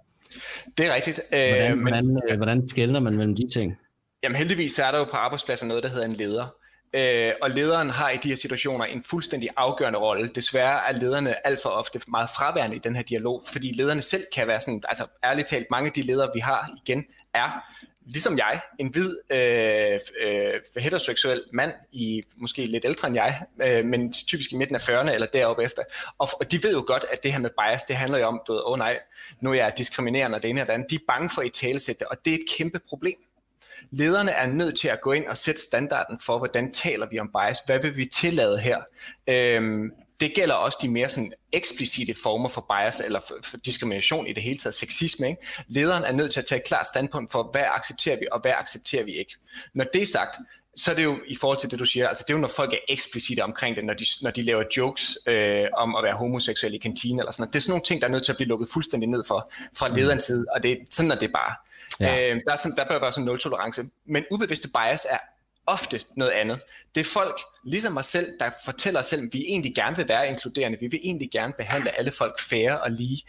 Det 0.79 0.87
er 0.87 0.95
rigtigt. 0.95 1.21
Hvordan, 1.29 1.73
øh, 1.73 1.81
hvordan, 1.81 2.21
men, 2.29 2.37
hvordan 2.37 2.69
skældner 2.69 3.01
man 3.01 3.17
mellem 3.17 3.37
de 3.37 3.49
ting? 3.53 3.79
Jamen 4.23 4.37
heldigvis 4.37 4.79
er 4.79 4.91
der 4.91 4.99
jo 4.99 5.05
på 5.05 5.17
arbejdspladser 5.17 5.67
noget, 5.67 5.83
der 5.83 5.89
hedder 5.89 6.05
en 6.05 6.13
leder. 6.13 6.55
Øh, 6.95 7.33
og 7.43 7.51
lederen 7.51 7.91
har 7.91 8.11
i 8.11 8.17
de 8.17 8.29
her 8.29 8.37
situationer 8.37 8.85
en 8.85 9.03
fuldstændig 9.03 9.49
afgørende 9.57 9.99
rolle. 9.99 10.29
Desværre 10.29 10.89
er 10.89 10.99
lederne 10.99 11.47
alt 11.47 11.63
for 11.63 11.69
ofte 11.69 12.01
meget 12.09 12.29
fraværende 12.37 12.77
i 12.77 12.79
den 12.79 12.97
her 12.97 13.03
dialog, 13.03 13.45
fordi 13.53 13.73
lederne 13.73 14.03
selv 14.03 14.23
kan 14.35 14.47
være 14.47 14.61
sådan, 14.61 14.83
altså 14.89 15.05
ærligt 15.25 15.49
talt, 15.49 15.67
mange 15.71 15.87
af 15.87 15.93
de 15.93 16.03
ledere, 16.03 16.31
vi 16.35 16.41
har 16.41 16.71
igen, 16.85 17.05
er 17.35 17.65
ligesom 18.07 18.39
jeg, 18.39 18.61
en 18.79 18.89
hvid 18.89 19.17
øh, 19.31 20.01
øh, 20.21 20.61
heteroseksuel 20.77 21.45
mand, 21.53 21.73
i 21.93 22.23
måske 22.37 22.67
lidt 22.67 22.85
ældre 22.85 23.09
end 23.09 23.17
jeg, 23.17 23.35
øh, 23.63 23.85
men 23.85 24.13
typisk 24.13 24.53
i 24.53 24.57
midten 24.57 24.77
af 24.77 24.89
40'erne 24.89 25.11
eller 25.11 25.27
deroppe 25.27 25.63
efter. 25.63 25.83
Og, 26.19 26.29
og 26.41 26.51
de 26.51 26.63
ved 26.63 26.73
jo 26.73 26.85
godt, 26.87 27.05
at 27.13 27.23
det 27.23 27.33
her 27.33 27.41
med 27.41 27.51
bias, 27.51 27.85
det 27.85 27.97
handler 27.97 28.19
jo 28.19 28.27
om, 28.27 28.41
du 28.47 28.53
ved, 28.53 28.61
åh 28.61 28.73
oh, 28.73 28.79
nej, 28.79 28.99
nu 29.41 29.51
er 29.51 29.55
jeg 29.55 29.73
diskriminerende 29.79 30.37
og 30.37 30.43
det 30.43 30.51
ene 30.51 30.61
og 30.61 30.67
det 30.67 30.73
andet. 30.73 30.91
De 30.91 30.95
er 30.95 31.05
bange 31.09 31.31
for 31.31 31.43
at 31.43 31.53
talesætte 31.53 32.11
og 32.11 32.17
det 32.25 32.31
er 32.31 32.35
et 32.35 32.45
kæmpe 32.59 32.79
problem. 32.89 33.17
Lederne 33.91 34.31
er 34.31 34.47
nødt 34.47 34.79
til 34.79 34.89
at 34.89 35.01
gå 35.01 35.13
ind 35.13 35.27
og 35.27 35.37
sætte 35.37 35.61
standarden 35.61 36.19
for, 36.27 36.39
hvordan 36.39 36.73
taler 36.73 37.07
vi 37.11 37.19
om 37.19 37.31
bias, 37.33 37.59
hvad 37.67 37.79
vil 37.79 37.97
vi 37.97 38.07
tillade 38.07 38.59
her. 38.59 38.79
Øhm, 39.27 39.91
det 40.21 40.35
gælder 40.35 40.55
også 40.55 40.79
de 40.83 40.89
mere 40.89 41.09
sådan 41.09 41.33
eksplicite 41.53 42.15
former 42.23 42.49
for 42.49 42.67
bias 42.71 43.01
eller 43.01 43.21
for, 43.29 43.35
for 43.45 43.57
diskrimination 43.57 44.27
i 44.27 44.33
det 44.33 44.43
hele 44.43 44.59
taget, 44.59 44.75
sexisme. 44.75 45.29
Ikke? 45.29 45.43
Lederen 45.69 46.05
er 46.05 46.13
nødt 46.13 46.33
til 46.33 46.41
at 46.41 46.47
tage 46.47 46.59
et 46.59 46.67
klart 46.67 46.87
standpunkt 46.87 47.33
for, 47.33 47.43
hvad 47.53 47.65
accepterer 47.75 48.17
vi, 48.17 48.27
og 48.33 48.41
hvad 48.41 48.53
accepterer 48.59 49.05
vi 49.05 49.13
ikke. 49.13 49.35
Når 49.75 49.85
det 49.93 50.03
er 50.03 50.07
sagt, 50.07 50.37
så 50.77 50.91
er 50.91 50.95
det 50.95 51.05
jo 51.05 51.19
i 51.27 51.37
forhold 51.37 51.59
til 51.59 51.71
det, 51.71 51.79
du 51.79 51.85
siger, 51.85 52.09
altså 52.09 52.25
det 52.29 52.33
er 52.33 52.37
jo, 52.37 52.41
når 52.41 52.49
folk 52.49 52.73
er 52.73 52.79
eksplicite 52.89 53.41
omkring 53.41 53.77
det, 53.77 53.85
når 53.85 53.95
de, 53.95 54.05
når 54.23 54.31
de 54.31 54.43
laver 54.43 54.65
jokes 54.77 55.19
øh, 55.27 55.67
om 55.77 55.97
at 55.97 56.05
være 56.05 56.15
homoseksuel 56.15 56.75
i 56.75 56.79
kantinen 56.79 57.19
eller 57.19 57.33
sådan 57.33 57.43
noget. 57.43 57.53
Det 57.53 57.59
er 57.59 57.63
sådan 57.63 57.73
nogle 57.73 57.85
ting, 57.85 58.01
der 58.01 58.07
er 58.07 58.11
nødt 58.13 58.25
til 58.25 58.33
at 58.33 58.37
blive 58.37 58.49
lukket 58.49 58.69
fuldstændig 58.73 59.09
ned 59.09 59.25
for, 59.27 59.53
fra 59.79 59.89
mm. 59.89 59.95
lederens 59.95 60.23
side, 60.23 60.47
og 60.55 60.63
det, 60.63 60.79
sådan 60.91 61.11
er 61.11 61.15
det 61.15 61.33
bare. 61.33 61.55
Ja. 62.01 62.31
Øh, 62.31 62.41
der, 62.47 62.53
er 62.53 62.57
sådan, 62.57 62.77
der 62.77 62.85
bør 62.89 63.01
være 63.01 63.13
sådan 63.13 63.23
en 63.23 63.27
nul-tolerance. 63.27 63.83
Men 64.07 64.25
ubevidste 64.31 64.69
bias 64.69 65.07
er 65.11 65.19
ofte 65.73 66.01
noget 66.17 66.33
andet. 66.33 66.61
Det 66.95 67.01
er 67.01 67.05
folk, 67.05 67.41
ligesom 67.65 67.93
mig 67.93 68.05
selv, 68.05 68.27
der 68.41 68.51
fortæller 68.65 69.01
os 69.01 69.07
selv, 69.07 69.23
at 69.23 69.29
vi 69.33 69.45
egentlig 69.49 69.75
gerne 69.75 69.97
vil 69.97 70.09
være 70.09 70.29
inkluderende. 70.29 70.79
Vi 70.81 70.87
vil 70.87 71.01
egentlig 71.03 71.31
gerne 71.31 71.53
behandle 71.59 71.99
alle 71.99 72.13
folk 72.13 72.41
fair 72.41 72.73
og 72.73 72.91
lige. 72.91 73.23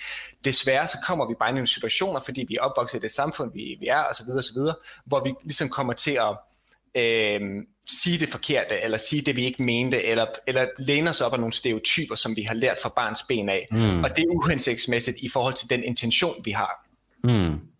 Desværre 0.44 0.88
så 0.88 0.98
kommer 1.06 1.28
vi 1.28 1.34
bare 1.40 1.50
i 1.50 1.54
nogle 1.54 1.68
situationer, 1.68 2.20
fordi 2.20 2.46
vi 2.48 2.56
er 2.56 2.62
opvokset 2.62 3.00
i 3.00 3.02
det 3.02 3.12
samfund, 3.12 3.54
vi, 3.54 3.78
vi 3.80 3.88
er, 3.88 4.04
osv., 4.04 4.30
osv., 4.38 4.58
hvor 5.06 5.24
vi 5.24 5.34
ligesom 5.44 5.70
kommer 5.70 5.94
til 5.94 6.12
at 6.12 6.38
øh, 6.96 7.42
sige 7.88 8.20
det 8.20 8.30
forkerte, 8.30 8.82
eller 8.82 8.98
sige 8.98 9.22
det, 9.22 9.36
vi 9.36 9.46
ikke 9.46 9.64
mente, 9.64 10.04
eller, 10.04 10.26
eller 10.48 10.68
læne 10.80 11.10
os 11.10 11.22
op 11.22 11.34
af 11.34 11.40
nogle 11.40 11.54
stereotyper, 11.54 12.16
som 12.16 12.36
vi 12.36 12.42
har 12.42 12.54
lært 12.54 12.78
fra 12.84 12.90
barns 12.90 13.24
ben 13.24 13.50
af. 13.50 13.68
Mm. 13.72 14.04
Og 14.04 14.16
det 14.16 14.22
er 14.22 14.28
uhensigtsmæssigt 14.30 15.18
i 15.22 15.30
forhold 15.30 15.54
til 15.54 15.70
den 15.70 15.84
intention, 15.84 16.36
vi 16.46 16.52
har. 16.52 16.86
Mm. 17.24 17.71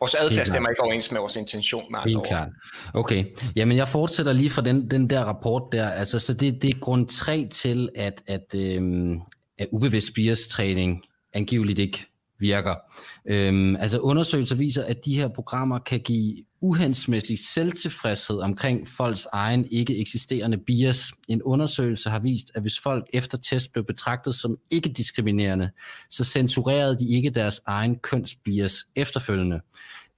Vores 0.00 0.14
adfærd 0.14 0.46
stemmer 0.46 0.68
ikke 0.68 0.82
overens 0.82 1.12
med 1.12 1.20
vores 1.20 1.36
intention 1.36 1.84
med 1.90 2.00
Helt 2.06 2.26
klart. 2.26 2.48
Okay, 2.94 3.24
jamen 3.56 3.76
jeg 3.76 3.88
fortsætter 3.88 4.32
lige 4.32 4.50
fra 4.50 4.62
den, 4.62 4.90
den 4.90 5.10
der 5.10 5.24
rapport 5.24 5.62
der. 5.72 5.88
Altså, 5.88 6.18
så 6.18 6.34
det, 6.34 6.62
det 6.62 6.70
er 6.70 6.78
grund 6.80 7.08
3 7.08 7.48
til, 7.50 7.88
at, 7.94 8.22
at, 8.26 8.54
øhm, 8.54 9.20
at 9.58 9.68
ubevidst 9.72 10.14
bias-træning 10.14 11.02
angiveligt 11.32 11.78
ikke 11.78 12.06
virker. 12.38 12.74
Øhm, 13.26 13.76
altså 13.76 13.98
undersøgelser 13.98 14.56
viser, 14.56 14.84
at 14.84 15.04
de 15.04 15.14
her 15.14 15.28
programmer 15.28 15.78
kan 15.78 16.00
give 16.00 16.44
uhensmæssig 16.60 17.38
selvtilfredshed 17.48 18.38
omkring 18.38 18.88
folks 18.88 19.26
egen 19.32 19.66
ikke 19.70 19.98
eksisterende 19.98 20.58
bias. 20.58 21.12
En 21.28 21.42
undersøgelse 21.42 22.10
har 22.10 22.18
vist, 22.18 22.50
at 22.54 22.62
hvis 22.62 22.80
folk 22.80 23.06
efter 23.12 23.38
test 23.38 23.72
blev 23.72 23.84
betragtet 23.84 24.34
som 24.34 24.56
ikke 24.70 24.88
diskriminerende, 24.88 25.70
så 26.10 26.24
censurerede 26.24 26.98
de 26.98 27.08
ikke 27.08 27.30
deres 27.30 27.60
egen 27.66 27.98
kønsbias 27.98 28.84
efterfølgende. 28.96 29.60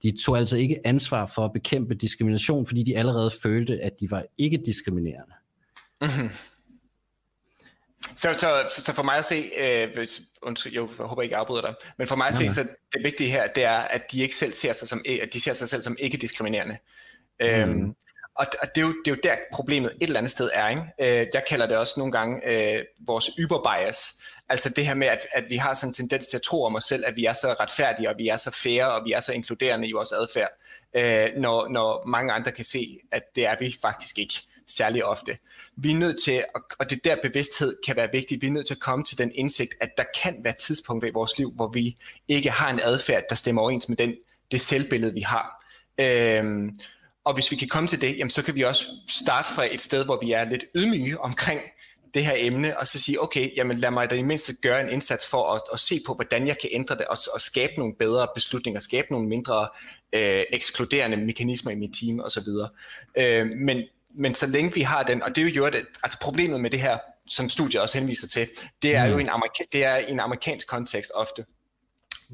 de 0.03 0.17
tog 0.25 0.37
altså 0.37 0.57
ikke 0.57 0.87
ansvar 0.87 1.25
for 1.25 1.45
at 1.45 1.53
bekæmpe 1.53 1.95
diskrimination, 1.95 2.65
fordi 2.65 2.83
de 2.83 2.97
allerede 2.97 3.31
følte, 3.43 3.79
at 3.83 3.99
de 3.99 4.11
var 4.11 4.23
ikke 4.37 4.61
diskriminerende. 4.65 5.33
Mm-hmm. 6.01 6.29
Så, 8.17 8.33
så, 8.33 8.81
så 8.83 8.93
for 8.93 9.03
mig 9.03 9.17
at 9.17 9.25
se, 9.25 9.51
øh, 9.57 9.93
hvis, 9.93 10.21
undskyld, 10.41 10.73
jeg 10.73 10.81
håber 10.81 11.21
ikke, 11.21 11.33
jeg 11.33 11.39
afbryder 11.39 11.61
dig, 11.61 11.73
men 11.97 12.07
for 12.07 12.15
mig 12.15 12.27
at 12.27 12.35
se, 12.35 12.49
så 12.49 12.67
det 12.93 13.03
vigtige 13.03 13.29
her, 13.29 13.47
det 13.47 13.63
er, 13.63 13.77
at 13.77 14.11
de 14.11 14.21
ikke 14.21 14.35
selv 14.35 14.53
ser 14.53 14.73
sig 14.73 14.87
som, 14.87 15.05
at 15.21 15.33
de 15.33 15.41
ser 15.41 15.53
sig 15.53 15.69
selv 15.69 15.81
som 15.81 15.97
ikke 15.99 16.17
diskriminerende. 16.17 16.77
Mm. 17.39 17.45
Øhm, 17.45 17.95
og, 18.35 18.45
og 18.61 18.67
det, 18.75 18.81
er 18.81 18.85
jo, 18.85 18.93
det 19.05 19.11
er 19.11 19.15
jo 19.15 19.21
der 19.23 19.35
problemet 19.53 19.91
et 19.91 20.07
eller 20.07 20.17
andet 20.17 20.31
sted 20.31 20.49
er. 20.53 20.69
Ikke? 20.69 20.81
Øh, 21.21 21.27
jeg 21.33 21.43
kalder 21.49 21.67
det 21.67 21.77
også 21.77 21.93
nogle 21.97 22.11
gange 22.11 22.49
øh, 22.49 22.83
vores 22.99 23.29
yberbias. 23.39 24.21
Altså 24.49 24.73
det 24.75 24.85
her 24.85 24.93
med, 24.93 25.07
at, 25.07 25.27
at 25.33 25.43
vi 25.49 25.57
har 25.57 25.73
sådan 25.73 25.89
en 25.89 25.93
tendens 25.93 26.27
til 26.27 26.37
at 26.37 26.41
tro 26.41 26.63
om 26.63 26.75
os 26.75 26.83
selv, 26.83 27.03
at 27.05 27.15
vi 27.15 27.25
er 27.25 27.33
så 27.33 27.55
retfærdige, 27.59 28.09
og 28.09 28.15
vi 28.17 28.27
er 28.27 28.37
så 28.37 28.51
færre, 28.51 28.91
og 28.91 29.05
vi 29.05 29.11
er 29.11 29.19
så 29.19 29.31
inkluderende 29.31 29.87
i 29.87 29.91
vores 29.91 30.11
adfærd, 30.11 30.49
øh, 30.93 31.41
når, 31.41 31.67
når 31.67 32.07
mange 32.07 32.33
andre 32.33 32.51
kan 32.51 32.65
se, 32.65 32.99
at 33.11 33.23
det 33.35 33.45
er 33.45 33.55
vi 33.59 33.75
faktisk 33.81 34.19
ikke 34.19 34.33
særlig 34.67 35.05
ofte. 35.05 35.37
Vi 35.75 35.91
er 35.91 35.95
nødt 35.95 36.23
til, 36.23 36.43
og 36.79 36.89
det 36.89 37.03
der 37.03 37.15
bevidsthed 37.21 37.77
kan 37.85 37.95
være 37.95 38.09
vigtigt, 38.11 38.41
vi 38.41 38.47
er 38.47 38.51
nødt 38.51 38.67
til 38.67 38.73
at 38.73 38.79
komme 38.79 39.05
til 39.05 39.17
den 39.17 39.31
indsigt, 39.35 39.73
at 39.81 39.89
der 39.97 40.03
kan 40.23 40.35
være 40.43 40.53
tidspunkter 40.59 41.09
i 41.09 41.13
vores 41.13 41.37
liv, 41.37 41.51
hvor 41.55 41.71
vi 41.73 41.97
ikke 42.27 42.51
har 42.51 42.69
en 42.69 42.79
adfærd, 42.83 43.23
der 43.29 43.35
stemmer 43.35 43.61
overens 43.61 43.89
med 43.89 43.97
den, 43.97 44.15
det 44.51 44.61
selvbillede, 44.61 45.13
vi 45.13 45.21
har. 45.21 45.65
Øhm, 45.97 46.77
og 47.23 47.33
hvis 47.33 47.51
vi 47.51 47.55
kan 47.55 47.67
komme 47.67 47.89
til 47.89 48.01
det, 48.01 48.17
jamen, 48.17 48.29
så 48.29 48.43
kan 48.43 48.55
vi 48.55 48.61
også 48.61 48.85
starte 49.09 49.49
fra 49.49 49.73
et 49.73 49.81
sted, 49.81 50.05
hvor 50.05 50.19
vi 50.21 50.31
er 50.31 50.49
lidt 50.49 50.65
ydmyge 50.75 51.19
omkring 51.19 51.61
det 52.13 52.25
her 52.25 52.33
emne, 52.37 52.79
og 52.79 52.87
så 52.87 53.01
sige, 53.01 53.23
okay, 53.23 53.55
jamen 53.55 53.77
lad 53.77 53.91
mig 53.91 54.09
da 54.09 54.15
i 54.15 54.21
mindste 54.21 54.53
gøre 54.61 54.81
en 54.81 54.89
indsats 54.89 55.29
for 55.29 55.53
at, 55.53 55.61
at 55.73 55.79
se 55.79 55.99
på, 56.07 56.13
hvordan 56.13 56.47
jeg 56.47 56.57
kan 56.61 56.69
ændre 56.73 56.95
det, 56.95 57.05
og, 57.05 57.17
og 57.33 57.41
skabe 57.41 57.73
nogle 57.77 57.93
bedre 57.99 58.27
beslutninger, 58.35 58.81
skabe 58.81 59.07
nogle 59.11 59.27
mindre 59.27 59.67
øh, 60.13 60.43
ekskluderende 60.53 61.17
mekanismer 61.17 61.71
i 61.71 61.75
mit 61.75 61.95
team 62.01 62.19
osv. 62.19 62.47
Øh, 63.17 63.47
men, 63.47 63.83
men 64.15 64.35
så 64.35 64.47
længe 64.47 64.73
vi 64.73 64.81
har 64.81 65.03
den, 65.03 65.23
og 65.23 65.35
det 65.35 65.47
er 65.47 65.51
jo 65.51 65.69
det, 65.69 65.85
altså 66.03 66.19
problemet 66.19 66.61
med 66.61 66.69
det 66.69 66.79
her, 66.79 66.97
som 67.27 67.49
studiet 67.49 67.81
også 67.81 67.97
henviser 67.97 68.27
til, 68.27 68.49
det 68.81 68.95
er 68.95 69.05
mm. 69.05 69.11
jo 69.11 69.17
en, 69.17 69.29
amerika- 69.29 69.69
det 69.71 69.85
er 69.85 69.95
en 69.95 70.19
amerikansk 70.19 70.67
kontekst 70.67 71.11
ofte 71.15 71.45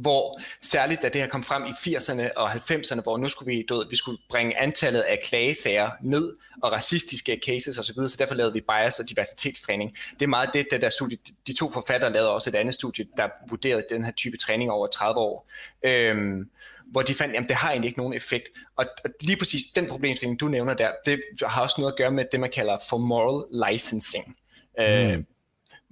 hvor 0.02 0.42
særligt 0.62 1.02
da 1.02 1.10
det 1.10 1.22
her 1.22 1.28
kom 1.28 1.44
frem 1.44 1.66
i 1.66 1.70
80'erne 1.70 2.32
og 2.36 2.52
90'erne, 2.52 3.02
hvor 3.02 3.18
nu 3.18 3.30
skulle 3.30 3.56
vi, 3.56 3.66
du 3.70 3.86
vi 3.90 3.96
skulle 3.96 4.22
bringe 4.30 4.60
antallet 4.60 5.02
af 5.02 5.20
klagesager 5.26 5.90
ned, 6.02 6.36
og 6.64 6.72
racistiske 6.72 7.40
cases 7.46 7.78
osv., 7.78 7.84
så, 7.84 7.94
videre, 7.94 8.10
så 8.10 8.18
derfor 8.20 8.36
lavede 8.36 8.54
vi 8.54 8.62
bias 8.62 9.00
og 9.00 9.10
diversitetstræning. 9.10 9.98
Det 10.14 10.22
er 10.22 10.28
meget 10.28 10.50
det, 10.54 10.68
det 10.72 10.82
der 10.82 10.90
studie, 10.90 11.18
de 11.48 11.54
to 11.54 11.72
forfattere 11.72 12.12
lavede 12.12 12.32
også 12.32 12.50
et 12.50 12.56
andet 12.56 12.74
studie, 12.74 13.06
der 13.18 13.28
vurderede 13.50 13.84
den 13.90 14.04
her 14.04 14.12
type 14.12 14.38
træning 14.38 14.72
over 14.72 14.88
30 14.88 15.20
år. 15.20 15.50
Øhm, 15.86 16.50
hvor 16.92 17.02
de 17.02 17.14
fandt, 17.14 17.36
at 17.36 17.46
det 17.48 17.56
har 17.56 17.70
egentlig 17.70 17.88
ikke 17.88 18.00
nogen 18.00 18.14
effekt. 18.14 18.50
Og, 18.76 18.86
og 19.04 19.10
lige 19.22 19.38
præcis 19.38 19.62
den 19.76 19.88
problemstilling, 19.88 20.40
du 20.40 20.48
nævner 20.48 20.74
der, 20.74 20.92
det 21.06 21.22
har 21.46 21.62
også 21.62 21.76
noget 21.78 21.92
at 21.92 21.98
gøre 21.98 22.12
med 22.12 22.26
det, 22.32 22.40
man 22.40 22.50
kalder 22.50 22.78
for 22.90 22.98
moral 22.98 23.70
licensing. 23.72 24.38
Mm. 24.78 24.84
Øh, 24.84 25.24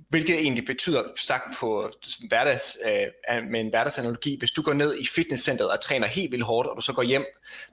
hvilket 0.09 0.39
egentlig 0.39 0.65
betyder, 0.65 1.03
sagt 1.19 1.57
på 1.59 1.91
hverdags, 2.27 2.77
øh, 2.85 3.43
med 3.51 3.59
en 3.59 3.69
hverdagsanalogi, 3.69 4.35
hvis 4.39 4.51
du 4.51 4.61
går 4.61 4.73
ned 4.73 4.97
i 4.99 5.05
fitnesscenteret 5.05 5.71
og 5.71 5.81
træner 5.81 6.07
helt 6.07 6.31
vildt 6.31 6.45
hårdt, 6.45 6.69
og 6.69 6.75
du 6.75 6.81
så 6.81 6.93
går 6.93 7.03
hjem 7.03 7.25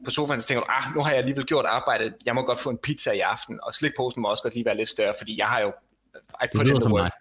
på 0.04 0.10
sofaen, 0.10 0.40
så 0.40 0.48
tænker 0.48 0.60
du, 0.60 0.66
ah, 0.70 0.94
nu 0.94 1.02
har 1.02 1.10
jeg 1.10 1.18
alligevel 1.18 1.44
gjort 1.44 1.64
arbejdet, 1.64 2.14
jeg 2.26 2.34
må 2.34 2.42
godt 2.42 2.58
få 2.58 2.70
en 2.70 2.78
pizza 2.78 3.12
i 3.12 3.20
aften, 3.20 3.58
og 3.62 3.74
slikposen 3.74 4.22
må 4.22 4.28
også 4.28 4.42
godt 4.42 4.54
lige 4.54 4.64
være 4.64 4.76
lidt 4.76 4.88
større, 4.88 5.14
fordi 5.18 5.38
jeg 5.38 5.46
har 5.46 5.60
jo 5.60 5.68
I 5.68 6.46
put 6.52 6.60
det 6.60 6.66
lyder 6.66 6.74
in 6.74 6.80
the 6.80 6.94
work. 6.94 7.12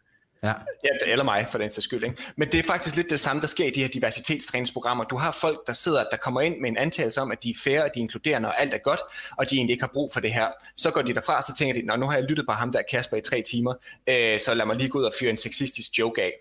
Ja. 0.43 0.53
ja, 0.83 1.11
eller 1.11 1.23
mig 1.23 1.47
for 1.51 1.57
den 1.57 1.69
sags 1.69 1.83
skyld. 1.83 2.03
Ikke? 2.03 2.17
Men 2.35 2.51
det 2.51 2.59
er 2.59 2.63
faktisk 2.63 2.95
lidt 2.95 3.09
det 3.09 3.19
samme, 3.19 3.41
der 3.41 3.47
sker 3.47 3.65
i 3.65 3.69
de 3.69 3.81
her 3.81 3.87
diversitetstræningsprogrammer. 3.87 5.03
Du 5.03 5.17
har 5.17 5.31
folk, 5.31 5.67
der 5.67 5.73
sidder, 5.73 6.03
der 6.11 6.17
kommer 6.17 6.41
ind 6.41 6.59
med 6.61 6.69
en 6.69 6.77
antagelse 6.77 7.21
om, 7.21 7.31
at 7.31 7.43
de 7.43 7.49
er 7.49 7.53
færre, 7.63 7.83
de 7.83 7.89
er 7.95 8.01
inkluderende, 8.01 8.49
og 8.49 8.61
alt 8.61 8.73
er 8.73 8.77
godt, 8.77 8.99
og 9.37 9.49
de 9.49 9.55
egentlig 9.55 9.73
ikke 9.73 9.83
har 9.83 9.91
brug 9.93 10.13
for 10.13 10.19
det 10.19 10.33
her. 10.33 10.47
Så 10.77 10.91
går 10.91 11.01
de 11.01 11.13
derfra, 11.13 11.37
og 11.37 11.43
så 11.43 11.55
tænker 11.57 11.81
de, 11.81 11.87
Nå, 11.87 11.95
nu 11.95 12.05
har 12.05 12.13
jeg 12.13 12.23
lyttet 12.23 12.45
på 12.45 12.51
ham 12.51 12.71
der 12.71 12.81
Kasper 12.91 13.17
i 13.17 13.21
tre 13.21 13.41
timer, 13.41 13.73
øh, 14.07 14.39
så 14.39 14.53
lad 14.53 14.65
mig 14.65 14.75
lige 14.75 14.89
gå 14.89 14.99
ud 14.99 15.03
og 15.03 15.13
fyre 15.19 15.29
en 15.29 15.37
sexistisk 15.37 15.99
joke 15.99 16.21
af. 16.21 16.31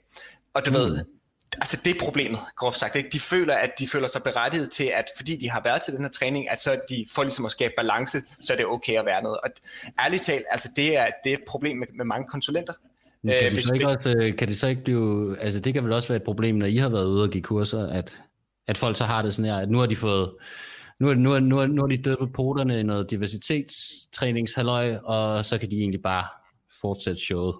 Og 0.54 0.66
du 0.66 0.70
mm. 0.70 0.76
ved, 0.76 1.04
altså 1.52 1.80
det 1.84 1.96
er 1.96 2.00
problemet, 2.00 2.40
groft 2.56 2.78
sagt. 2.78 2.96
Ikke? 2.96 3.10
De 3.10 3.20
føler, 3.20 3.54
at 3.54 3.70
de 3.78 3.88
føler 3.88 4.06
sig 4.06 4.22
berettiget 4.22 4.70
til, 4.70 4.84
at 4.84 5.04
fordi 5.16 5.36
de 5.36 5.50
har 5.50 5.60
været 5.60 5.82
til 5.82 5.94
den 5.94 6.02
her 6.02 6.10
træning, 6.10 6.50
at 6.50 6.60
så 6.60 6.80
de 6.88 7.06
får 7.14 7.22
ligesom 7.22 7.44
at 7.44 7.50
skabe 7.50 7.74
balance, 7.76 8.22
så 8.40 8.52
er 8.52 8.56
det 8.56 8.66
okay 8.66 8.98
at 8.98 9.06
være 9.06 9.22
noget. 9.22 9.38
Og 9.40 9.50
ærligt 10.04 10.22
talt, 10.22 10.44
altså 10.50 10.68
det 10.76 10.96
er, 10.96 11.08
det 11.24 11.32
er 11.32 11.36
et 11.36 11.44
problem 11.48 11.76
med, 11.76 11.86
med 11.96 12.04
mange 12.04 12.28
konsulenter. 12.28 12.72
Men 13.22 13.34
kan, 13.40 13.50
øh, 13.50 13.56
det 13.56 13.64
så 13.64 13.74
ikke 13.74 13.88
også, 13.88 14.08
øh, 14.08 14.36
kan 14.36 14.48
det 14.48 14.58
så 14.58 14.66
ikke 14.66 14.84
blive, 14.84 15.36
altså 15.40 15.60
det 15.60 15.74
kan 15.74 15.84
vel 15.84 15.92
også 15.92 16.08
være 16.08 16.16
et 16.16 16.22
problem, 16.22 16.56
når 16.56 16.66
I 16.66 16.76
har 16.76 16.88
været 16.88 17.06
ude 17.06 17.22
og 17.22 17.30
give 17.30 17.42
kurser, 17.42 17.86
at, 17.86 18.22
at 18.66 18.78
folk 18.78 18.96
så 18.96 19.04
har 19.04 19.22
det 19.22 19.34
sådan 19.34 19.50
her, 19.50 19.58
at 19.58 19.70
nu 19.70 19.78
har 19.78 19.86
de 19.86 19.96
fået, 19.96 20.32
nu 21.00 21.08
er, 21.08 21.14
nu 21.14 21.32
er, 21.32 21.40
nu 21.40 21.58
er, 21.58 21.66
nu 21.66 21.82
er 21.82 21.86
de 21.86 21.96
dødt 21.96 22.18
på 22.18 22.26
poterne 22.34 22.80
i 22.80 22.82
noget 22.82 23.10
diversitetstræningshalløj, 23.10 24.96
og 24.96 25.44
så 25.44 25.58
kan 25.58 25.70
de 25.70 25.76
egentlig 25.76 26.02
bare 26.02 26.24
fortsætte 26.80 27.20
showet. 27.20 27.54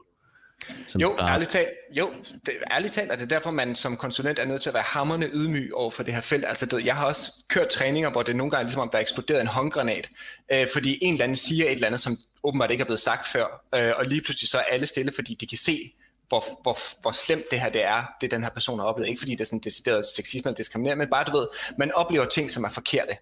Jo, 1.00 1.16
ærligt 1.20 1.50
talt, 1.50 1.68
jo, 1.98 2.10
det, 2.46 2.54
ærligt 2.70 2.94
talt 2.94 3.12
er 3.12 3.16
det 3.16 3.30
derfor, 3.30 3.50
man 3.50 3.74
som 3.74 3.96
konsulent 3.96 4.38
er 4.38 4.44
nødt 4.44 4.62
til 4.62 4.70
at 4.70 4.74
være 4.74 4.82
hammerne 4.86 5.26
ydmyg 5.32 5.70
over 5.74 5.90
for 5.90 6.02
det 6.02 6.14
her 6.14 6.20
felt. 6.20 6.44
Altså, 6.44 6.66
du, 6.66 6.80
jeg 6.84 6.96
har 6.96 7.06
også 7.06 7.44
kørt 7.48 7.68
træninger, 7.68 8.10
hvor 8.10 8.22
det 8.22 8.36
nogle 8.36 8.50
gange 8.50 8.60
er 8.60 8.64
ligesom 8.64 8.82
om, 8.82 8.88
der 8.88 8.98
er 8.98 9.02
eksploderet 9.02 9.40
en 9.40 9.46
håndgranat, 9.46 10.08
øh, 10.52 10.66
fordi 10.72 10.98
en 11.02 11.12
eller 11.12 11.24
anden 11.24 11.36
siger 11.36 11.66
et 11.66 11.72
eller 11.72 11.86
andet, 11.86 12.00
som 12.00 12.16
åbenbart 12.44 12.70
ikke 12.70 12.82
er 12.82 12.86
blevet 12.86 13.00
sagt 13.00 13.26
før, 13.26 13.64
øh, 13.74 13.92
og 13.96 14.04
lige 14.04 14.22
pludselig 14.22 14.48
så 14.48 14.58
er 14.58 14.62
alle 14.62 14.86
stille, 14.86 15.12
fordi 15.12 15.34
de 15.34 15.46
kan 15.46 15.58
se, 15.58 15.92
hvor, 16.28 16.44
hvor, 16.62 16.78
hvor 17.00 17.10
slemt 17.10 17.44
det 17.50 17.60
her 17.60 17.68
det 17.68 17.82
er, 17.82 18.04
det 18.20 18.30
den 18.30 18.42
her 18.42 18.50
person 18.50 18.78
har 18.78 18.86
oplevet. 18.86 19.08
Ikke 19.08 19.18
fordi 19.18 19.32
det 19.32 19.40
er 19.40 19.44
sådan 19.44 19.58
decideret 19.58 20.06
sexisme 20.06 20.48
eller 20.48 20.56
diskriminering, 20.56 20.98
men 20.98 21.10
bare 21.10 21.24
du 21.24 21.36
ved, 21.36 21.46
man 21.78 21.92
oplever 21.94 22.24
ting, 22.24 22.50
som 22.50 22.64
er 22.64 22.68
forkerte. 22.68 23.16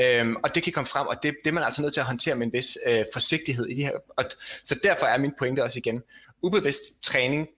Øhm, 0.00 0.36
og 0.36 0.54
det 0.54 0.62
kan 0.62 0.72
komme 0.72 0.88
frem, 0.88 1.06
og 1.06 1.16
det, 1.22 1.34
det 1.44 1.50
er 1.50 1.54
man 1.54 1.64
altså 1.64 1.82
nødt 1.82 1.92
til 1.92 2.00
at 2.00 2.06
håndtere 2.06 2.34
med 2.34 2.46
en 2.46 2.52
vis 2.52 2.78
øh, 2.86 3.04
forsigtighed 3.12 3.66
i 3.66 3.74
de 3.74 3.82
her. 3.82 3.92
Og, 4.16 4.24
så 4.64 4.80
derfor 4.82 5.06
er 5.06 5.18
min 5.18 5.32
pointe 5.38 5.64
også 5.64 5.78
igen, 5.78 6.02
ubevidst 6.42 7.02
træning 7.02 7.48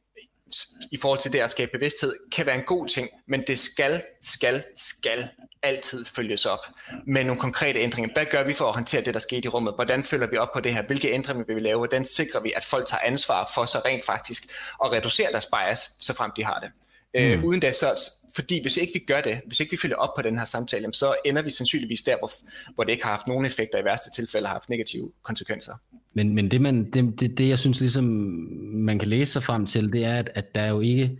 i 0.92 0.96
forhold 0.96 1.20
til 1.20 1.32
det 1.32 1.38
at 1.38 1.50
skabe 1.50 1.70
bevidsthed, 1.72 2.14
kan 2.32 2.46
være 2.46 2.54
en 2.54 2.64
god 2.66 2.88
ting, 2.88 3.08
men 3.28 3.42
det 3.46 3.58
skal, 3.58 4.02
skal, 4.22 4.64
skal 4.76 5.28
altid 5.66 6.04
følges 6.04 6.46
op 6.46 6.58
med 7.06 7.24
nogle 7.24 7.40
konkrete 7.40 7.78
ændringer. 7.78 8.10
Hvad 8.14 8.26
gør 8.30 8.44
vi 8.44 8.52
for 8.52 8.64
at 8.64 8.74
håndtere 8.74 9.04
det, 9.04 9.14
der 9.14 9.20
skete 9.20 9.44
i 9.44 9.48
rummet? 9.48 9.74
Hvordan 9.74 10.04
følger 10.04 10.26
vi 10.26 10.36
op 10.36 10.52
på 10.54 10.60
det 10.60 10.74
her? 10.74 10.82
Hvilke 10.82 11.12
ændringer 11.12 11.44
vil 11.44 11.56
vi 11.56 11.60
lave? 11.60 11.78
Hvordan 11.78 12.04
sikrer 12.04 12.40
vi, 12.40 12.52
at 12.56 12.64
folk 12.64 12.86
tager 12.86 13.00
ansvar 13.04 13.50
for 13.54 13.64
så 13.64 13.78
rent 13.84 14.04
faktisk 14.04 14.42
at 14.84 14.92
reducere 14.92 15.28
deres 15.32 15.46
bias, 15.46 15.90
så 16.00 16.12
frem 16.12 16.30
de 16.36 16.44
har 16.44 16.60
det? 16.60 16.70
Øh, 17.16 17.32
mm. 17.32 17.38
Øh, 17.38 17.44
uden 17.44 17.62
det, 17.62 17.74
så, 17.74 17.86
fordi 18.36 18.62
hvis 18.62 18.76
ikke 18.76 18.92
vi 18.92 18.98
gør 18.98 19.20
det, 19.20 19.40
hvis 19.46 19.60
ikke 19.60 19.70
vi 19.70 19.76
følger 19.76 19.96
op 19.96 20.14
på 20.16 20.22
den 20.22 20.38
her 20.38 20.44
samtale, 20.44 20.94
så 20.94 21.14
ender 21.24 21.42
vi 21.42 21.50
sandsynligvis 21.50 22.02
der, 22.02 22.16
hvor, 22.18 22.32
hvor 22.74 22.84
det 22.84 22.92
ikke 22.92 23.04
har 23.04 23.10
haft 23.10 23.26
nogen 23.26 23.46
effekter, 23.46 23.78
i 23.78 23.84
værste 23.84 24.10
tilfælde 24.16 24.46
har 24.46 24.54
haft 24.54 24.70
negative 24.70 25.10
konsekvenser. 25.22 25.72
Men, 26.14 26.34
men 26.34 26.50
det, 26.50 26.60
man, 26.60 26.90
det, 26.90 27.20
det, 27.20 27.38
det, 27.38 27.48
jeg 27.48 27.58
synes 27.58 27.80
ligesom, 27.80 28.04
man 28.74 28.98
kan 28.98 29.08
læse 29.08 29.32
sig 29.32 29.42
frem 29.42 29.66
til, 29.66 29.92
det 29.92 30.04
er, 30.04 30.18
at, 30.18 30.30
at 30.34 30.54
der 30.54 30.60
er 30.60 30.68
jo 30.68 30.80
ikke, 30.80 31.18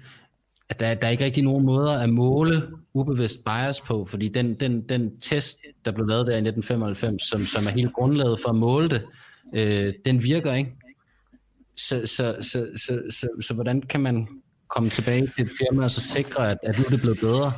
at 0.69 0.81
der, 0.81 0.95
der 0.95 1.07
er 1.07 1.11
ikke 1.11 1.25
rigtig 1.25 1.43
nogen 1.45 1.67
måder 1.67 2.01
at 2.01 2.11
måle 2.11 2.63
ubevidst 2.95 3.45
bias 3.45 3.81
på, 3.81 4.07
fordi 4.07 4.29
den, 4.29 4.55
den, 4.55 4.89
den 4.89 5.21
test, 5.21 5.59
der 5.85 5.93
blev 5.93 6.07
lavet 6.07 6.27
der 6.27 6.33
i 6.33 6.49
1995, 6.49 7.23
som, 7.23 7.47
som 7.47 7.67
er 7.67 7.71
helt 7.71 7.93
grundlaget 7.93 8.41
for 8.41 8.49
at 8.49 8.57
måle 8.57 8.89
det, 8.89 9.07
øh, 9.55 9.95
den 10.05 10.23
virker 10.23 10.55
ikke. 10.55 10.71
Så, 11.77 12.07
så, 12.07 12.37
så, 12.41 12.67
så, 12.77 13.03
så, 13.11 13.29
så 13.41 13.55
hvordan 13.55 13.83
kan 13.83 14.01
man 14.01 14.29
komme 14.69 14.89
tilbage 14.89 15.27
til 15.27 15.45
et 15.45 15.51
firma 15.59 15.85
og 15.85 15.91
så 15.91 16.01
sikre, 16.01 16.51
at, 16.51 16.59
at 16.63 16.79
nu 16.79 16.85
er 16.85 16.89
det 16.89 17.01
blevet 17.01 17.19
bedre? 17.21 17.53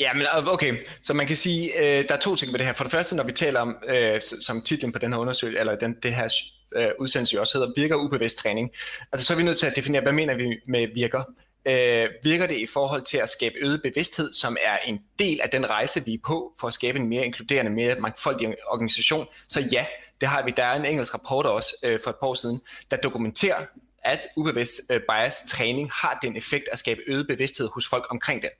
Ja, 0.00 0.14
men 0.14 0.26
okay, 0.46 0.74
så 1.02 1.14
man 1.14 1.26
kan 1.26 1.36
sige, 1.36 1.78
øh, 1.78 2.04
der 2.08 2.14
er 2.14 2.20
to 2.20 2.36
ting 2.36 2.52
med 2.52 2.58
det 2.58 2.66
her. 2.66 2.74
For 2.74 2.84
det 2.84 2.90
første, 2.90 3.16
når 3.16 3.24
vi 3.24 3.32
taler 3.32 3.60
om, 3.60 3.76
øh, 3.88 4.20
som 4.20 4.62
titlen 4.62 4.92
på 4.92 4.98
den 4.98 5.12
her 5.12 5.18
undersøgelse, 5.18 5.60
eller 5.60 5.76
den, 5.76 5.96
det 6.02 6.14
her 6.14 6.28
øh, 6.76 6.88
udsendelse 7.00 7.34
jo 7.34 7.40
også 7.40 7.58
hedder, 7.58 7.72
virker 7.76 7.96
ubevidst 7.96 8.38
træning. 8.38 8.70
Altså 9.12 9.26
så 9.26 9.32
er 9.32 9.36
vi 9.36 9.42
nødt 9.42 9.58
til 9.58 9.66
at 9.66 9.76
definere, 9.76 10.02
hvad 10.02 10.12
mener 10.12 10.34
vi 10.34 10.60
med 10.66 10.88
virker? 10.94 11.22
Øh, 11.66 12.08
virker 12.22 12.46
det 12.46 12.56
i 12.56 12.66
forhold 12.66 13.02
til 13.02 13.18
at 13.18 13.28
skabe 13.28 13.54
øget 13.58 13.82
bevidsthed, 13.82 14.32
som 14.32 14.56
er 14.62 14.78
en 14.78 15.00
del 15.18 15.40
af 15.40 15.50
den 15.50 15.70
rejse, 15.70 16.04
vi 16.04 16.14
er 16.14 16.18
på, 16.26 16.52
for 16.60 16.68
at 16.68 16.74
skabe 16.74 16.98
en 16.98 17.08
mere 17.08 17.24
inkluderende, 17.24 17.70
mere 17.70 17.96
mangfoldig 18.00 18.54
organisation? 18.68 19.26
Så 19.48 19.60
ja, 19.72 19.86
det 20.20 20.28
har 20.28 20.42
vi. 20.42 20.52
Der 20.56 20.64
er 20.64 20.74
en 20.74 20.84
engelsk 20.84 21.14
rapport 21.14 21.46
også 21.46 21.76
øh, 21.82 22.00
for 22.04 22.10
et 22.10 22.16
par 22.16 22.26
år 22.26 22.34
siden, 22.34 22.60
der 22.90 22.96
dokumenterer, 22.96 23.66
at 24.04 24.26
ubevidst 24.36 24.80
øh, 24.90 25.00
bias 25.10 25.36
træning 25.48 25.90
har 25.92 26.18
den 26.22 26.36
effekt 26.36 26.68
at 26.72 26.78
skabe 26.78 27.00
øget 27.06 27.26
bevidsthed 27.26 27.68
hos 27.74 27.88
folk 27.88 28.06
omkring 28.10 28.42
det. 28.42 28.50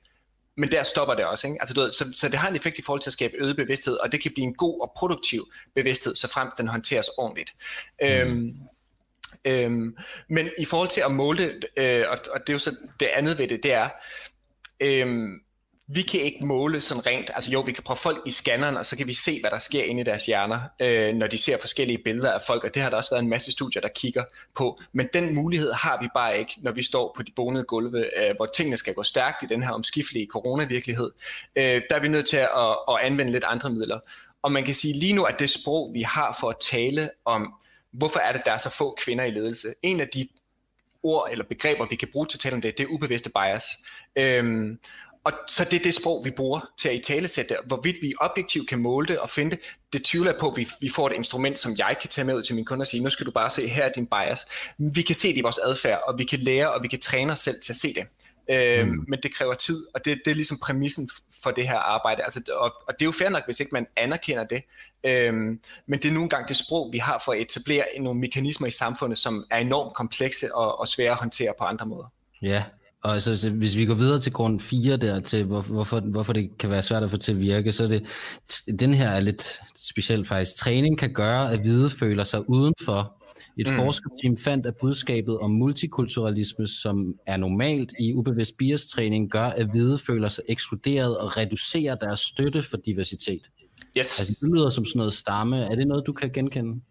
Men 0.57 0.71
der 0.71 0.83
stopper 0.83 1.15
det 1.15 1.25
også. 1.25 1.47
Ikke? 1.47 1.61
Altså, 1.61 1.73
du 1.73 1.81
ved, 1.81 1.91
så, 1.91 2.05
så 2.17 2.29
det 2.29 2.35
har 2.35 2.49
en 2.49 2.55
effekt 2.55 2.79
i 2.79 2.81
forhold 2.81 3.01
til 3.01 3.09
at 3.09 3.13
skabe 3.13 3.33
øget 3.37 3.55
bevidsthed, 3.55 3.97
og 3.97 4.11
det 4.11 4.21
kan 4.21 4.31
blive 4.31 4.45
en 4.45 4.53
god 4.53 4.81
og 4.81 4.91
produktiv 4.97 5.47
bevidsthed, 5.75 6.15
så 6.15 6.27
frem 6.27 6.47
den 6.57 6.67
håndteres 6.67 7.07
ordentligt. 7.17 7.53
Øhm, 8.01 8.27
mm. 8.27 8.37
Øhm, 8.37 8.55
øhm, 9.45 9.97
men 10.29 10.49
i 10.57 10.65
forhold 10.65 10.89
til 10.89 11.01
at 11.05 11.11
måle 11.11 11.37
det, 11.37 11.65
øh, 11.77 12.05
og, 12.09 12.17
og 12.33 12.39
det 12.39 12.49
er 12.49 12.53
jo 12.53 12.59
så 12.59 12.75
det 12.99 13.05
andet 13.05 13.39
ved 13.39 13.47
det, 13.47 13.63
det 13.63 13.73
er, 13.73 13.89
øhm, 14.79 15.41
vi 15.87 16.01
kan 16.01 16.21
ikke 16.21 16.45
måle 16.45 16.81
sådan 16.81 17.05
rent, 17.05 17.31
altså 17.35 17.51
jo, 17.51 17.61
vi 17.61 17.71
kan 17.71 17.83
prøve 17.83 17.97
folk 17.97 18.21
i 18.25 18.31
scanneren, 18.31 18.77
og 18.77 18.85
så 18.85 18.97
kan 18.97 19.07
vi 19.07 19.13
se, 19.13 19.41
hvad 19.41 19.51
der 19.51 19.59
sker 19.59 19.83
inde 19.83 20.01
i 20.01 20.03
deres 20.03 20.25
hjerner, 20.25 20.59
øh, 20.79 21.15
når 21.15 21.27
de 21.27 21.37
ser 21.37 21.57
forskellige 21.59 21.97
billeder 22.03 22.31
af 22.31 22.41
folk, 22.47 22.63
og 22.63 22.73
det 22.73 22.81
har 22.81 22.89
der 22.89 22.97
også 22.97 23.09
været 23.11 23.23
en 23.23 23.29
masse 23.29 23.51
studier, 23.51 23.81
der 23.81 23.87
kigger 23.87 24.23
på. 24.55 24.79
Men 24.93 25.09
den 25.13 25.35
mulighed 25.35 25.71
har 25.73 26.01
vi 26.01 26.07
bare 26.15 26.39
ikke, 26.39 26.53
når 26.57 26.71
vi 26.71 26.83
står 26.83 27.13
på 27.15 27.23
de 27.23 27.31
bonede 27.35 27.63
gulve, 27.63 27.99
øh, 27.99 28.35
hvor 28.35 28.45
tingene 28.45 28.77
skal 28.77 28.93
gå 28.93 29.03
stærkt 29.03 29.43
i 29.43 29.45
den 29.45 29.63
her 29.63 29.71
omskiftelige 29.71 30.27
coronavirkelighed. 30.31 31.11
Øh, 31.55 31.81
der 31.89 31.95
er 31.95 31.99
vi 31.99 32.07
nødt 32.07 32.27
til 32.27 32.37
at, 32.37 32.49
at, 32.57 32.75
at 32.89 32.95
anvende 33.01 33.31
lidt 33.31 33.43
andre 33.43 33.69
midler. 33.69 33.99
Og 34.41 34.51
man 34.51 34.63
kan 34.63 34.73
sige 34.73 34.99
lige 34.99 35.13
nu, 35.13 35.23
at 35.23 35.39
det 35.39 35.49
sprog, 35.49 35.91
vi 35.93 36.01
har 36.01 36.37
for 36.39 36.49
at 36.49 36.55
tale 36.71 37.09
om, 37.25 37.53
hvorfor 37.97 38.19
er 38.19 38.31
det, 38.31 38.41
der 38.45 38.51
er 38.51 38.57
så 38.57 38.69
få 38.69 38.97
kvinder 39.03 39.23
i 39.23 39.31
ledelse, 39.31 39.73
en 39.83 39.99
af 39.99 40.07
de 40.07 40.27
ord 41.03 41.27
eller 41.31 41.45
begreber, 41.45 41.87
vi 41.89 41.95
kan 41.95 42.07
bruge 42.11 42.27
til 42.27 42.37
at 42.37 42.41
tale 42.41 42.55
om 42.55 42.61
det, 42.61 42.77
det 42.77 42.83
er 42.83 42.87
ubevidste 42.87 43.29
bias. 43.29 43.65
Øhm, 44.15 44.79
og 45.23 45.33
så 45.47 45.63
det 45.63 45.79
er 45.79 45.83
det 45.83 45.93
sprog, 45.93 46.25
vi 46.25 46.31
bruger 46.31 46.59
til 46.77 46.89
at 46.89 46.95
i 46.95 46.99
tale 46.99 47.27
sætte 47.27 47.57
Hvorvidt 47.65 47.97
vi 48.01 48.13
objektivt 48.19 48.69
kan 48.69 48.79
måle 48.79 49.07
det 49.07 49.19
og 49.19 49.29
finde 49.29 49.51
det, 49.51 49.59
det 49.93 50.03
tvivler 50.03 50.31
jeg 50.31 50.39
på, 50.39 50.49
at 50.49 50.57
vi, 50.57 50.67
vi 50.81 50.89
får 50.89 51.07
et 51.07 51.13
instrument, 51.13 51.59
som 51.59 51.75
jeg 51.77 51.97
kan 52.01 52.09
tage 52.09 52.25
med 52.25 52.35
ud 52.35 52.43
til 52.43 52.55
mine 52.55 52.65
kunder 52.65 52.83
og 52.83 52.87
sige, 52.87 53.03
nu 53.03 53.09
skal 53.09 53.25
du 53.25 53.31
bare 53.31 53.49
se, 53.49 53.67
her 53.67 53.83
er 53.83 53.91
din 53.91 54.07
bias. 54.07 54.39
Vi 54.77 55.01
kan 55.01 55.15
se 55.15 55.27
det 55.27 55.37
i 55.37 55.41
vores 55.41 55.57
adfærd, 55.57 56.01
og 56.07 56.19
vi 56.19 56.23
kan 56.23 56.39
lære, 56.39 56.73
og 56.73 56.83
vi 56.83 56.87
kan 56.87 56.99
træne 56.99 57.31
os 57.31 57.39
selv 57.39 57.61
til 57.61 57.73
at 57.73 57.77
se 57.77 57.93
det. 57.93 58.07
Øh, 58.49 58.87
mm. 58.87 59.05
Men 59.07 59.19
det 59.23 59.35
kræver 59.35 59.53
tid, 59.53 59.85
og 59.93 60.05
det, 60.05 60.21
det 60.25 60.31
er 60.31 60.35
ligesom 60.35 60.57
præmissen 60.57 61.09
for 61.43 61.51
det 61.51 61.67
her 61.67 61.77
arbejde. 61.77 62.23
Altså, 62.23 62.41
og, 62.51 62.73
og 62.87 62.93
det 62.93 63.01
er 63.01 63.05
jo 63.05 63.11
fair 63.11 63.29
nok, 63.29 63.45
hvis 63.45 63.59
ikke 63.59 63.69
man 63.73 63.87
anerkender 63.95 64.43
det. 64.43 64.63
Øh, 65.03 65.33
men 65.87 65.99
det 66.01 66.05
er 66.05 66.11
nogle 66.11 66.29
gange 66.29 66.47
det 66.47 66.55
sprog, 66.55 66.89
vi 66.93 66.97
har 66.97 67.21
for 67.25 67.31
at 67.31 67.41
etablere 67.41 67.83
nogle 67.99 68.19
mekanismer 68.19 68.67
i 68.67 68.71
samfundet, 68.71 69.17
som 69.17 69.45
er 69.51 69.57
enormt 69.57 69.93
komplekse 69.95 70.55
og, 70.55 70.79
og 70.79 70.87
svære 70.87 71.11
at 71.11 71.17
håndtere 71.17 71.53
på 71.59 71.63
andre 71.63 71.85
måder. 71.85 72.11
Ja, 72.41 72.63
og 73.03 73.13
altså, 73.13 73.49
hvis 73.49 73.75
vi 73.77 73.85
går 73.85 73.93
videre 73.93 74.19
til 74.19 74.33
grund 74.33 74.59
4 74.59 74.97
der, 74.97 75.19
til 75.19 75.43
hvor, 75.43 75.61
hvorfor, 75.61 75.99
hvorfor 75.99 76.33
det 76.33 76.57
kan 76.59 76.69
være 76.69 76.83
svært 76.83 77.03
at 77.03 77.11
få 77.11 77.17
til 77.17 77.31
at 77.31 77.39
virke, 77.39 77.71
så 77.71 77.83
er 77.83 77.87
det, 77.87 78.05
den 78.79 78.93
her 78.93 79.09
er 79.09 79.19
lidt 79.19 79.59
specielt 79.83 80.27
faktisk. 80.27 80.55
Træning 80.55 80.97
kan 80.97 81.13
gøre, 81.13 81.51
at 81.51 81.59
hvide 81.59 81.89
føler 81.89 82.23
sig 82.23 82.49
udenfor. 82.49 83.24
Et 83.57 83.67
mm. 83.67 83.75
forskerteam 83.75 84.37
fandt, 84.37 84.65
at 84.65 84.75
budskabet 84.81 85.39
om 85.39 85.51
multikulturalisme, 85.51 86.67
som 86.67 87.15
er 87.27 87.37
normalt 87.37 87.93
i 87.99 88.13
ubevidst 88.13 88.57
bias-træning, 88.57 89.31
gør, 89.31 89.45
at 89.45 89.69
hvide 89.71 89.99
føler 89.99 90.29
sig 90.29 90.43
ekskluderet 90.49 91.17
og 91.17 91.37
reducerer 91.37 91.95
deres 91.95 92.19
støtte 92.19 92.63
for 92.63 92.77
diversitet. 92.77 93.41
Yes. 93.97 94.19
Altså, 94.19 94.37
det 94.41 94.49
lyder 94.53 94.69
som 94.69 94.85
sådan 94.85 94.97
noget 94.97 95.13
stamme. 95.13 95.57
Er 95.57 95.75
det 95.75 95.87
noget, 95.87 96.03
du 96.07 96.13
kan 96.13 96.29
genkende? 96.29 96.81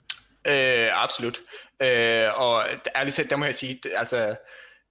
Øh, 0.49 1.03
absolut. 1.03 1.39
Øh, 1.83 2.41
og 2.41 2.65
ærligt 2.97 3.17
talt, 3.17 3.31
der 3.31 3.37
må 3.37 3.45
jeg 3.45 3.55
sige, 3.55 3.81
altså, 3.97 4.37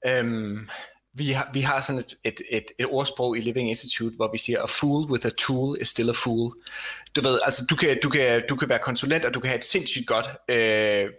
øhm, 0.08 0.70
vi 1.14 1.32
har, 1.32 1.50
vi 1.54 1.62
har 1.62 1.82
sådan 1.82 2.00
et, 2.00 2.16
et, 2.24 2.42
et, 2.52 2.66
et 2.80 2.86
ordsprog 2.90 3.38
i 3.38 3.42
Living 3.42 3.70
Institute, 3.70 4.16
hvor 4.16 4.32
vi 4.32 4.38
siger, 4.38 4.62
a 4.62 4.66
fool 4.66 5.12
with 5.12 5.28
a 5.28 5.30
tool 5.38 5.78
is 5.82 5.88
still 5.88 6.10
a 6.10 6.14
fool. 6.14 6.52
Du 7.16 7.22
ved, 7.22 7.40
altså 7.46 7.66
du 7.70 7.76
kan, 7.76 7.98
du 8.04 8.10
kan, 8.10 8.44
du 8.50 8.56
kan 8.56 8.70
være 8.70 8.80
konsulent, 8.80 9.26
og 9.26 9.34
du 9.34 9.40
kan 9.40 9.48
have 9.48 9.58
et 9.58 9.66
sindssygt 9.66 10.08
godt 10.08 10.28
øh, 10.50 11.10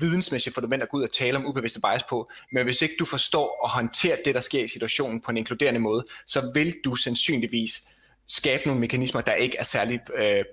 vidensmæssigt 0.00 0.54
fundament 0.54 0.82
at 0.82 0.88
gå 0.88 0.96
ud 0.96 1.02
og 1.02 1.12
tale 1.12 1.36
om 1.36 1.46
ubevidste 1.46 1.80
bias 1.80 2.02
på, 2.02 2.30
men 2.52 2.64
hvis 2.64 2.82
ikke 2.82 2.94
du 2.98 3.04
forstår 3.04 3.60
og 3.62 3.70
håndterer 3.70 4.16
det, 4.24 4.34
der 4.34 4.40
sker 4.40 4.64
i 4.64 4.68
situationen 4.68 5.20
på 5.20 5.30
en 5.30 5.36
inkluderende 5.36 5.80
måde, 5.80 6.04
så 6.26 6.50
vil 6.54 6.74
du 6.84 6.94
sandsynligvis 6.94 7.88
skabe 8.28 8.66
nogle 8.66 8.80
mekanismer, 8.80 9.20
der 9.20 9.34
ikke 9.34 9.56
er 9.56 9.64
særlig 9.64 10.00
øh, 10.14 10.44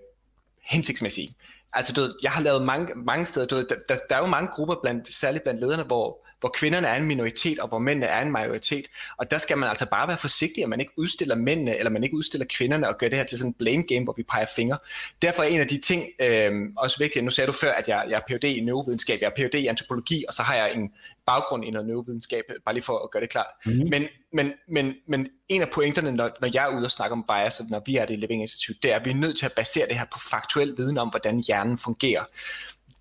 hensigtsmæssige. 0.62 1.34
Altså, 1.74 1.94
du 1.94 2.02
ved, 2.02 2.16
jeg 2.24 2.32
har 2.32 2.42
lavet 2.42 2.66
mange, 2.66 2.96
mange 2.96 3.26
steder, 3.26 3.46
du 3.46 3.56
ved, 3.56 3.66
der, 3.68 3.76
der, 3.90 3.96
der 4.10 4.16
er 4.16 4.20
jo 4.20 4.26
mange 4.28 4.50
grupper, 4.54 4.76
blandt, 4.82 5.16
særligt 5.16 5.44
blandt 5.44 5.60
lederne, 5.60 5.84
hvor 5.84 6.25
hvor 6.40 6.50
kvinderne 6.50 6.88
er 6.88 6.96
en 6.96 7.04
minoritet, 7.04 7.60
og 7.60 7.68
hvor 7.68 7.80
mændene 7.80 8.06
er 8.06 8.22
en 8.22 8.32
majoritet. 8.32 8.86
Og 9.18 9.32
der 9.32 9.38
skal 9.38 9.58
man 9.58 9.70
altså 9.70 9.90
bare 9.90 10.08
være 10.08 10.18
forsigtig, 10.18 10.64
at 10.64 10.70
man 10.70 10.80
ikke 10.80 10.92
udstiller 10.98 11.36
mændene, 11.36 11.78
eller 11.78 11.92
man 11.92 12.04
ikke 12.04 12.16
udstiller 12.16 12.48
kvinderne, 12.50 12.88
og 12.88 12.98
gør 12.98 13.08
det 13.08 13.18
her 13.18 13.26
til 13.26 13.38
sådan 13.38 13.50
en 13.50 13.54
blame 13.54 13.84
game, 13.84 14.04
hvor 14.04 14.14
vi 14.18 14.24
peger 14.24 14.46
fingre. 14.56 14.78
Derfor 15.22 15.44
er 15.44 15.48
en 15.48 15.60
af 15.60 15.68
de 15.68 15.78
ting 15.78 16.04
øh, 16.20 16.52
også 16.78 17.00
vigtigt, 17.00 17.26
nu 17.26 17.32
sagde 17.32 17.48
du 17.48 17.52
før, 17.52 17.72
at 17.72 17.88
jeg, 17.88 18.06
jeg 18.10 18.16
er 18.16 18.38
Ph.D. 18.38 18.44
i 18.44 18.60
neurovidenskab, 18.60 19.22
jeg 19.22 19.28
er 19.28 19.48
Ph.D. 19.48 19.56
i 19.56 19.68
antropologi, 19.68 20.26
og 20.28 20.34
så 20.34 20.44
har 20.44 20.56
jeg 20.56 20.74
en 20.76 20.90
baggrund 21.26 21.66
i 21.66 21.70
noget 21.70 21.88
neurovidenskab, 21.88 22.44
bare 22.66 22.76
lige 22.76 22.84
for 22.84 22.98
at 22.98 23.12
gøre 23.12 23.22
det 23.22 23.30
klart. 23.30 23.52
Mm-hmm. 23.66 23.90
Men, 23.90 24.08
men, 24.34 24.54
men, 24.68 24.94
men 25.08 25.28
en 25.50 25.62
af 25.62 25.70
pointerne, 25.70 26.12
når, 26.12 26.32
når 26.42 26.50
jeg 26.54 26.64
er 26.64 26.78
ude 26.78 26.86
og 26.86 26.92
snakke 26.92 27.14
om 27.14 27.24
bias, 27.28 27.60
og 27.60 27.66
når 27.70 27.82
vi 27.86 27.98
er 27.98 28.06
det 28.06 28.14
i 28.14 28.18
Living 28.18 28.42
Institute, 28.42 28.80
det 28.84 28.92
er, 28.92 28.96
at 28.96 29.06
vi 29.06 29.10
er 29.10 29.16
nødt 29.16 29.38
til 29.38 29.46
at 29.46 29.54
basere 29.54 29.88
det 29.88 29.98
her 29.98 30.06
på 30.14 30.20
faktuel 30.20 30.74
viden 30.78 30.98
om, 30.98 31.10
hvordan 31.10 31.44
hjernen 31.48 31.78
fungerer. 31.78 32.24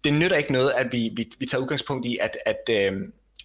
Det 0.04 0.12
nytter 0.12 0.36
ikke 0.36 0.52
noget, 0.52 0.70
at 0.70 0.92
vi, 0.92 1.10
vi, 1.16 1.30
vi 1.38 1.46
tager 1.46 1.62
udgangspunkt 1.62 2.06
i, 2.06 2.18
at, 2.20 2.36
at 2.46 2.92
øh, 2.92 3.00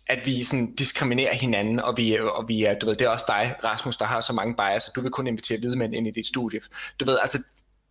at 0.10 0.26
vi 0.26 0.43
sådan 0.43 0.76
diskriminerer 0.76 1.34
hinanden, 1.34 1.80
og 1.80 1.98
vi, 1.98 2.17
og 2.17 2.48
vi 2.48 2.63
er, 2.63 2.80
du 2.80 2.86
ved, 2.86 2.95
det 2.95 3.06
er 3.06 3.10
også 3.10 3.26
dig, 3.28 3.56
Rasmus, 3.63 3.98
der 3.98 4.06
har 4.06 4.22
så 4.22 4.34
mange 4.34 4.56
bias, 4.56 4.88
og 4.88 4.95
du 4.95 5.02
vil 5.02 5.12
kun 5.12 5.28
invitere 5.28 5.60
hvide 5.60 5.78
mænd 5.78 5.95
ind 5.95 6.08
i 6.08 6.12
dit 6.12 6.28
studie. 6.28 6.60
Du 7.00 7.06
ved, 7.06 7.17
altså, 7.22 7.43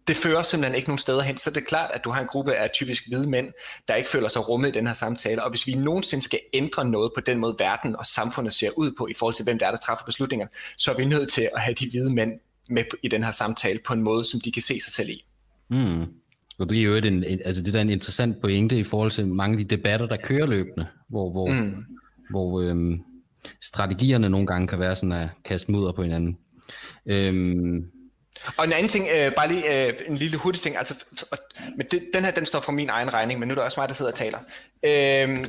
det 0.08 0.16
fører 0.16 0.42
simpelthen 0.42 0.74
ikke 0.74 0.88
nogen 0.88 0.98
steder 0.98 1.22
hen, 1.22 1.36
så 1.36 1.50
det 1.50 1.56
er 1.56 1.64
klart, 1.64 1.90
at 1.94 2.04
du 2.04 2.10
har 2.10 2.20
en 2.20 2.26
gruppe 2.26 2.54
af 2.54 2.70
typisk 2.70 3.08
hvide 3.08 3.30
mænd, 3.30 3.48
der 3.88 3.94
ikke 3.94 4.08
føler 4.08 4.28
sig 4.28 4.48
rummet 4.48 4.68
i 4.68 4.72
den 4.72 4.86
her 4.86 4.94
samtale, 4.94 5.44
og 5.44 5.50
hvis 5.50 5.66
vi 5.66 5.74
nogensinde 5.74 6.24
skal 6.24 6.38
ændre 6.52 6.84
noget 6.84 7.12
på 7.14 7.20
den 7.20 7.38
måde, 7.38 7.56
verden 7.58 7.96
og 7.96 8.06
samfundet 8.06 8.52
ser 8.52 8.70
ud 8.76 8.92
på, 8.98 9.06
i 9.06 9.14
forhold 9.14 9.34
til 9.34 9.44
hvem 9.44 9.58
der 9.58 9.66
er, 9.66 9.70
der 9.70 9.78
træffer 9.78 10.04
beslutninger, 10.04 10.46
så 10.78 10.92
er 10.92 10.96
vi 10.96 11.04
nødt 11.04 11.32
til 11.32 11.48
at 11.54 11.60
have 11.60 11.74
de 11.74 11.90
hvide 11.90 12.14
mænd 12.14 12.32
med 12.70 12.84
i 13.02 13.08
den 13.08 13.24
her 13.24 13.30
samtale 13.30 13.78
på 13.86 13.92
en 13.92 14.02
måde, 14.02 14.24
som 14.24 14.40
de 14.40 14.52
kan 14.52 14.62
se 14.62 14.80
sig 14.80 14.92
selv 14.92 15.08
i. 15.08 15.24
Mm. 15.70 16.06
Og 16.58 16.68
det 16.68 16.78
er 16.78 16.82
jo 16.82 16.92
et, 16.92 17.04
en, 17.04 17.24
altså 17.24 17.62
det 17.62 17.76
er 17.76 17.80
en 17.80 17.90
interessant 17.90 18.40
pointe 18.40 18.78
i 18.78 18.84
forhold 18.84 19.10
til 19.10 19.26
mange 19.26 19.58
af 19.58 19.64
de 19.64 19.76
debatter, 19.76 20.06
der 20.06 20.16
kører 20.16 20.46
løbende, 20.46 20.86
hvor, 21.08 21.30
hvor 21.30 21.50
mm 21.50 21.84
hvor 22.30 22.60
øhm, 22.60 23.02
strategierne 23.62 24.28
nogle 24.28 24.46
gange 24.46 24.68
kan 24.68 24.80
være 24.80 24.96
sådan 24.96 25.12
at 25.12 25.28
kaste 25.44 25.72
mudder 25.72 25.92
på 25.92 26.02
hinanden. 26.02 26.38
Øhm, 27.06 27.90
og 28.56 28.64
en 28.64 28.72
anden 28.72 28.88
ting, 28.88 29.06
øh, 29.14 29.32
bare 29.34 29.48
lige 29.48 29.86
øh, 29.86 29.94
en 30.06 30.16
lille 30.16 30.36
hurtig 30.36 30.60
ting, 30.60 30.76
altså, 30.76 31.04
men 31.76 31.86
det, 31.90 32.02
den 32.14 32.24
her, 32.24 32.30
den 32.30 32.46
står 32.46 32.60
for 32.60 32.72
min 32.72 32.88
egen 32.88 33.12
regning, 33.12 33.40
men 33.40 33.48
nu 33.48 33.52
er 33.52 33.54
det 33.54 33.64
også 33.64 33.80
mig, 33.80 33.88
der 33.88 33.94
sidder 33.94 34.10
og 34.10 34.18
taler. 34.18 34.38
Øh, 34.82 35.46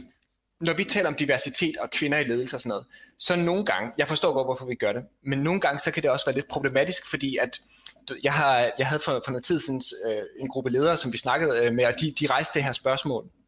når 0.61 0.73
vi 0.73 0.83
taler 0.83 1.07
om 1.07 1.15
diversitet 1.15 1.77
og 1.77 1.89
kvinder 1.91 2.17
i 2.17 2.23
ledelse 2.23 2.55
og 2.55 2.59
sådan 2.59 2.69
noget, 2.69 2.85
så 3.19 3.35
nogle 3.35 3.65
gange, 3.65 3.91
jeg 3.97 4.07
forstår 4.07 4.33
godt, 4.33 4.47
hvorfor 4.47 4.65
vi 4.65 4.75
gør 4.75 4.91
det, 4.91 5.03
men 5.25 5.39
nogle 5.39 5.59
gange, 5.61 5.79
så 5.79 5.91
kan 5.91 6.03
det 6.03 6.11
også 6.11 6.25
være 6.25 6.35
lidt 6.35 6.47
problematisk, 6.47 7.09
fordi 7.09 7.37
at 7.37 7.61
jeg, 8.23 8.33
har, 8.33 8.71
jeg 8.77 8.87
havde 8.87 9.01
for, 9.05 9.21
for 9.25 9.31
noget 9.31 9.43
tid 9.43 9.59
siden 9.59 9.81
øh, 10.07 10.23
en 10.39 10.47
gruppe 10.47 10.69
ledere, 10.69 10.97
som 10.97 11.13
vi 11.13 11.17
snakkede 11.17 11.65
øh, 11.65 11.73
med, 11.73 11.85
og 11.85 11.93
de, 12.01 12.13
de 12.19 12.27
rejste 12.27 12.53
det 12.53 12.63
her 12.63 12.73
spørgsmål 12.73 13.25
Øh, 13.25 13.38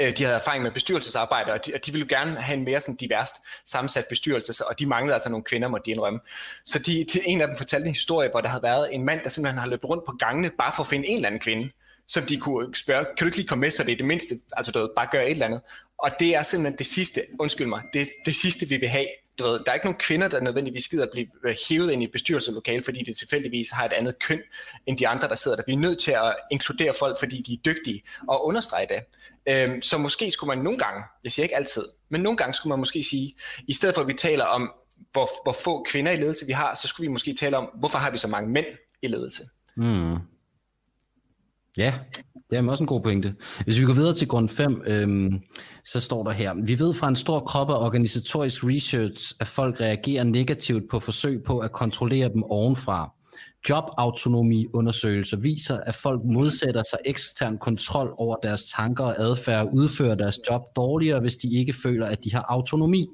Øh, 0.00 0.16
de 0.16 0.22
havde 0.24 0.36
erfaring 0.36 0.62
med 0.62 0.70
bestyrelsesarbejde, 0.70 1.52
og 1.52 1.66
de, 1.66 1.74
og 1.74 1.86
de 1.86 1.92
ville 1.92 2.08
gerne 2.08 2.40
have 2.40 2.58
en 2.58 2.64
mere 2.64 2.80
sådan 2.80 2.96
diverst 2.96 3.34
sammensat 3.64 4.04
bestyrelse, 4.08 4.64
og 4.66 4.78
de 4.78 4.86
manglede 4.86 5.14
altså 5.14 5.30
nogle 5.30 5.44
kvinder, 5.44 5.68
måtte 5.68 5.86
de 5.86 5.90
indrømme. 5.90 6.20
Så 6.64 6.78
de, 6.78 7.04
de, 7.12 7.28
en 7.28 7.40
af 7.40 7.46
dem 7.46 7.56
fortalte 7.56 7.86
en 7.86 7.94
historie, 7.94 8.30
hvor 8.30 8.40
der 8.40 8.48
havde 8.48 8.62
været 8.62 8.94
en 8.94 9.04
mand, 9.04 9.20
der 9.24 9.28
simpelthen 9.28 9.58
har 9.58 9.66
løbet 9.66 9.84
rundt 9.84 10.04
på 10.06 10.12
gangene, 10.12 10.50
bare 10.58 10.72
for 10.76 10.82
at 10.82 10.88
finde 10.88 11.08
en 11.08 11.16
eller 11.16 11.26
anden 11.26 11.40
kvinde, 11.40 11.70
som 12.08 12.22
de 12.22 12.36
kunne 12.36 12.74
spørge, 12.74 13.04
kan 13.04 13.16
du 13.18 13.24
ikke 13.24 13.36
lige 13.36 13.46
komme 13.46 13.60
med, 13.60 13.70
så 13.70 13.84
det 13.84 13.92
er 13.92 13.96
det 13.96 14.06
mindste, 14.06 14.34
altså 14.52 14.72
du 14.72 14.78
ved, 14.78 14.88
bare 14.96 15.08
gøre 15.12 15.24
et 15.24 15.30
eller 15.30 15.46
andet. 15.46 15.60
Og 15.98 16.10
det 16.20 16.34
er 16.36 16.42
simpelthen 16.42 16.78
det 16.78 16.86
sidste, 16.86 17.22
undskyld 17.38 17.66
mig, 17.66 17.82
det, 17.92 18.08
det 18.26 18.34
sidste 18.34 18.68
vi 18.68 18.76
vil 18.76 18.88
have. 18.88 19.06
Du 19.38 19.44
ved, 19.44 19.52
der 19.52 19.70
er 19.70 19.74
ikke 19.74 19.86
nogen 19.86 19.98
kvinder, 19.98 20.28
der 20.28 20.40
nødvendigvis 20.40 20.88
gider 20.88 21.02
at 21.02 21.10
blive 21.12 21.26
øh, 21.44 21.54
hævet 21.68 21.90
ind 21.90 22.02
i 22.02 22.06
bestyrelseslokale, 22.06 22.84
fordi 22.84 23.02
de 23.02 23.14
tilfældigvis 23.14 23.70
har 23.70 23.84
et 23.84 23.92
andet 23.92 24.18
køn 24.18 24.40
end 24.86 24.98
de 24.98 25.08
andre, 25.08 25.28
der 25.28 25.34
sidder 25.34 25.56
der. 25.56 25.62
Vi 25.66 25.72
er 25.72 25.76
nødt 25.76 25.98
til 25.98 26.10
at 26.10 26.36
inkludere 26.50 26.94
folk, 26.98 27.18
fordi 27.18 27.42
de 27.42 27.52
er 27.52 27.58
dygtige, 27.64 28.02
og 28.28 28.46
understrege 28.46 28.86
det. 28.88 29.00
Øhm, 29.48 29.82
så 29.82 29.98
måske 29.98 30.30
skulle 30.30 30.56
man 30.56 30.64
nogle 30.64 30.78
gange, 30.78 31.02
jeg 31.24 31.32
siger 31.32 31.44
ikke 31.44 31.56
altid, 31.56 31.82
men 32.10 32.20
nogle 32.20 32.36
gange 32.36 32.54
skulle 32.54 32.70
man 32.70 32.78
måske 32.78 33.02
sige, 33.02 33.34
i 33.68 33.72
stedet 33.72 33.94
for 33.94 34.02
at 34.02 34.08
vi 34.08 34.12
taler 34.12 34.44
om, 34.44 34.70
hvor, 35.12 35.28
hvor 35.44 35.52
få 35.64 35.82
kvinder 35.90 36.12
i 36.12 36.16
ledelse 36.16 36.46
vi 36.46 36.52
har, 36.52 36.74
så 36.74 36.88
skulle 36.88 37.08
vi 37.08 37.12
måske 37.12 37.34
tale 37.34 37.56
om, 37.56 37.70
hvorfor 37.78 37.98
har 37.98 38.10
vi 38.10 38.18
så 38.18 38.28
mange 38.28 38.50
mænd 38.50 38.66
i 39.02 39.06
ledelse? 39.06 39.42
Mm. 39.76 40.16
Ja, 41.76 41.94
det 42.50 42.58
er 42.58 42.70
også 42.70 42.82
en 42.82 42.88
god 42.88 43.00
pointe. 43.00 43.34
Hvis 43.64 43.80
vi 43.80 43.84
går 43.84 43.92
videre 43.92 44.14
til 44.14 44.28
grund 44.28 44.48
5, 44.48 44.82
øhm, 44.86 45.40
så 45.84 46.00
står 46.00 46.24
der 46.24 46.30
her, 46.30 46.54
vi 46.54 46.78
ved 46.78 46.94
fra 46.94 47.08
en 47.08 47.16
stor 47.16 47.40
krop 47.40 47.70
af 47.70 47.84
organisatorisk 47.84 48.64
research, 48.64 49.34
at 49.40 49.46
folk 49.46 49.80
reagerer 49.80 50.24
negativt 50.24 50.90
på 50.90 51.00
forsøg 51.00 51.42
på 51.46 51.58
at 51.58 51.72
kontrollere 51.72 52.28
dem 52.28 52.42
ovenfra. 52.42 53.12
Jobautonomi-undersøgelser 53.70 55.36
viser, 55.36 55.76
at 55.86 55.94
folk 55.94 56.20
modsætter 56.24 56.82
sig 56.90 56.98
ekstern 57.04 57.58
kontrol 57.58 58.14
over 58.16 58.36
deres 58.42 58.64
tanker 58.64 59.04
og 59.04 59.20
adfærd 59.20 59.66
og 59.66 59.74
udfører 59.74 60.14
deres 60.14 60.38
job 60.50 60.62
dårligere, 60.76 61.20
hvis 61.20 61.36
de 61.36 61.54
ikke 61.54 61.72
føler, 61.72 62.06
at 62.06 62.24
de 62.24 62.34
har 62.34 62.44
autonomi. 62.48 63.06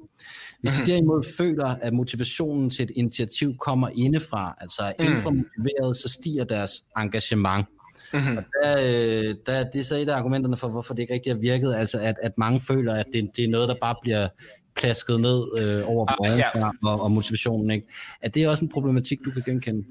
Hvis 0.61 0.71
de 0.71 0.77
mhm. 0.77 0.85
derimod 0.85 1.23
føler, 1.37 1.67
at 1.67 1.93
motivationen 1.93 2.69
til 2.69 2.83
et 2.83 2.91
initiativ 2.95 3.57
kommer 3.57 3.89
indefra, 3.95 4.55
altså 4.61 4.81
er 4.81 5.03
indre 5.03 5.31
mhm. 5.31 5.45
motiveret, 5.57 5.97
så 5.97 6.09
stiger 6.09 6.43
deres 6.43 6.71
engagement. 6.97 7.65
Mm-hmm. 8.13 8.37
Og 8.37 8.43
der, 8.63 8.71
øh, 8.79 9.35
der, 9.45 9.63
det 9.63 9.79
er 9.79 9.83
så 9.83 9.95
et 9.95 10.09
af 10.09 10.15
argumenterne 10.17 10.57
for, 10.57 10.67
hvorfor 10.67 10.93
det 10.93 11.01
ikke 11.01 11.13
rigtig 11.13 11.31
har 11.33 11.39
virket, 11.39 11.75
altså 11.75 11.99
at, 11.99 12.15
at 12.23 12.37
mange 12.37 12.61
føler, 12.61 12.93
at 12.93 13.05
det, 13.13 13.29
det 13.35 13.43
er 13.43 13.49
noget, 13.49 13.69
der 13.69 13.75
bare 13.81 13.95
bliver 14.01 14.27
klasket 14.75 15.21
ned 15.21 15.45
øh, 15.61 15.89
over 15.89 16.31
ah, 16.31 16.39
ja. 16.39 16.69
og, 16.83 17.01
og 17.01 17.11
motivationen. 17.11 17.71
Ikke? 17.71 17.87
Er 18.21 18.29
det 18.29 18.49
også 18.49 18.65
en 18.65 18.69
problematik, 18.69 19.19
du 19.25 19.31
kan 19.31 19.43
genkende? 19.43 19.83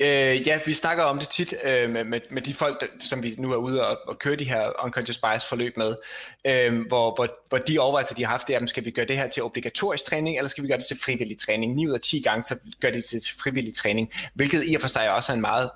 Øh, 0.00 0.46
ja, 0.46 0.58
vi 0.66 0.72
snakker 0.72 1.04
om 1.04 1.18
det 1.18 1.28
tit 1.28 1.54
øh, 1.64 1.90
med, 1.90 2.04
med, 2.04 2.20
med 2.30 2.42
de 2.42 2.54
folk, 2.54 2.80
der, 2.80 2.86
som 3.00 3.22
vi 3.22 3.34
nu 3.38 3.52
er 3.52 3.56
ude 3.56 3.86
og, 3.86 3.98
og 4.06 4.18
køre 4.18 4.36
de 4.36 4.44
her 4.44 4.84
unconscious 4.84 5.18
bias 5.18 5.46
forløb 5.46 5.76
med, 5.76 5.96
øh, 6.44 6.86
hvor, 6.88 7.14
hvor, 7.14 7.28
hvor 7.48 7.58
de 7.58 7.78
overvejelser, 7.78 8.14
de 8.14 8.24
har 8.24 8.30
haft, 8.30 8.48
det 8.48 8.56
er, 8.56 8.66
skal 8.66 8.84
vi 8.84 8.90
gøre 8.90 9.06
det 9.06 9.18
her 9.18 9.28
til 9.28 9.42
obligatorisk 9.42 10.04
træning, 10.04 10.36
eller 10.36 10.48
skal 10.48 10.64
vi 10.64 10.68
gøre 10.68 10.78
det 10.78 10.86
til 10.86 11.00
frivillig 11.00 11.38
træning? 11.38 11.74
9 11.74 11.86
ud 11.86 11.92
af 11.92 12.00
10 12.00 12.20
gange, 12.20 12.42
så 12.42 12.58
gør 12.80 12.90
de 12.90 12.96
det 12.96 13.04
til 13.04 13.34
frivillig 13.42 13.74
træning, 13.74 14.12
hvilket 14.34 14.64
i 14.66 14.74
og 14.74 14.80
for 14.80 14.88
sig 14.88 15.14
også 15.14 15.32
er 15.32 15.36
en 15.36 15.40
meget 15.40 15.70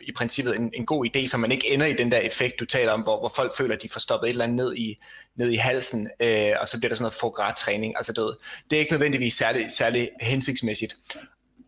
i 0.00 0.12
princippet 0.12 0.56
en, 0.56 0.70
en 0.74 0.86
god 0.86 1.06
idé, 1.06 1.26
så 1.26 1.36
man 1.36 1.52
ikke 1.52 1.70
ender 1.70 1.86
i 1.86 1.92
den 1.92 2.12
der 2.12 2.18
effekt, 2.18 2.60
du 2.60 2.64
taler 2.64 2.92
om, 2.92 3.00
hvor, 3.00 3.18
hvor 3.18 3.32
folk 3.36 3.56
føler, 3.56 3.74
at 3.74 3.82
de 3.82 3.88
får 3.88 4.00
stoppet 4.00 4.28
et 4.28 4.30
eller 4.30 4.44
andet 4.44 4.56
ned 4.56 4.76
i, 4.76 4.98
ned 5.36 5.50
i 5.50 5.56
halsen, 5.56 6.10
øh, 6.20 6.52
og 6.60 6.68
så 6.68 6.78
bliver 6.78 6.88
der 6.88 6.94
sådan 6.94 7.02
noget 7.02 7.14
foie 7.14 7.54
træning. 7.58 7.96
Altså 7.96 8.12
det, 8.12 8.36
det 8.70 8.76
er 8.76 8.80
ikke 8.80 8.92
nødvendigvis 8.92 9.34
særlig, 9.34 9.72
særlig 9.72 10.10
hensigtsmæssigt. 10.20 10.96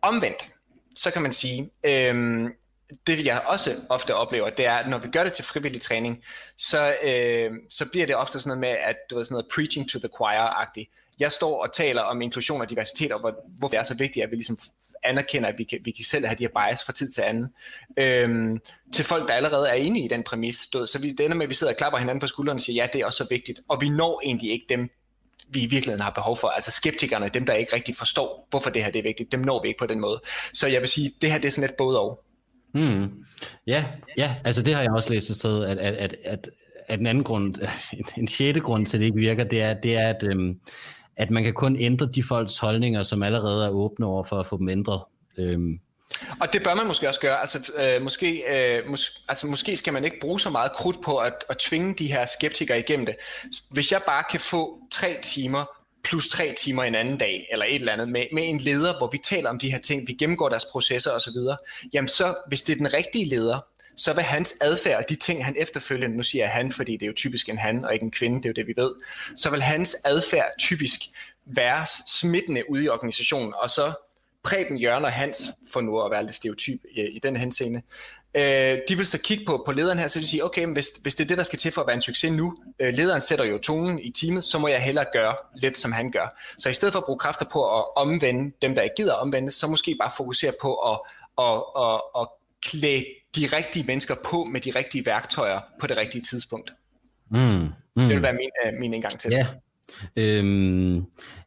Omvendt, 0.01 0.49
så 0.95 1.11
kan 1.11 1.21
man 1.21 1.31
sige, 1.31 1.69
øh, 1.83 2.49
det 3.07 3.25
jeg 3.25 3.41
også 3.45 3.71
ofte 3.89 4.15
oplever, 4.15 4.49
det 4.49 4.65
er, 4.65 4.73
at 4.73 4.89
når 4.89 4.97
vi 4.97 5.07
gør 5.07 5.23
det 5.23 5.33
til 5.33 5.43
frivillig 5.43 5.81
træning, 5.81 6.23
så, 6.57 6.95
øh, 7.03 7.51
så 7.69 7.89
bliver 7.91 8.05
det 8.05 8.15
ofte 8.15 8.39
sådan 8.39 8.49
noget 8.49 8.59
med, 8.59 8.89
at 8.89 8.95
du 9.09 9.15
ved, 9.15 9.25
sådan 9.25 9.33
noget 9.33 9.47
preaching 9.55 9.89
to 9.89 9.99
the 9.99 10.07
choir-agtigt. 10.07 11.15
Jeg 11.19 11.31
står 11.31 11.63
og 11.63 11.73
taler 11.73 12.01
om 12.01 12.21
inklusion 12.21 12.61
og 12.61 12.69
diversitet, 12.69 13.11
og 13.11 13.19
hvor, 13.19 13.35
hvorfor 13.57 13.69
det 13.69 13.79
er 13.79 13.83
så 13.83 13.93
vigtigt, 13.93 14.23
at 14.23 14.31
vi 14.31 14.35
ligesom 14.35 14.59
anerkender, 15.03 15.49
at 15.49 15.57
vi 15.57 15.63
kan, 15.63 15.79
vi 15.83 15.91
kan 15.91 16.05
selv 16.05 16.25
have 16.25 16.35
de 16.35 16.43
her 16.43 16.67
bias 16.67 16.83
fra 16.85 16.93
tid 16.93 17.11
til 17.11 17.21
anden, 17.21 17.47
øhm, 17.97 18.61
til 18.93 19.05
folk, 19.05 19.27
der 19.27 19.33
allerede 19.33 19.69
er 19.69 19.73
enige 19.73 20.05
i 20.05 20.07
den 20.07 20.23
præmis. 20.23 20.67
Du, 20.73 20.85
så 20.85 20.99
vi, 20.99 21.09
det 21.09 21.19
ender 21.25 21.37
med, 21.37 21.45
at 21.45 21.49
vi 21.49 21.55
sidder 21.55 21.73
og 21.73 21.77
klapper 21.77 21.99
hinanden 21.99 22.19
på 22.19 22.27
skulderen 22.27 22.55
og 22.55 22.61
siger, 22.61 22.83
ja, 22.83 22.89
det 22.93 23.01
er 23.01 23.05
også 23.05 23.17
så 23.17 23.27
vigtigt, 23.29 23.59
og 23.67 23.81
vi 23.81 23.89
når 23.89 24.21
egentlig 24.23 24.51
ikke 24.51 24.65
dem, 24.69 24.89
vi 25.49 25.61
i 25.61 25.65
virkeligheden 25.65 26.01
har 26.01 26.11
behov 26.11 26.37
for. 26.37 26.47
Altså 26.47 26.71
skeptikerne, 26.71 27.29
dem 27.33 27.45
der 27.45 27.53
ikke 27.53 27.75
rigtig 27.75 27.95
forstår, 27.95 28.47
hvorfor 28.49 28.69
det 28.69 28.83
her 28.83 28.91
det 28.91 28.99
er 28.99 29.03
vigtigt, 29.03 29.31
dem 29.31 29.39
når 29.39 29.61
vi 29.61 29.67
ikke 29.67 29.79
på 29.79 29.85
den 29.87 29.99
måde. 29.99 30.21
Så 30.53 30.67
jeg 30.67 30.81
vil 30.81 30.89
sige, 30.89 31.11
det 31.21 31.31
her 31.31 31.37
det 31.37 31.47
er 31.47 31.51
sådan 31.51 31.69
et 31.69 31.75
både 31.77 32.01
og. 32.01 32.23
Mm. 32.73 33.09
Ja, 33.67 33.85
ja, 34.17 34.35
altså 34.43 34.61
det 34.61 34.75
har 34.75 34.81
jeg 34.81 34.91
også 34.91 35.09
læst 35.09 35.29
et 35.29 35.35
sted, 35.35 35.63
at, 35.63 35.77
at, 35.77 35.93
at, 35.93 36.15
at, 36.23 36.49
at 36.87 36.99
en 36.99 37.07
anden 37.07 37.23
grund, 37.23 37.55
en 38.17 38.27
sjette 38.27 38.59
grund 38.59 38.85
til, 38.85 38.97
at 38.97 38.99
det 38.99 39.05
ikke 39.05 39.19
virker, 39.19 39.43
det 39.43 39.61
er, 39.61 39.73
det 39.73 39.95
er 39.95 40.07
at, 40.07 40.23
øhm, 40.23 40.59
at 41.17 41.31
man 41.31 41.43
kan 41.43 41.53
kun 41.53 41.75
ændre 41.75 42.09
de 42.15 42.23
folks 42.23 42.57
holdninger, 42.57 43.03
som 43.03 43.23
allerede 43.23 43.65
er 43.65 43.69
åbne 43.69 44.05
over 44.05 44.23
for 44.23 44.35
at 44.35 44.45
få 44.45 44.57
dem 44.57 44.69
ændret. 44.69 45.01
Øhm. 45.37 45.79
Og 46.41 46.53
det 46.53 46.63
bør 46.63 46.73
man 46.73 46.87
måske 46.87 47.07
også 47.07 47.19
gøre. 47.19 47.41
Altså, 47.41 47.71
øh, 47.75 48.01
måske, 48.01 48.43
øh, 48.49 48.85
mås- 48.85 49.25
altså, 49.27 49.47
måske 49.47 49.77
skal 49.77 49.93
man 49.93 50.05
ikke 50.05 50.19
bruge 50.21 50.39
så 50.39 50.49
meget 50.49 50.71
krudt 50.71 51.03
på 51.03 51.17
at, 51.17 51.33
at 51.49 51.57
tvinge 51.57 51.93
de 51.93 52.07
her 52.07 52.25
skeptikere 52.25 52.79
igennem 52.79 53.05
det. 53.05 53.15
Hvis 53.71 53.91
jeg 53.91 54.01
bare 54.05 54.23
kan 54.31 54.39
få 54.39 54.79
tre 54.91 55.17
timer 55.23 55.65
plus 56.03 56.29
tre 56.29 56.53
timer 56.57 56.83
en 56.83 56.95
anden 56.95 57.17
dag, 57.17 57.47
eller 57.51 57.65
et 57.65 57.75
eller 57.75 57.93
andet, 57.93 58.09
med, 58.09 58.25
med 58.33 58.43
en 58.49 58.57
leder, 58.57 58.97
hvor 58.97 59.09
vi 59.11 59.17
taler 59.17 59.49
om 59.49 59.59
de 59.59 59.71
her 59.71 59.79
ting, 59.79 60.07
vi 60.07 60.13
gennemgår 60.13 60.49
deres 60.49 60.65
processer 60.65 61.11
osv., 61.11 61.37
jamen 61.93 62.07
så, 62.07 62.35
hvis 62.47 62.61
det 62.61 62.73
er 62.73 62.77
den 62.77 62.93
rigtige 62.93 63.25
leder, 63.25 63.59
så 63.97 64.13
vil 64.13 64.23
hans 64.23 64.53
adfærd, 64.61 65.03
de 65.09 65.15
ting 65.15 65.45
han 65.45 65.55
efterfølgende, 65.57 66.17
nu 66.17 66.23
siger 66.23 66.43
jeg 66.43 66.51
han, 66.51 66.71
fordi 66.71 66.91
det 66.91 67.01
er 67.01 67.07
jo 67.07 67.13
typisk 67.13 67.49
en 67.49 67.57
han 67.57 67.85
og 67.85 67.93
ikke 67.93 68.03
en 68.03 68.11
kvinde, 68.11 68.37
det 68.37 68.45
er 68.45 68.49
jo 68.49 68.53
det 68.53 68.67
vi 68.67 68.73
ved, 68.77 68.91
så 69.37 69.49
vil 69.49 69.61
hans 69.61 69.95
adfærd 70.05 70.51
typisk 70.59 70.99
være 71.45 71.85
smittende 72.07 72.69
ude 72.69 72.83
i 72.83 72.89
organisationen, 72.89 73.53
og 73.57 73.69
så 73.69 73.93
Preben, 74.45 74.77
Jørgen 74.77 75.05
og 75.05 75.11
Hans, 75.11 75.53
for 75.73 75.81
nu 75.81 76.01
at 76.01 76.11
være 76.11 76.23
lidt 76.23 76.35
stereotyp 76.35 76.79
i, 76.91 77.01
i 77.01 77.19
den 77.23 77.35
henseende, 77.35 77.81
øh, 78.35 78.77
de 78.89 78.97
vil 78.97 79.05
så 79.05 79.21
kigge 79.21 79.45
på, 79.45 79.63
på 79.65 79.71
lederen 79.71 79.99
her, 79.99 80.07
så 80.07 80.19
de 80.19 80.27
sige, 80.27 80.45
okay, 80.45 80.63
men 80.63 80.73
hvis, 80.73 80.87
hvis 81.01 81.15
det 81.15 81.23
er 81.23 81.27
det, 81.27 81.37
der 81.37 81.43
skal 81.43 81.59
til 81.59 81.71
for 81.71 81.81
at 81.81 81.87
være 81.87 81.95
en 81.95 82.01
succes 82.01 82.31
nu, 82.31 82.57
øh, 82.79 82.93
lederen 82.93 83.21
sætter 83.21 83.45
jo 83.45 83.57
tonen 83.57 83.99
i 83.99 84.11
teamet, 84.11 84.43
så 84.43 84.59
må 84.59 84.67
jeg 84.67 84.81
hellere 84.81 85.05
gøre 85.13 85.35
lidt, 85.55 85.77
som 85.77 85.91
han 85.91 86.11
gør. 86.11 86.41
Så 86.57 86.69
i 86.69 86.73
stedet 86.73 86.93
for 86.93 86.99
at 86.99 87.05
bruge 87.05 87.19
kræfter 87.19 87.45
på 87.51 87.79
at 87.79 87.85
omvende 87.95 88.51
dem, 88.61 88.75
der 88.75 88.81
ikke 88.81 88.95
gider 88.95 89.13
omvende, 89.13 89.51
så 89.51 89.67
måske 89.67 89.95
bare 89.99 90.11
fokusere 90.17 90.51
på 90.61 90.75
at, 90.75 90.99
at, 91.37 91.63
at, 91.77 92.01
at 92.19 92.27
klæde 92.65 93.05
de 93.35 93.45
rigtige 93.57 93.85
mennesker 93.87 94.15
på 94.25 94.43
med 94.43 94.61
de 94.61 94.71
rigtige 94.75 95.05
værktøjer 95.05 95.59
på 95.79 95.87
det 95.87 95.97
rigtige 95.97 96.21
tidspunkt. 96.21 96.73
Mm, 97.31 97.39
mm. 97.39 97.71
Det 97.95 98.09
vil 98.09 98.21
være 98.21 98.33
min, 98.33 98.49
uh, 98.65 98.79
min 98.79 98.93
indgang 98.93 99.19
til 99.19 99.31
det. 99.31 99.47
Øhm, 100.17 100.95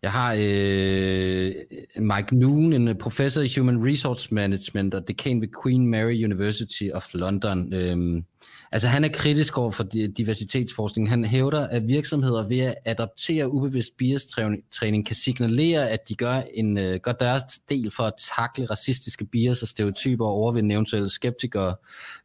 jeg 0.03 0.12
har 0.12 0.34
øh, 0.34 1.53
Mike 1.97 2.36
Noon, 2.36 2.72
en 2.72 2.89
øh, 2.89 2.95
professor 2.95 3.43
i 3.43 3.53
Human 3.57 3.86
Resource 3.86 4.34
Management 4.34 4.95
og 4.95 5.09
dekan 5.09 5.41
ved 5.41 5.49
Queen 5.64 5.86
Mary 5.86 6.24
University 6.24 6.84
of 6.95 7.14
London. 7.14 7.74
Øhm, 7.74 8.24
Altså 8.73 8.89
han 8.89 9.05
er 9.05 9.09
kritisk 9.09 9.59
over 9.59 9.71
for 9.71 9.85
diversitetsforskning. 10.16 11.09
Han 11.09 11.25
hævder, 11.25 11.66
at 11.66 11.89
virksomheder 11.89 12.49
ved 12.49 12.59
at 12.59 12.75
adoptere 12.85 13.53
ubevidst 13.53 13.97
bias-træning 13.97 15.07
kan 15.07 15.16
signalere, 15.16 15.91
at 15.91 16.09
de 16.09 16.14
gør, 16.14 16.43
en, 16.55 16.79
uh, 16.79 16.95
gør 17.03 17.12
deres 17.12 17.43
del 17.69 17.91
for 17.91 18.03
at 18.03 18.12
takle 18.37 18.66
racistiske 18.66 19.25
bias 19.25 19.62
og 19.62 19.69
stereotyper 19.69 20.25
og 20.25 20.33
overvinde 20.33 20.75
eventuelle 20.75 21.09
skeptikere 21.09 21.75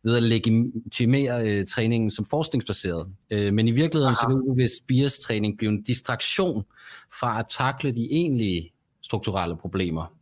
ved 0.04 0.18
at 0.18 0.24
legitimere 0.24 1.60
uh, 1.60 1.66
træningen 1.66 2.12
som 2.12 2.26
forskningsbaseret. 2.26 3.08
Uh, 3.34 3.54
men 3.54 3.68
i 3.68 3.72
virkeligheden 3.72 4.16
Aha. 4.16 4.16
så 4.16 4.28
kan 4.28 4.50
ubevidst 4.50 4.88
bias-træning 4.88 5.58
blive 5.58 5.72
en 5.72 5.84
distraktion 5.84 6.64
fra 7.20 7.40
at 7.40 7.46
takle 7.50 7.92
de 7.92 8.08
egentlige 8.12 8.72
strukturelle 9.02 9.58
problemer. 9.58 10.14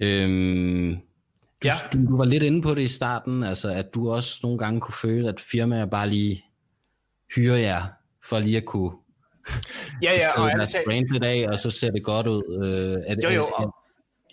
Øhm, 0.00 0.87
du, 1.62 1.68
ja. 1.68 1.74
du, 1.92 2.06
du 2.06 2.16
var 2.16 2.24
lidt 2.24 2.42
inde 2.42 2.62
på 2.62 2.74
det 2.74 2.82
i 2.82 2.88
starten, 2.88 3.42
altså 3.42 3.68
at 3.68 3.94
du 3.94 4.10
også 4.10 4.40
nogle 4.42 4.58
gange 4.58 4.80
kunne 4.80 4.94
føle, 4.94 5.28
at 5.28 5.40
firmaer 5.40 5.86
bare 5.86 6.08
lige 6.08 6.44
hyrer 7.34 7.56
jer, 7.56 7.86
for 8.24 8.38
lige 8.38 8.56
at 8.56 8.64
kunne 8.64 8.92
ja, 10.02 10.12
ja, 10.12 10.40
og 10.40 10.50
deres 10.50 10.76
brand 10.86 11.06
lidt 11.08 11.24
af, 11.24 11.46
og 11.48 11.60
så 11.60 11.70
ser 11.70 11.90
det 11.90 12.04
godt 12.04 12.26
ud. 12.26 12.42
Øh, 12.64 13.16
det, 13.16 13.24
jo, 13.24 13.30
jo, 13.30 13.46
og, 13.46 13.74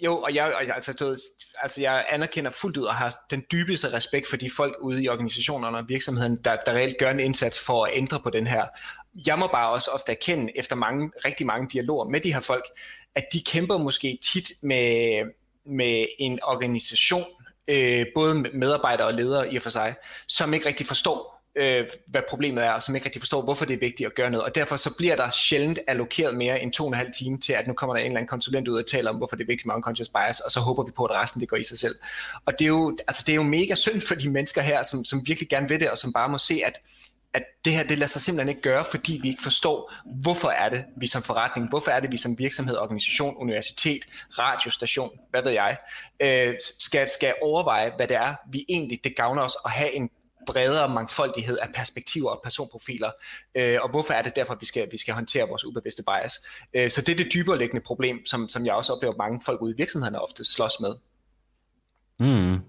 jo, 0.01 0.17
og 0.17 0.35
jeg, 0.35 0.53
og 0.59 0.67
jeg, 0.67 0.75
altså, 0.75 1.21
altså, 1.61 1.81
jeg 1.81 2.05
anerkender 2.09 2.51
fuldt 2.51 2.77
ud 2.77 2.83
og 2.83 2.95
har 2.95 3.15
den 3.29 3.43
dybeste 3.51 3.93
respekt 3.93 4.29
for 4.29 4.37
de 4.37 4.49
folk 4.57 4.75
ude 4.81 5.03
i 5.03 5.09
organisationerne 5.09 5.77
og 5.77 5.83
virksomheden, 5.87 6.39
der, 6.45 6.55
der 6.65 6.71
reelt 6.73 6.95
gør 6.99 7.11
en 7.11 7.19
indsats 7.19 7.65
for 7.65 7.85
at 7.85 7.91
ændre 7.93 8.19
på 8.23 8.29
den 8.29 8.47
her. 8.47 8.65
Jeg 9.27 9.39
må 9.39 9.47
bare 9.47 9.69
også 9.69 9.91
ofte 9.91 10.11
erkende, 10.11 10.57
efter 10.57 10.75
mange, 10.75 11.11
rigtig 11.25 11.45
mange 11.45 11.69
dialoger 11.73 12.09
med 12.09 12.21
de 12.21 12.33
her 12.33 12.41
folk, 12.41 12.65
at 13.15 13.25
de 13.33 13.43
kæmper 13.43 13.77
måske 13.77 14.19
tit 14.33 14.51
med, 14.61 15.19
med 15.65 16.07
en 16.19 16.39
organisation, 16.43 17.25
øh, 17.67 18.05
både 18.15 18.35
medarbejdere 18.53 19.07
og 19.07 19.13
ledere 19.13 19.53
i 19.53 19.55
og 19.55 19.61
for 19.61 19.69
sig, 19.69 19.95
som 20.27 20.53
ikke 20.53 20.67
rigtig 20.67 20.87
forstår, 20.87 21.35
øh, 21.55 21.85
hvad 22.07 22.21
problemet 22.29 22.65
er, 22.65 22.71
og 22.71 22.83
som 22.83 22.95
ikke 22.95 23.05
rigtig 23.05 23.21
forstår, 23.21 23.41
hvorfor 23.41 23.65
det 23.65 23.73
er 23.73 23.79
vigtigt 23.79 24.07
at 24.07 24.15
gøre 24.15 24.29
noget. 24.29 24.43
Og 24.45 24.55
derfor 24.55 24.75
så 24.75 24.97
bliver 24.97 25.15
der 25.15 25.29
sjældent 25.29 25.79
allokeret 25.87 26.37
mere 26.37 26.61
end 26.61 26.73
to 26.73 26.83
og 26.83 26.87
en 26.87 26.93
halv 26.93 27.11
time 27.17 27.39
til, 27.39 27.53
at 27.53 27.67
nu 27.67 27.73
kommer 27.73 27.95
der 27.95 28.01
en 28.01 28.07
eller 28.07 28.17
anden 28.17 28.29
konsulent 28.29 28.67
ud 28.67 28.77
og 28.77 28.87
taler 28.87 29.09
om, 29.09 29.15
hvorfor 29.15 29.35
det 29.35 29.43
er 29.43 29.47
vigtigt 29.47 29.65
med 29.65 29.75
unconscious 29.75 30.09
bias, 30.09 30.39
og 30.39 30.51
så 30.51 30.59
håber 30.59 30.83
vi 30.83 30.91
på, 30.91 31.05
at 31.05 31.15
resten 31.15 31.41
det 31.41 31.49
går 31.49 31.57
i 31.57 31.63
sig 31.63 31.77
selv. 31.77 31.95
Og 32.45 32.53
det 32.59 32.65
er 32.65 32.69
jo, 32.69 32.97
altså, 33.07 33.23
det 33.25 33.31
er 33.31 33.35
jo 33.35 33.43
mega 33.43 33.75
synd 33.75 34.01
for 34.01 34.15
de 34.15 34.29
mennesker 34.29 34.61
her, 34.61 34.83
som, 34.83 35.05
som 35.05 35.21
virkelig 35.27 35.49
gerne 35.49 35.69
vil 35.69 35.79
det, 35.79 35.89
og 35.89 35.97
som 35.97 36.13
bare 36.13 36.29
må 36.29 36.37
se, 36.37 36.61
at 36.65 36.79
at 37.35 37.43
det 37.65 37.73
her, 37.73 37.83
det 37.83 37.97
lader 37.97 38.09
sig 38.09 38.21
simpelthen 38.21 38.49
ikke 38.49 38.61
gøre, 38.61 38.85
fordi 38.91 39.19
vi 39.21 39.29
ikke 39.29 39.43
forstår, 39.43 39.93
hvorfor 40.05 40.49
er 40.49 40.69
det, 40.69 40.85
vi 40.97 41.07
som 41.07 41.23
forretning, 41.23 41.69
hvorfor 41.69 41.91
er 41.91 41.99
det, 41.99 42.11
vi 42.11 42.17
som 42.17 42.39
virksomhed, 42.39 42.77
organisation, 42.77 43.35
universitet, 43.37 44.05
radiostation, 44.39 45.09
hvad 45.29 45.43
ved 45.43 45.51
jeg, 45.51 45.77
øh, 46.19 46.53
skal, 46.79 47.07
skal 47.09 47.33
overveje, 47.41 47.91
hvad 47.95 48.07
det 48.07 48.15
er, 48.15 48.35
vi 48.51 48.65
egentlig, 48.69 48.99
det 49.03 49.15
gavner 49.15 49.41
os 49.41 49.57
at 49.65 49.71
have 49.71 49.93
en 49.93 50.09
bredere 50.45 50.89
mangfoldighed 50.89 51.57
af 51.57 51.67
perspektiver 51.73 52.29
og 52.29 52.41
personprofiler, 52.43 53.11
øh, 53.55 53.77
og 53.81 53.89
hvorfor 53.89 54.13
er 54.13 54.21
det 54.21 54.35
derfor, 54.35 54.57
vi 54.59 54.65
skal, 54.65 54.87
vi 54.91 54.97
skal 54.97 55.13
håndtere 55.13 55.47
vores 55.47 55.65
ubevidste 55.65 56.03
bias. 56.03 56.33
Øh, 56.73 56.89
så 56.91 57.01
det 57.01 57.09
er 57.09 57.15
det 57.23 57.33
dybere 57.33 57.57
liggende 57.57 57.83
problem, 57.85 58.25
som, 58.25 58.49
som 58.49 58.65
jeg 58.65 58.73
også 58.73 58.93
oplever 58.93 59.15
mange 59.15 59.41
folk 59.45 59.61
ude 59.61 59.73
i 59.73 59.77
virksomhederne 59.77 60.21
ofte 60.21 60.45
slås 60.45 60.73
med. 60.79 60.95
Mm. 62.19 62.59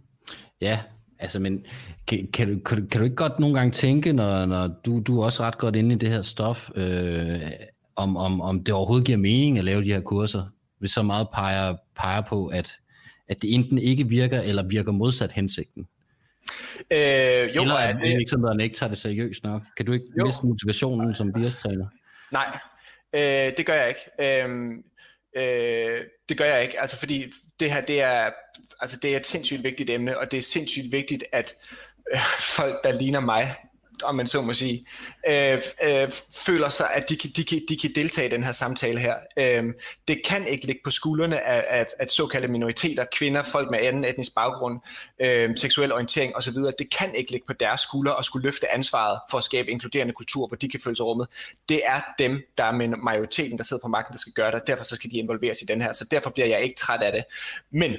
Ja, 0.60 0.80
Altså, 1.18 1.38
men 1.38 1.64
kan, 2.06 2.28
kan, 2.32 2.48
du, 2.48 2.58
kan, 2.58 2.88
kan 2.88 3.00
du 3.00 3.04
ikke 3.04 3.16
godt 3.16 3.38
nogle 3.38 3.56
gange 3.58 3.72
tænke, 3.72 4.12
når, 4.12 4.46
når 4.46 4.66
du, 4.66 5.00
du 5.00 5.20
er 5.20 5.24
også 5.24 5.42
ret 5.42 5.58
godt 5.58 5.76
inde 5.76 5.94
i 5.94 5.98
det 5.98 6.08
her 6.08 6.22
stof, 6.22 6.70
øh, 6.74 7.40
om, 7.96 8.16
om, 8.16 8.40
om 8.40 8.64
det 8.64 8.74
overhovedet 8.74 9.06
giver 9.06 9.18
mening 9.18 9.58
at 9.58 9.64
lave 9.64 9.84
de 9.84 9.92
her 9.92 10.00
kurser, 10.00 10.44
hvis 10.78 10.90
så 10.90 11.02
meget 11.02 11.28
peger, 11.34 11.76
peger 11.96 12.20
på, 12.20 12.46
at, 12.46 12.78
at 13.28 13.42
det 13.42 13.54
enten 13.54 13.78
ikke 13.78 14.08
virker, 14.08 14.40
eller 14.40 14.62
virker 14.62 14.92
modsat 14.92 15.32
hensigten? 15.32 15.86
Øh, 16.92 17.56
jo, 17.56 17.62
eller 17.62 17.74
at 17.74 17.96
det... 18.02 18.18
virksomhederne 18.18 18.64
ikke 18.64 18.76
tager 18.76 18.90
det 18.90 18.98
seriøst 18.98 19.44
nok. 19.44 19.62
Kan 19.76 19.86
du 19.86 19.92
ikke 19.92 20.06
jo. 20.18 20.24
miste 20.24 20.46
motivationen 20.46 21.14
som 21.14 21.32
bias-træner? 21.32 21.86
Nej, 22.32 22.58
øh, 23.14 23.52
det 23.56 23.66
gør 23.66 23.74
jeg 23.74 23.88
ikke. 23.88 24.44
Øh, 24.44 24.68
øh, 25.36 26.04
det 26.28 26.38
gør 26.38 26.44
jeg 26.44 26.62
ikke, 26.62 26.80
altså 26.80 26.98
fordi 26.98 27.32
det 27.60 27.72
her, 27.72 27.80
det 27.80 28.02
er 28.02 28.30
altså 28.80 28.96
det 29.02 29.12
er 29.12 29.16
et 29.16 29.26
sindssygt 29.26 29.64
vigtigt 29.64 29.90
emne, 29.90 30.18
og 30.18 30.30
det 30.30 30.38
er 30.38 30.42
sindssygt 30.42 30.92
vigtigt, 30.92 31.24
at 31.32 31.54
øh, 32.12 32.20
folk, 32.56 32.84
der 32.84 32.92
ligner 32.92 33.20
mig, 33.20 33.54
om 34.02 34.14
man 34.14 34.26
så 34.26 34.40
må 34.40 34.52
sige, 34.52 34.86
øh, 35.28 35.62
øh, 35.82 36.10
føler 36.34 36.68
sig, 36.68 36.86
at 36.94 37.08
de 37.08 37.16
kan, 37.16 37.30
de, 37.36 37.44
kan, 37.44 37.62
de 37.68 37.76
kan 37.76 37.92
deltage 37.94 38.28
i 38.28 38.30
den 38.30 38.44
her 38.44 38.52
samtale 38.52 38.98
her. 38.98 39.14
Øh, 39.36 39.64
det 40.08 40.20
kan 40.24 40.46
ikke 40.46 40.66
ligge 40.66 40.80
på 40.84 40.90
skuldrene 40.90 41.40
af, 41.40 41.64
af, 41.68 41.86
af 41.98 42.08
såkaldte 42.08 42.48
minoriteter, 42.48 43.04
kvinder, 43.12 43.42
folk 43.42 43.70
med 43.70 43.78
anden 43.78 44.04
etnisk 44.04 44.34
baggrund, 44.34 44.80
øh, 45.20 45.56
seksuel 45.56 45.92
orientering 45.92 46.36
osv. 46.36 46.54
Det 46.54 46.90
kan 46.98 47.14
ikke 47.14 47.30
ligge 47.30 47.46
på 47.46 47.52
deres 47.52 47.80
skuldre 47.80 48.16
og 48.16 48.24
skulle 48.24 48.42
løfte 48.46 48.74
ansvaret 48.74 49.20
for 49.30 49.38
at 49.38 49.44
skabe 49.44 49.70
inkluderende 49.70 50.12
kultur, 50.12 50.46
hvor 50.46 50.56
de 50.56 50.68
kan 50.68 50.80
føle 50.80 50.96
sig 50.96 51.06
rummet. 51.06 51.28
Det 51.68 51.80
er 51.84 52.00
dem, 52.18 52.42
der 52.58 52.64
er 52.64 52.72
med 52.72 52.88
majoriteten, 52.88 53.58
der 53.58 53.64
sidder 53.64 53.82
på 53.82 53.88
magten, 53.88 54.12
der 54.12 54.18
skal 54.18 54.32
gøre 54.32 54.52
det, 54.52 54.62
derfor 54.66 54.84
så 54.84 54.96
skal 54.96 55.10
de 55.10 55.16
involveres 55.16 55.62
i 55.62 55.64
den 55.64 55.82
her. 55.82 55.92
Så 55.92 56.04
derfor 56.10 56.30
bliver 56.30 56.46
jeg 56.46 56.62
ikke 56.62 56.76
træt 56.76 57.02
af 57.02 57.12
det. 57.12 57.24
Men 57.70 57.96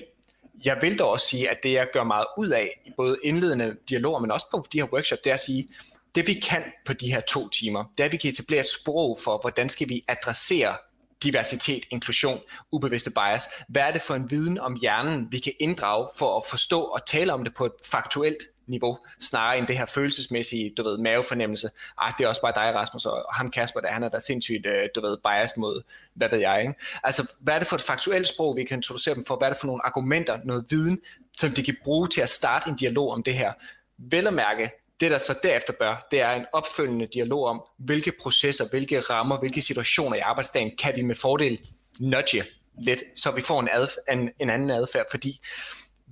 jeg 0.66 0.78
vil 0.82 1.00
dog 1.00 1.10
også 1.10 1.28
sige, 1.28 1.50
at 1.50 1.58
det 1.64 1.72
jeg 1.72 1.88
gør 1.94 2.04
meget 2.04 2.26
ud 2.38 2.50
af, 2.50 2.82
i 2.86 2.92
både 2.98 3.18
indledende 3.24 3.76
dialoger, 3.90 4.20
men 4.20 4.32
også 4.32 4.46
på 4.52 4.68
de 4.74 4.80
her 4.82 4.88
workshops, 4.94 5.22
det 5.22 5.30
er 5.30 5.34
at 5.34 5.40
sige, 5.40 5.68
det 6.16 6.28
vi 6.28 6.34
kan 6.34 6.64
på 6.86 6.94
de 6.94 7.12
her 7.12 7.22
to 7.22 7.50
timer, 7.50 7.84
det 7.98 8.00
er, 8.00 8.06
at 8.06 8.12
vi 8.12 8.18
kan 8.18 8.30
etablere 8.30 8.62
et 8.62 8.68
sprog 8.82 9.20
for, 9.24 9.38
hvordan 9.42 9.70
skal 9.70 9.90
vi 9.90 10.04
adressere 10.08 10.76
diversitet, 11.24 11.84
inklusion, 11.90 12.40
ubevidste 12.72 13.12
bias. 13.12 13.44
Hvad 13.70 13.82
er 13.82 13.92
det 13.92 14.02
for 14.02 14.16
en 14.16 14.32
viden 14.32 14.60
om 14.60 14.76
hjernen, 14.76 15.28
vi 15.32 15.40
kan 15.40 15.54
inddrage 15.60 16.10
for 16.18 16.38
at 16.38 16.44
forstå 16.50 16.82
og 16.82 17.06
tale 17.08 17.34
om 17.34 17.44
det 17.44 17.54
på 17.54 17.66
et 17.66 17.72
faktuelt 17.86 18.44
niveau, 18.68 18.98
snarere 19.20 19.58
end 19.58 19.68
det 19.68 19.78
her 19.78 19.86
følelsesmæssige, 19.86 20.74
du 20.78 20.84
ved, 20.84 20.98
mavefornemmelse. 20.98 21.70
Ah, 21.98 22.14
det 22.18 22.24
er 22.24 22.28
også 22.28 22.42
bare 22.42 22.54
dig, 22.56 22.76
Rasmus, 22.76 23.06
og 23.06 23.26
ham 23.34 23.52
Kasper, 23.52 23.80
der 23.80 23.88
han 23.88 24.04
er 24.04 24.10
der 24.10 24.20
sindssygt, 24.20 24.66
øh, 24.66 24.90
du 24.96 25.02
ved, 25.02 25.18
biased 25.18 25.58
mod, 25.58 25.82
hvad 26.14 26.30
ved 26.30 26.40
jeg, 26.40 26.62
ikke? 26.62 26.74
Altså, 27.04 27.32
hvad 27.42 27.54
er 27.54 27.60
det 27.60 27.68
for 27.68 27.76
et 27.76 27.82
faktuelt 27.82 28.28
sprog, 28.28 28.56
vi 28.56 28.64
kan 28.64 28.78
introducere 28.78 29.16
dem 29.16 29.26
for? 29.26 29.36
Hvad 29.36 29.48
er 29.48 29.52
det 29.54 29.60
for 29.60 29.68
nogle 29.68 29.86
argumenter, 29.86 30.40
noget 30.44 30.66
viden, 30.70 31.00
som 31.38 31.52
de 31.52 31.64
kan 31.64 31.78
bruge 31.84 32.08
til 32.08 32.22
at 32.22 32.30
starte 32.30 32.70
en 32.70 32.76
dialog 32.76 33.12
om 33.12 33.24
det 33.24 33.34
her? 33.34 33.54
Vel 33.98 34.28
at 34.28 34.34
mærke, 34.34 34.72
det, 35.00 35.12
der 35.12 35.18
så 35.18 35.40
derefter 35.44 35.74
bør, 35.74 36.08
det 36.12 36.22
er 36.22 36.32
en 36.32 36.46
opfølgende 36.54 37.08
dialog 37.14 37.46
om, 37.46 37.62
hvilke 37.78 38.12
processer, 38.22 38.66
hvilke 38.70 39.00
rammer, 39.00 39.40
hvilke 39.40 39.62
situationer 39.62 40.18
i 40.18 40.20
arbejdsdagen 40.20 40.72
kan 40.78 40.94
vi 40.96 41.02
med 41.02 41.16
fordel 41.16 41.60
nudge 42.00 42.44
lidt, 42.80 43.04
så 43.16 43.32
vi 43.32 43.42
får 43.42 43.60
en, 43.60 43.70
adf- 43.70 44.14
en, 44.14 44.30
en 44.40 44.50
anden 44.50 44.70
adfærd, 44.70 45.06
fordi 45.12 45.42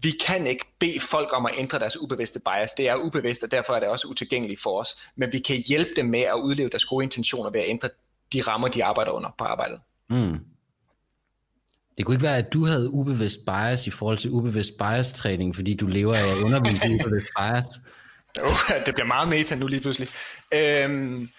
vi 0.01 0.13
kan 0.25 0.47
ikke 0.47 0.65
bede 0.79 0.99
folk 0.99 1.29
om 1.33 1.45
at 1.45 1.51
ændre 1.57 1.79
deres 1.79 2.01
ubevidste 2.01 2.39
bias. 2.39 2.71
Det 2.77 2.89
er 2.89 2.95
ubevidst, 2.95 3.43
og 3.43 3.51
derfor 3.51 3.73
er 3.73 3.79
det 3.79 3.89
også 3.89 4.07
utilgængeligt 4.07 4.61
for 4.61 4.79
os. 4.79 4.89
Men 5.15 5.33
vi 5.33 5.39
kan 5.39 5.57
hjælpe 5.67 5.89
dem 5.95 6.05
med 6.05 6.19
at 6.19 6.33
udleve 6.33 6.69
deres 6.69 6.85
gode 6.85 7.03
intentioner 7.03 7.49
ved 7.49 7.59
at 7.59 7.69
ændre 7.69 7.89
de 8.33 8.41
rammer, 8.41 8.67
de 8.67 8.83
arbejder 8.83 9.11
under 9.11 9.29
på 9.37 9.43
arbejdet. 9.43 9.79
Mm. 10.09 10.39
Det 11.97 12.05
kunne 12.05 12.15
ikke 12.15 12.23
være, 12.23 12.37
at 12.37 12.53
du 12.53 12.65
havde 12.65 12.89
ubevidst 12.89 13.39
bias 13.45 13.87
i 13.87 13.91
forhold 13.91 14.17
til 14.17 14.31
ubevidst 14.31 14.71
bias-træning, 14.77 15.55
fordi 15.55 15.73
du 15.75 15.87
lever 15.87 16.15
af 16.15 16.43
undervise 16.45 16.81
ubevidst 16.93 17.27
bias. 17.39 17.65
Oh, 18.43 18.85
det 18.85 18.93
bliver 18.93 19.07
meget 19.07 19.29
meta 19.29 19.55
nu 19.55 19.67
lige 19.67 19.81
pludselig. 19.81 20.09
Øhm, 20.53 21.29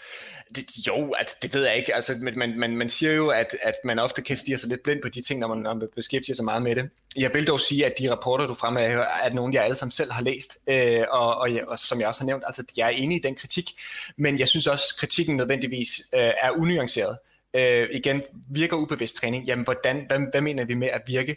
det, 0.54 0.86
jo, 0.86 1.14
altså, 1.14 1.36
det 1.42 1.54
ved 1.54 1.66
jeg 1.66 1.76
ikke. 1.76 1.94
Altså, 1.94 2.14
man, 2.36 2.58
man, 2.58 2.76
man 2.76 2.90
siger 2.90 3.12
jo, 3.12 3.28
at, 3.28 3.56
at 3.62 3.74
man 3.84 3.98
ofte 3.98 4.22
kan 4.22 4.36
stige 4.36 4.58
sig 4.58 4.68
lidt 4.68 4.82
blind 4.82 5.02
på 5.02 5.08
de 5.08 5.22
ting, 5.22 5.40
når 5.40 5.48
man, 5.48 5.58
når 5.58 5.74
man 5.74 5.88
beskæftiger 5.94 6.36
sig 6.36 6.44
meget 6.44 6.62
med 6.62 6.76
det. 6.76 6.90
Jeg 7.16 7.34
vil 7.34 7.46
dog 7.46 7.60
sige, 7.60 7.86
at 7.86 7.94
de 7.98 8.10
rapporter, 8.10 8.46
du 8.46 8.54
fremhæver, 8.54 9.04
er 9.22 9.30
nogle, 9.30 9.54
jeg 9.54 9.64
alle 9.64 9.74
sammen 9.74 9.92
selv 9.92 10.12
har 10.12 10.22
læst, 10.22 10.58
øh, 10.66 11.04
og, 11.10 11.36
og, 11.36 11.48
og 11.68 11.78
som 11.78 12.00
jeg 12.00 12.08
også 12.08 12.20
har 12.20 12.26
nævnt, 12.26 12.44
altså, 12.46 12.64
jeg 12.76 12.86
er 12.86 12.90
enig 12.90 13.16
i 13.16 13.22
den 13.22 13.34
kritik, 13.34 13.70
men 14.16 14.38
jeg 14.38 14.48
synes 14.48 14.66
også, 14.66 14.84
at 14.94 15.00
kritikken 15.00 15.36
nødvendigvis 15.36 16.00
øh, 16.14 16.30
er 16.42 16.50
unuanceret. 16.50 17.18
Øh, 17.54 17.88
igen, 17.92 18.22
virker 18.50 18.76
ubevidst 18.76 19.16
træning. 19.16 19.44
Jamen, 19.44 19.64
hvordan, 19.64 20.04
hvad, 20.08 20.18
hvad 20.30 20.40
mener 20.40 20.64
vi 20.64 20.74
med 20.74 20.88
at 20.88 21.02
virke? 21.06 21.36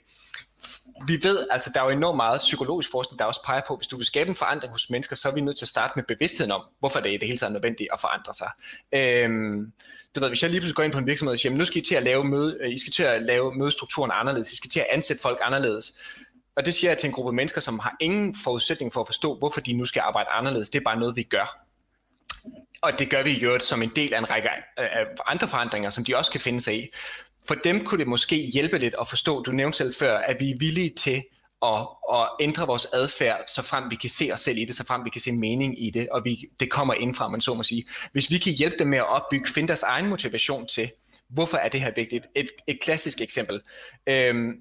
Vi 1.08 1.20
ved, 1.24 1.48
altså 1.52 1.72
der 1.74 1.82
er 1.82 1.84
jo 1.84 1.90
enormt 1.90 2.16
meget 2.16 2.40
psykologisk 2.40 2.92
forskning, 2.92 3.20
der 3.20 3.26
også 3.26 3.44
peger 3.46 3.62
på, 3.68 3.74
at 3.74 3.80
hvis 3.80 3.88
du 3.88 3.98
vil 3.98 4.06
skabe 4.06 4.30
en 4.30 4.36
forandring 4.36 4.74
hos 4.74 4.90
mennesker, 4.90 5.16
så 5.16 5.30
er 5.30 5.34
vi 5.34 5.42
nødt 5.42 5.58
til 5.58 5.66
at 5.66 5.70
starte 5.70 5.94
med 5.96 6.04
bevidstheden 6.04 6.52
om, 6.52 6.62
hvorfor 6.80 7.00
det 7.00 7.14
er 7.14 7.20
det 7.20 7.28
hele 7.28 7.40
taget 7.40 7.54
nødvendigt 7.54 7.90
at 7.94 8.00
forandre 8.00 8.34
sig. 8.34 8.52
Øhm, 8.94 9.72
du 10.16 10.20
ved, 10.20 10.28
hvis 10.28 10.42
jeg 10.42 10.50
lige 10.50 10.60
pludselig 10.60 10.76
går 10.76 10.84
ind 10.84 10.94
på 10.94 11.00
en 11.00 11.06
virksomhed 11.06 11.34
og 11.34 11.40
siger, 11.40 11.56
nu 11.56 11.66
skal 11.66 11.82
I 11.82 11.86
til 11.86 11.96
at 11.96 12.04
lave 12.04 12.24
møde, 12.24 12.58
øh, 12.62 12.74
I 12.74 12.80
skal 12.80 12.94
til 12.94 13.04
at 13.04 13.22
lave 13.22 13.56
mødestrukturen 13.56 14.12
anderledes, 14.14 14.54
I 14.54 14.56
skal 14.56 14.70
til 14.70 14.80
at 14.80 14.86
ansætte 14.90 15.22
folk 15.22 15.40
anderledes. 15.42 15.94
Og 16.56 16.66
det 16.66 16.74
siger 16.74 16.92
jeg 16.92 16.98
til 16.98 17.08
en 17.08 17.14
gruppe 17.14 17.32
mennesker, 17.32 17.62
som 17.62 17.80
har 17.80 17.96
ingen 18.00 18.36
forudsætning 18.44 18.94
for 18.94 19.02
at 19.02 19.08
forstå, 19.08 19.36
hvorfor 19.38 19.62
de 19.62 19.74
nu 19.74 19.86
skal 19.86 20.00
arbejde 20.00 20.30
anderledes. 20.30 20.70
Det 20.70 20.80
er 20.80 20.84
bare 20.84 21.00
noget, 21.00 21.16
vi 21.16 21.24
gør. 21.24 21.66
Og 22.82 23.00
det 23.00 23.10
gør 23.10 23.24
vi 23.24 23.32
jo 23.32 23.60
som 23.60 23.82
en 23.84 23.92
del 23.96 24.14
af 24.14 24.20
en 24.20 24.30
række 24.30 24.50
øh, 24.50 24.86
af 24.92 25.06
andre 25.26 25.48
forandringer, 25.48 25.90
som 25.90 26.06
de 26.06 26.18
også 26.18 26.32
kan 26.32 26.42
finde 26.42 26.62
sig 26.62 26.84
i 26.84 26.90
for 27.48 27.56
dem 27.56 27.86
kunne 27.86 28.00
det 28.00 28.08
måske 28.08 28.36
hjælpe 28.36 28.78
lidt 28.78 28.96
at 29.02 29.10
forstå, 29.10 29.42
du 29.42 29.52
nævnte 29.52 29.78
selv 29.78 29.94
før, 30.00 30.18
at 30.18 30.40
vi 30.40 30.52
er 30.52 30.58
villige 30.58 30.90
til 30.90 31.24
at, 31.66 31.88
at 32.14 32.30
ændre 32.40 32.68
vores 32.68 32.88
adfærd, 32.94 33.44
så 33.48 33.62
frem 33.62 33.92
vi 33.92 33.96
kan 33.96 34.10
se 34.10 34.30
os 34.34 34.42
selv 34.42 34.58
i 34.58 34.66
det, 34.66 34.76
så 34.76 34.86
frem 34.86 35.06
vi 35.06 35.10
kan 35.10 35.22
se 35.22 35.32
mening 35.32 35.86
i 35.86 35.90
det, 35.90 36.10
og 36.10 36.22
vi, 36.26 36.50
det 36.60 36.72
kommer 36.72 36.94
indfra, 36.94 37.30
man 37.30 37.42
så 37.42 37.54
må 37.54 37.64
sige. 37.64 37.86
Hvis 38.12 38.32
vi 38.32 38.38
kan 38.38 38.54
hjælpe 38.54 38.76
dem 38.80 38.88
med 38.88 38.98
at 38.98 39.10
opbygge, 39.10 39.50
finde 39.54 39.68
deres 39.68 39.84
egen 39.84 40.08
motivation 40.08 40.68
til, 40.68 40.92
hvorfor 41.30 41.58
er 41.58 41.70
det 41.70 41.82
her 41.82 41.92
vigtigt? 41.96 42.26
Et, 42.36 42.50
et 42.68 42.80
klassisk 42.82 43.22
eksempel. 43.22 43.62
Øhm, 44.08 44.52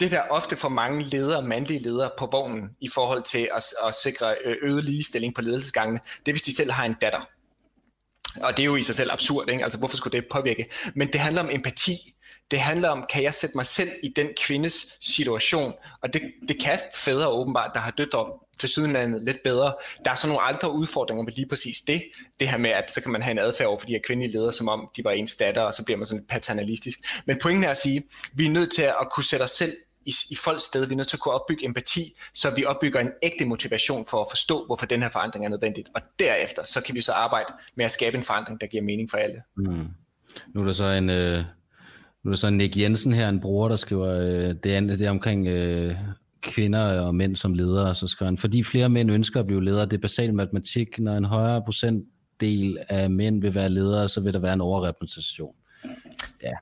det 0.00 0.10
der 0.10 0.20
ofte 0.20 0.56
for 0.56 0.68
mange 0.68 1.04
ledere, 1.04 1.42
mandlige 1.42 1.80
ledere 1.80 2.10
på 2.18 2.28
vognen 2.32 2.68
i 2.80 2.88
forhold 2.88 3.22
til 3.22 3.48
at, 3.56 3.64
at 3.86 3.94
sikre 3.94 4.34
øh, 4.44 4.56
øget 4.62 4.84
ligestilling 4.84 5.34
på 5.34 5.42
ledelsesgangene, 5.42 6.00
det 6.18 6.28
er 6.28 6.32
hvis 6.32 6.42
de 6.42 6.56
selv 6.56 6.70
har 6.70 6.84
en 6.84 6.96
datter. 7.00 7.28
Og 8.42 8.56
det 8.56 8.62
er 8.62 8.66
jo 8.66 8.76
i 8.76 8.82
sig 8.82 8.94
selv 8.94 9.12
absurd, 9.12 9.48
ikke? 9.48 9.64
altså 9.64 9.78
hvorfor 9.78 9.96
skulle 9.96 10.20
det 10.20 10.28
påvirke? 10.32 10.66
Men 10.94 11.12
det 11.12 11.20
handler 11.20 11.42
om 11.42 11.50
empati, 11.52 11.96
det 12.50 12.58
handler 12.58 12.88
om, 12.88 13.04
kan 13.12 13.22
jeg 13.22 13.34
sætte 13.34 13.56
mig 13.56 13.66
selv 13.66 13.90
i 14.02 14.08
den 14.16 14.28
kvindes 14.46 14.96
situation? 15.00 15.72
Og 16.00 16.12
det, 16.12 16.22
det 16.48 16.60
kan 16.60 16.78
fædre 16.94 17.28
åbenbart, 17.28 17.70
der 17.74 17.80
har 17.80 17.90
døtre 17.90 18.26
til 18.60 18.68
sydenlandet 18.68 19.22
lidt 19.22 19.42
bedre. 19.44 19.74
Der 20.04 20.10
er 20.10 20.14
så 20.14 20.26
nogle 20.26 20.42
andre 20.42 20.72
udfordringer 20.72 21.24
med 21.24 21.32
lige 21.32 21.48
præcis 21.48 21.80
det. 21.80 22.02
Det 22.40 22.48
her 22.48 22.58
med, 22.58 22.70
at 22.70 22.92
så 22.92 23.02
kan 23.02 23.12
man 23.12 23.22
have 23.22 23.32
en 23.32 23.38
adfærd 23.38 23.68
over 23.68 23.78
for 23.78 23.86
de 23.86 23.92
her 23.92 24.00
kvindelige 24.06 24.32
ledere, 24.32 24.52
som 24.52 24.68
om 24.68 24.88
de 24.96 25.04
var 25.04 25.10
ens 25.10 25.36
datter, 25.36 25.62
og 25.62 25.74
så 25.74 25.84
bliver 25.84 25.98
man 25.98 26.06
sådan 26.06 26.20
lidt 26.20 26.28
paternalistisk. 26.28 26.98
Men 27.26 27.38
pointen 27.42 27.64
er 27.64 27.70
at 27.70 27.76
sige, 27.76 27.96
at 27.96 28.02
vi 28.34 28.46
er 28.46 28.50
nødt 28.50 28.72
til 28.74 28.82
at 28.82 29.08
kunne 29.12 29.24
sætte 29.24 29.44
os 29.44 29.50
selv 29.50 29.72
i, 30.04 30.14
i 30.30 30.36
folks 30.36 30.62
sted. 30.62 30.86
Vi 30.86 30.92
er 30.92 30.96
nødt 30.96 31.08
til 31.08 31.16
at 31.16 31.20
kunne 31.20 31.34
opbygge 31.34 31.64
empati, 31.64 32.14
så 32.34 32.50
vi 32.50 32.64
opbygger 32.64 33.00
en 33.00 33.10
ægte 33.22 33.44
motivation 33.44 34.06
for 34.06 34.20
at 34.20 34.26
forstå, 34.30 34.66
hvorfor 34.66 34.86
den 34.86 35.02
her 35.02 35.10
forandring 35.10 35.44
er 35.44 35.48
nødvendigt. 35.48 35.88
Og 35.94 36.00
derefter, 36.18 36.64
så 36.64 36.80
kan 36.80 36.94
vi 36.94 37.00
så 37.00 37.12
arbejde 37.12 37.52
med 37.74 37.84
at 37.84 37.92
skabe 37.92 38.18
en 38.18 38.24
forandring, 38.24 38.60
der 38.60 38.66
giver 38.66 38.82
mening 38.82 39.10
for 39.10 39.16
alle. 39.16 39.42
Mm. 39.56 39.88
Nu 40.54 40.60
er 40.60 40.64
der 40.64 40.72
så 40.72 40.84
en, 40.84 41.10
øh, 41.10 41.44
nu 42.24 42.30
er 42.30 42.34
så 42.34 42.50
Nick 42.50 42.76
Jensen 42.76 43.12
her, 43.12 43.28
en 43.28 43.40
bror, 43.40 43.68
der 43.68 43.76
skriver, 43.76 44.08
øh, 44.08 44.54
det, 44.62 44.76
er, 44.76 44.80
det 44.80 45.02
er 45.02 45.10
omkring 45.10 45.46
øh, 45.46 45.94
kvinder 46.42 47.00
og 47.00 47.14
mænd 47.14 47.36
som 47.36 47.54
ledere, 47.54 47.94
så 47.94 48.06
skriver 48.06 48.30
han, 48.30 48.38
fordi 48.38 48.62
flere 48.62 48.88
mænd 48.88 49.10
ønsker 49.10 49.40
at 49.40 49.46
blive 49.46 49.64
ledere, 49.64 49.84
det 49.84 49.92
er 49.92 50.00
basalt 50.00 50.34
matematik, 50.34 50.98
når 50.98 51.16
en 51.16 51.24
højere 51.24 51.62
procentdel 51.62 52.78
af 52.88 53.10
mænd 53.10 53.40
vil 53.40 53.54
være 53.54 53.68
ledere, 53.68 54.08
så 54.08 54.20
vil 54.20 54.32
der 54.32 54.40
være 54.40 54.52
en 54.52 54.60
overrepræsentation. 54.60 55.54
Ja. 56.42 56.52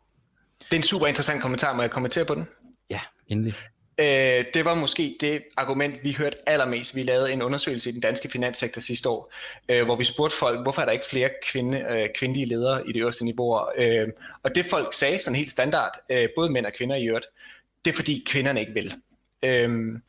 Det 0.59 0.73
er 0.73 0.77
en 0.77 0.83
super 0.83 1.07
interessant 1.07 1.43
kommentar, 1.43 1.77
må 1.77 1.83
jeg 1.83 1.91
kommentere 1.91 2.25
på 2.25 2.35
den? 2.35 2.47
Ja, 2.91 3.01
endelig. 3.27 3.55
Øh, 4.01 4.45
det 4.55 4.65
var 4.65 4.75
måske 4.75 5.17
det 5.21 5.43
argument, 5.57 6.05
vi 6.05 6.13
hørte 6.13 6.49
allermest. 6.49 6.97
Vi 6.97 7.03
lavede 7.03 7.33
en 7.33 7.43
undersøgelse 7.43 7.91
i 7.91 7.93
den 7.93 8.01
danske 8.01 8.29
finanssektor 8.29 8.81
sidste 8.81 9.09
år, 9.09 9.33
øh, 9.69 9.85
hvor 9.85 9.97
vi 9.97 10.05
spurgte 10.05 10.37
folk, 10.37 10.63
hvorfor 10.63 10.83
er 10.83 10.85
der 10.87 10.93
ikke 10.93 11.07
flere 11.11 11.31
kvinde, 11.45 11.79
øh, 11.91 12.09
kvindelige 12.15 12.47
ledere 12.47 12.89
i 12.89 12.93
det 12.93 13.01
øverste 13.01 13.25
niveau? 13.25 13.61
Øh, 13.77 14.09
og 14.43 14.55
det 14.55 14.67
folk 14.67 14.95
sagde, 14.95 15.19
sådan 15.19 15.37
helt 15.37 15.51
standard, 15.51 15.99
øh, 16.11 16.29
både 16.37 16.53
mænd 16.53 16.67
og 16.67 16.73
kvinder 16.73 16.97
i 16.97 17.07
øvrigt, 17.07 17.27
det 17.85 17.91
er 17.91 17.97
fordi 17.97 18.25
kvinderne 18.27 18.61
ikke 18.61 18.73
vil. 18.73 18.93
Øhm, 19.45 20.03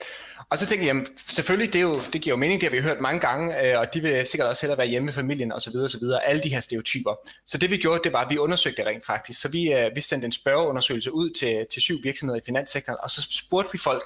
og 0.50 0.58
så 0.58 0.66
tænkte 0.66 0.86
jeg, 0.86 0.90
jamen, 0.90 1.08
selvfølgelig, 1.30 1.74
det, 1.74 1.80
er 1.80 1.84
jo, 1.84 1.96
det 2.14 2.22
giver 2.22 2.36
jo 2.36 2.40
mening, 2.40 2.62
det 2.62 2.70
har 2.70 2.76
vi 2.76 2.82
hørt 2.82 3.02
mange 3.02 3.20
gange, 3.20 3.62
øh, 3.62 3.80
og 3.80 3.94
de 3.94 4.02
vil 4.02 4.28
sikkert 4.28 4.50
også 4.50 4.62
hellere 4.62 4.78
være 4.78 4.88
hjemme 4.88 5.06
med 5.06 5.14
familien 5.14 5.52
osv. 5.52 5.76
osv. 5.76 6.02
Alle 6.26 6.44
de 6.44 6.50
her 6.50 6.60
stereotyper. 6.60 7.16
Så 7.46 7.58
det 7.58 7.72
vi 7.72 7.78
gjorde, 7.78 8.02
det 8.04 8.14
var, 8.14 8.20
at 8.26 8.30
vi 8.30 8.38
undersøgte 8.38 8.78
det 8.78 8.88
rent 8.88 9.06
faktisk. 9.06 9.42
Så 9.42 9.50
vi, 9.52 9.74
øh, 9.74 9.96
vi 9.96 10.02
sendte 10.02 10.26
en 10.26 10.32
spørgeundersøgelse 10.32 11.14
ud 11.14 11.30
til, 11.30 11.66
til 11.74 11.82
syv 11.82 11.96
virksomheder 12.04 12.40
i 12.40 12.44
finanssektoren, 12.46 12.98
og 13.04 13.10
så 13.10 13.28
spurgte 13.32 13.72
vi 13.72 13.78
folk, 13.78 14.04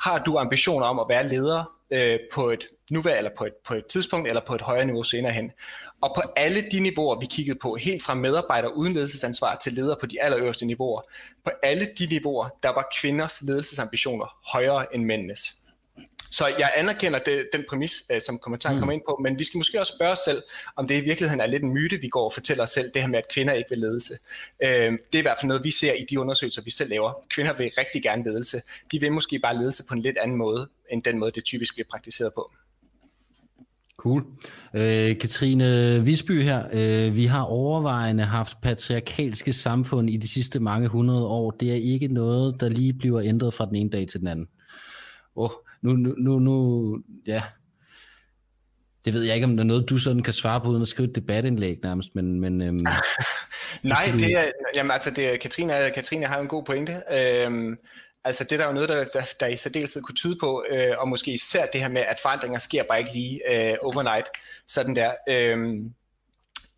har 0.00 0.18
du 0.18 0.38
ambitioner 0.38 0.86
om 0.86 0.98
at 0.98 1.06
være 1.08 1.28
leder 1.28 1.74
øh, 1.94 2.18
på 2.32 2.50
et 2.50 2.68
nuværende, 2.90 3.18
eller 3.18 3.30
på 3.38 3.44
et, 3.44 3.52
på 3.66 3.74
et 3.74 3.86
tidspunkt, 3.86 4.28
eller 4.28 4.40
på 4.40 4.54
et 4.54 4.60
højere 4.60 4.84
niveau 4.84 5.02
senere 5.02 5.32
hen. 5.32 5.52
Og 6.00 6.12
på 6.16 6.22
alle 6.36 6.66
de 6.72 6.80
niveauer, 6.80 7.20
vi 7.20 7.26
kiggede 7.26 7.58
på, 7.58 7.74
helt 7.74 8.02
fra 8.02 8.14
medarbejder 8.14 8.68
uden 8.68 8.92
ledelsesansvar 8.92 9.56
til 9.62 9.72
leder 9.72 9.96
på 10.00 10.06
de 10.06 10.22
allerøverste 10.22 10.66
niveauer, 10.66 11.02
på 11.44 11.50
alle 11.62 11.88
de 11.98 12.06
niveauer, 12.06 12.48
der 12.62 12.68
var 12.68 12.88
kvinders 13.00 13.42
ledelsesambitioner 13.42 14.36
højere 14.52 14.94
end 14.94 15.04
mændenes. 15.04 15.52
Så 16.30 16.46
jeg 16.58 16.72
anerkender 16.76 17.18
det, 17.18 17.48
den 17.52 17.64
præmis, 17.68 18.02
øh, 18.10 18.20
som 18.20 18.38
kommentaren 18.38 18.76
mm. 18.76 18.80
kommer 18.80 18.92
ind 18.92 19.02
på, 19.08 19.20
men 19.22 19.38
vi 19.38 19.44
skal 19.44 19.58
måske 19.58 19.80
også 19.80 19.92
spørge 19.96 20.12
os 20.12 20.18
selv, 20.18 20.42
om 20.76 20.88
det 20.88 20.94
i 20.94 21.00
virkeligheden 21.00 21.40
er 21.40 21.46
lidt 21.46 21.62
en 21.62 21.72
myte, 21.72 21.96
vi 21.96 22.08
går 22.08 22.24
og 22.24 22.32
fortæller 22.32 22.62
os 22.62 22.70
selv, 22.70 22.90
det 22.94 23.02
her 23.02 23.08
med, 23.08 23.18
at 23.18 23.24
kvinder 23.32 23.52
ikke 23.52 23.70
vil 23.70 23.78
ledelse. 23.78 24.14
Øh, 24.62 24.92
det 24.92 25.14
er 25.14 25.18
i 25.18 25.20
hvert 25.20 25.38
fald 25.40 25.48
noget, 25.48 25.64
vi 25.64 25.70
ser 25.70 25.92
i 25.92 26.06
de 26.10 26.20
undersøgelser, 26.20 26.62
vi 26.62 26.70
selv 26.70 26.90
laver. 26.90 27.12
Kvinder 27.28 27.52
vil 27.52 27.70
rigtig 27.78 28.02
gerne 28.02 28.24
ledelse. 28.24 28.62
De 28.92 29.00
vil 29.00 29.12
måske 29.12 29.38
bare 29.38 29.58
ledelse 29.58 29.84
på 29.88 29.94
en 29.94 30.00
lidt 30.00 30.18
anden 30.18 30.36
måde, 30.36 30.68
end 30.92 31.02
den 31.02 31.18
måde, 31.18 31.30
det 31.30 31.44
typisk 31.44 31.74
bliver 31.74 31.86
praktiseret 31.90 32.32
på. 32.34 32.50
Cool. 33.96 34.24
Øh, 34.74 35.18
Katrine 35.18 36.00
Visby 36.04 36.42
her. 36.42 36.64
Øh, 36.72 37.14
vi 37.14 37.26
har 37.26 37.42
overvejende 37.42 38.24
haft 38.24 38.60
patriarkalske 38.60 39.52
samfund 39.52 40.10
i 40.10 40.16
de 40.16 40.28
sidste 40.28 40.60
mange 40.60 40.88
hundrede 40.88 41.26
år. 41.26 41.50
Det 41.50 41.70
er 41.70 41.74
ikke 41.74 42.08
noget, 42.08 42.60
der 42.60 42.68
lige 42.68 42.92
bliver 42.92 43.20
ændret 43.20 43.54
fra 43.54 43.66
den 43.66 43.76
ene 43.76 43.90
dag 43.90 44.08
til 44.08 44.20
den 44.20 44.28
anden. 44.28 44.46
Åh, 45.36 45.44
oh, 45.44 45.50
nu, 45.82 45.92
nu, 45.92 46.14
nu, 46.18 46.38
nu, 46.38 46.98
ja. 47.26 47.42
Det 49.04 49.14
ved 49.14 49.22
jeg 49.22 49.34
ikke, 49.34 49.44
om 49.44 49.56
der 49.56 49.64
er 49.64 49.66
noget, 49.66 49.90
du 49.90 49.98
sådan 49.98 50.22
kan 50.22 50.32
svare 50.32 50.60
på, 50.60 50.68
uden 50.68 50.82
at 50.82 50.88
skrive 50.88 51.08
et 51.08 51.16
debatindlæg 51.16 51.78
nærmest, 51.82 52.14
men... 52.14 52.40
men 52.40 52.62
øhm, 52.62 52.78
Nej, 53.82 54.04
det 54.12 54.32
er, 54.38 54.44
jamen 54.74 54.90
altså, 54.90 55.10
det, 55.16 55.40
Katrine, 55.40 55.74
Katrine 55.94 56.26
har 56.26 56.40
en 56.40 56.48
god 56.48 56.64
pointe. 56.64 57.02
Øhm, 57.12 57.76
Altså 58.24 58.44
det 58.44 58.58
der 58.58 58.64
er 58.64 58.68
jo 58.68 58.74
noget, 58.74 58.88
der, 58.88 59.04
der, 59.04 59.22
der 59.40 59.46
i 59.46 59.56
særdeleshed 59.56 60.02
kunne 60.02 60.14
tyde 60.14 60.36
på, 60.40 60.64
øh, 60.68 60.98
og 60.98 61.08
måske 61.08 61.32
især 61.32 61.66
det 61.66 61.80
her 61.80 61.88
med, 61.88 62.02
at 62.02 62.20
forandringer 62.20 62.58
sker 62.58 62.82
bare 62.82 62.98
ikke 62.98 63.12
lige 63.12 63.40
øh, 63.50 63.76
overnight, 63.82 64.26
sådan 64.66 64.96
der. 64.96 65.12
Øhm, 65.28 65.94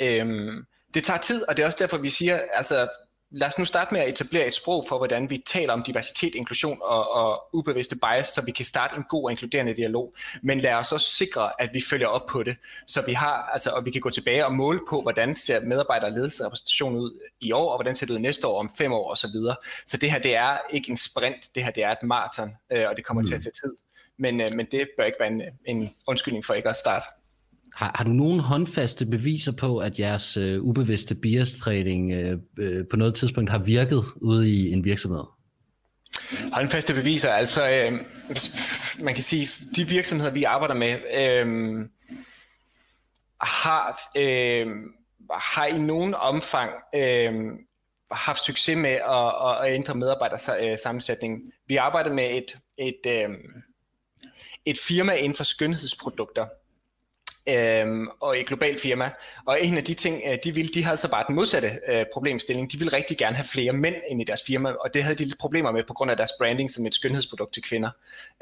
øhm, 0.02 0.66
det 0.94 1.04
tager 1.04 1.18
tid, 1.18 1.48
og 1.48 1.56
det 1.56 1.62
er 1.62 1.66
også 1.66 1.78
derfor, 1.80 1.98
vi 1.98 2.10
siger, 2.10 2.40
altså 2.52 2.88
lad 3.30 3.48
os 3.48 3.58
nu 3.58 3.64
starte 3.64 3.94
med 3.94 4.00
at 4.00 4.08
etablere 4.08 4.46
et 4.46 4.54
sprog 4.54 4.84
for, 4.88 4.98
hvordan 4.98 5.30
vi 5.30 5.42
taler 5.46 5.72
om 5.72 5.82
diversitet, 5.82 6.34
inklusion 6.34 6.78
og, 6.82 7.14
og 7.14 7.42
ubevidste 7.52 7.96
bias, 7.96 8.28
så 8.28 8.42
vi 8.44 8.52
kan 8.52 8.64
starte 8.64 8.96
en 8.96 9.04
god 9.08 9.24
og 9.24 9.30
inkluderende 9.30 9.76
dialog. 9.76 10.14
Men 10.42 10.60
lad 10.60 10.72
os 10.72 10.92
også 10.92 11.10
sikre, 11.10 11.62
at 11.62 11.70
vi 11.72 11.82
følger 11.90 12.06
op 12.06 12.26
på 12.28 12.42
det, 12.42 12.56
så 12.86 13.02
vi 13.06 13.12
har, 13.12 13.50
altså, 13.52 13.70
og 13.70 13.84
vi 13.84 13.90
kan 13.90 14.00
gå 14.00 14.10
tilbage 14.10 14.46
og 14.46 14.54
måle 14.54 14.80
på, 14.88 15.02
hvordan 15.02 15.36
ser 15.36 15.60
medarbejder 15.60 16.06
og 16.06 16.14
repræsentation 16.46 16.96
ud 16.96 17.20
i 17.40 17.52
år, 17.52 17.70
og 17.70 17.76
hvordan 17.76 17.96
ser 17.96 18.06
det 18.06 18.14
ud 18.14 18.18
næste 18.18 18.46
år, 18.46 18.60
om 18.60 18.70
fem 18.78 18.92
år 18.92 19.10
osv. 19.10 19.16
Så, 19.16 19.32
videre. 19.32 19.56
så 19.86 19.96
det 19.96 20.10
her, 20.10 20.18
det 20.18 20.36
er 20.36 20.58
ikke 20.70 20.90
en 20.90 20.96
sprint, 20.96 21.54
det 21.54 21.64
her, 21.64 21.70
det 21.70 21.84
er 21.84 21.90
et 21.90 22.02
maraton, 22.02 22.50
øh, 22.72 22.84
og 22.88 22.96
det 22.96 23.04
kommer 23.04 23.20
mm. 23.20 23.26
til 23.26 23.34
at 23.34 23.40
tage 23.40 23.52
tid. 23.64 23.76
Men, 24.18 24.40
øh, 24.40 24.48
men 24.52 24.66
det 24.70 24.88
bør 24.98 25.04
ikke 25.04 25.20
være 25.20 25.28
en, 25.28 25.42
en 25.64 25.94
undskyldning 26.06 26.44
for 26.44 26.54
ikke 26.54 26.68
at 26.68 26.76
starte. 26.76 27.06
Har, 27.76 27.92
har 27.94 28.04
du 28.04 28.10
nogen 28.10 28.40
håndfaste 28.40 29.06
beviser 29.06 29.52
på, 29.52 29.78
at 29.78 29.98
jeres 29.98 30.36
øh, 30.36 30.62
ubevidste 30.62 31.14
bias 31.14 31.52
trading 31.52 32.12
øh, 32.12 32.38
øh, 32.58 32.84
på 32.90 32.96
noget 32.96 33.14
tidspunkt 33.14 33.50
har 33.50 33.58
virket 33.58 34.04
ude 34.16 34.50
i 34.50 34.72
en 34.72 34.84
virksomhed? 34.84 35.24
Håndfaste 36.52 36.94
beviser, 36.94 37.30
altså 37.30 37.70
øh, 37.70 37.92
man 39.04 39.14
kan 39.14 39.22
sige, 39.22 39.48
de 39.76 39.88
virksomheder 39.88 40.32
vi 40.32 40.44
arbejder 40.44 40.74
med, 40.74 40.98
øh, 41.14 41.88
har, 43.40 44.00
øh, 44.16 44.66
har 45.32 45.66
i 45.66 45.78
nogen 45.78 46.14
omfang 46.14 46.70
øh, 46.94 47.34
haft 48.12 48.44
succes 48.44 48.76
med 48.76 48.90
at, 48.90 49.66
at 49.66 49.74
ændre 49.74 49.94
medarbejdersammensætningen. 49.94 51.52
Vi 51.66 51.76
arbejder 51.76 52.12
med 52.12 52.30
et, 52.30 52.58
et, 52.78 53.00
øh, 53.06 53.36
et 54.64 54.78
firma 54.78 55.12
inden 55.12 55.36
for 55.36 55.44
skønhedsprodukter, 55.44 56.46
øh, 57.48 58.06
og 58.20 58.40
et 58.40 58.46
globalt 58.46 58.80
firma. 58.80 59.10
Og 59.46 59.64
en 59.64 59.76
af 59.76 59.84
de 59.84 59.94
ting, 59.94 60.22
øh, 60.26 60.38
de 60.44 60.54
ville, 60.54 60.70
de 60.74 60.84
havde 60.84 60.96
så 60.96 61.10
bare 61.10 61.24
den 61.26 61.34
modsatte 61.34 61.70
øh, 61.88 62.04
problemstilling. 62.12 62.72
De 62.72 62.78
ville 62.78 62.96
rigtig 62.96 63.18
gerne 63.18 63.36
have 63.36 63.46
flere 63.46 63.72
mænd 63.72 63.94
ind 64.08 64.20
i 64.20 64.24
deres 64.24 64.42
firma, 64.46 64.70
og 64.70 64.94
det 64.94 65.02
havde 65.02 65.18
de 65.18 65.24
lidt 65.24 65.38
problemer 65.38 65.72
med 65.72 65.84
på 65.84 65.94
grund 65.94 66.10
af 66.10 66.16
deres 66.16 66.30
branding 66.38 66.70
som 66.70 66.86
et 66.86 66.94
skønhedsprodukt 66.94 67.54
til 67.54 67.62
kvinder, 67.62 67.90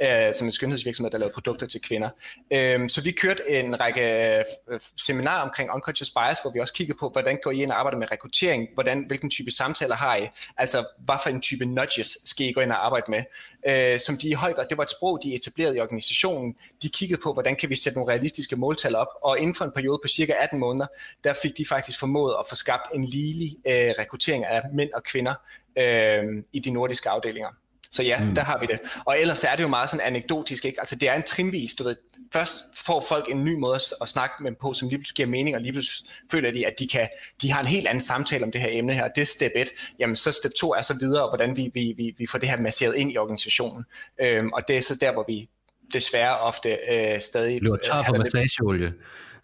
øh, 0.03 0.35
som 0.35 0.47
en 0.47 0.53
skønhedsvirksomhed, 0.53 1.11
der 1.11 1.19
lavede 1.19 1.35
produkter 1.35 1.67
til 1.67 1.81
kvinder. 1.81 2.09
Øh, 2.53 2.89
så 2.89 3.03
vi 3.03 3.11
kørte 3.11 3.43
en 3.49 3.81
række 3.81 4.39
øh, 4.39 4.81
seminarer 4.97 5.43
omkring 5.43 5.71
unconscious 5.75 6.11
bias, 6.11 6.39
hvor 6.43 6.51
vi 6.51 6.61
også 6.61 6.75
kiggede 6.75 6.99
på, 6.99 7.09
hvordan 7.09 7.39
går 7.43 7.51
I 7.51 7.63
ind 7.63 7.71
og 7.71 7.79
arbejder 7.79 7.99
med 7.99 8.11
rekruttering, 8.13 8.69
hvordan, 8.75 9.05
hvilken 9.07 9.31
type 9.31 9.51
samtaler 9.51 9.95
har 9.95 10.17
I, 10.17 10.29
altså 10.57 10.87
hvad 10.99 11.17
for 11.23 11.31
en 11.31 11.41
type 11.41 11.65
nudges 11.65 12.19
skal 12.25 12.47
I 12.47 12.53
gå 12.53 12.61
ind 12.61 12.73
og 12.73 12.87
arbejde 12.87 13.11
med, 13.11 13.23
øh, 13.67 14.01
som 14.01 14.19
de 14.19 14.29
i 14.29 14.33
høj 14.33 14.53
grad, 14.53 14.67
det 14.69 14.77
var 14.79 14.85
et 14.85 14.91
sprog, 14.91 15.21
de 15.23 15.35
etablerede 15.35 15.77
i 15.77 15.81
organisationen. 15.81 16.57
De 16.83 16.89
kiggede 16.89 17.21
på, 17.21 17.33
hvordan 17.33 17.57
kan 17.57 17.71
vi 17.71 17.77
sætte 17.77 17.99
nogle 17.99 18.13
realistiske 18.13 18.57
måltal 18.57 18.94
op, 18.95 19.09
og 19.23 19.39
inden 19.39 19.55
for 19.55 19.65
en 19.65 19.71
periode 19.75 19.99
på 20.03 20.09
cirka 20.09 20.33
18 20.41 20.59
måneder, 20.59 20.87
der 21.25 21.35
fik 21.43 21.59
de 21.59 21.67
faktisk 21.67 21.99
formået 21.99 22.37
at 22.41 22.47
få 22.49 22.55
skabt 22.55 22.83
en 22.95 23.05
ligelig 23.05 23.57
øh, 23.67 23.95
rekruttering 23.99 24.45
af 24.45 24.63
mænd 24.75 24.91
og 24.95 25.03
kvinder 25.03 25.35
øh, 25.79 26.25
i 26.53 26.59
de 26.59 26.71
nordiske 26.71 27.11
afdelinger. 27.11 27.49
Så 27.91 28.03
ja, 28.03 28.25
mm. 28.25 28.35
der 28.35 28.43
har 28.43 28.59
vi 28.59 28.67
det. 28.67 28.81
Og 29.05 29.21
ellers 29.21 29.45
er 29.45 29.57
det 29.57 29.63
jo 29.63 29.69
meget 29.69 29.91
sådan 29.91 30.07
anekdotisk, 30.07 30.65
ikke? 30.65 30.81
Altså 30.81 30.97
det 30.97 31.09
er 31.09 31.15
en 31.15 31.23
trinvis, 31.23 31.75
du 31.75 31.85
ved, 31.85 31.97
først 32.33 32.59
får 32.75 33.05
folk 33.09 33.31
en 33.31 33.45
ny 33.45 33.55
måde 33.55 33.81
at 34.01 34.09
snakke 34.09 34.35
med 34.41 34.51
dem 34.51 34.57
på, 34.61 34.73
som 34.73 34.89
lige 34.89 34.99
pludselig 34.99 35.17
giver 35.17 35.29
mening, 35.29 35.57
og 35.57 35.63
lige 35.63 35.73
pludselig 35.73 36.11
føler 36.31 36.51
de, 36.51 36.67
at 36.67 36.75
de, 36.79 36.89
kan, 36.89 37.09
de 37.43 37.53
har 37.53 37.61
en 37.61 37.67
helt 37.67 37.87
anden 37.87 38.01
samtale 38.01 38.45
om 38.45 38.53
det 38.53 38.61
her 38.61 38.69
emne 38.73 38.95
her. 38.95 39.09
Det 39.09 39.21
er 39.21 39.27
step 39.27 39.53
1. 39.55 39.69
Jamen 39.99 40.17
så 40.17 40.33
step 40.33 40.53
2 40.61 40.73
er 40.73 40.83
så 40.83 40.95
videre, 41.01 41.29
hvordan 41.29 41.57
vi, 41.57 41.71
vi, 41.75 41.95
vi, 41.97 42.15
vi 42.19 42.27
får 42.27 42.39
det 42.39 42.49
her 42.49 42.61
masseret 42.61 42.95
ind 42.95 43.13
i 43.13 43.19
organisationen. 43.19 43.85
Øhm, 44.21 44.53
og 44.53 44.69
det 44.69 44.77
er 44.77 44.81
så 44.81 44.95
der, 45.01 45.13
hvor 45.13 45.25
vi 45.29 45.49
desværre 45.93 46.39
ofte 46.39 46.69
øh, 46.69 47.21
stadig... 47.21 47.61
Bliver 47.61 47.77
tør 47.77 48.03
for 48.03 48.19
massageolie. 48.19 48.93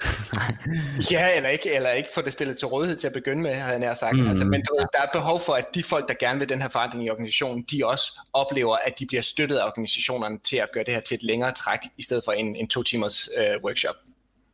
ja, 1.13 1.37
eller 1.37 1.49
ikke, 1.49 1.75
eller 1.75 1.91
ikke 1.91 2.09
få 2.15 2.21
det 2.23 2.33
stillet 2.33 2.57
til 2.57 2.67
rådighed 2.67 2.97
til 2.97 3.07
at 3.07 3.13
begynde 3.13 3.43
med, 3.43 3.55
havde 3.55 3.71
jeg 3.71 3.79
nær 3.79 3.95
sagt. 3.95 4.17
Mm. 4.17 4.29
Altså, 4.29 4.45
men 4.45 4.61
der, 4.61 4.87
der 4.93 5.03
er 5.03 5.07
behov 5.13 5.41
for, 5.41 5.53
at 5.53 5.65
de 5.75 5.83
folk, 5.83 6.09
der 6.09 6.15
gerne 6.21 6.39
vil 6.39 6.49
den 6.49 6.63
her 6.63 6.69
forandring 6.69 7.07
i 7.07 7.11
organisationen, 7.11 7.65
de 7.73 7.87
også 7.87 8.21
oplever, 8.33 8.77
at 8.87 8.99
de 8.99 9.07
bliver 9.07 9.23
støttet 9.23 9.57
af 9.57 9.67
organisationerne 9.67 10.39
til 10.45 10.57
at 10.57 10.69
gøre 10.73 10.85
det 10.85 10.95
her 10.95 11.01
til 11.01 11.15
et 11.15 11.23
længere 11.23 11.53
træk, 11.53 11.79
i 11.99 12.03
stedet 12.03 12.23
for 12.25 12.33
en, 12.33 12.57
en 12.57 12.69
to 12.69 12.83
timers 12.83 13.29
øh, 13.39 13.65
workshop. 13.65 13.95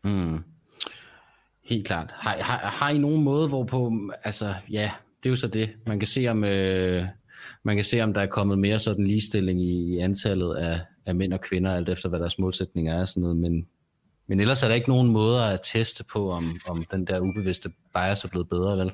Mm. 0.05 0.39
Helt 1.64 1.87
klart. 1.87 2.11
Har, 2.14 2.37
har, 2.37 2.59
har 2.59 2.91
I 2.91 2.99
nogen 2.99 3.24
måde, 3.24 3.49
hvorpå, 3.49 3.93
altså 4.24 4.55
ja, 4.70 4.91
det 5.22 5.28
er 5.28 5.30
jo 5.30 5.37
så 5.37 5.49
det, 5.49 5.70
man 5.87 5.99
kan 5.99 6.09
se 6.09 6.28
om, 6.28 6.45
øh, 6.45 7.05
man 7.64 7.76
kan 7.76 7.84
se, 7.84 8.01
om 8.01 8.14
der 8.14 8.20
er 8.20 8.26
kommet 8.26 8.59
mere 8.59 8.78
sådan 8.78 9.07
ligestilling 9.07 9.62
i, 9.62 9.95
i 9.95 9.99
antallet 9.99 10.57
af, 10.57 10.80
af 11.07 11.14
mænd 11.14 11.32
og 11.32 11.40
kvinder, 11.40 11.74
alt 11.74 11.88
efter 11.88 12.09
hvad 12.09 12.20
deres 12.20 12.38
målsætning 12.38 12.88
er 12.88 13.00
og 13.00 13.09
sådan 13.09 13.20
noget, 13.20 13.36
men 13.36 13.66
men 14.28 14.40
ellers 14.40 14.62
er 14.62 14.68
der 14.68 14.74
ikke 14.74 14.88
nogen 14.88 15.11
måder 15.11 15.42
at 15.42 15.61
teste 15.64 16.04
på, 16.04 16.30
om, 16.30 16.61
om 16.68 16.84
den 16.84 17.07
der 17.07 17.20
ubevidste 17.20 17.70
bias 17.94 18.24
er 18.24 18.28
blevet 18.28 18.48
bedre, 18.48 18.78
vel? 18.78 18.92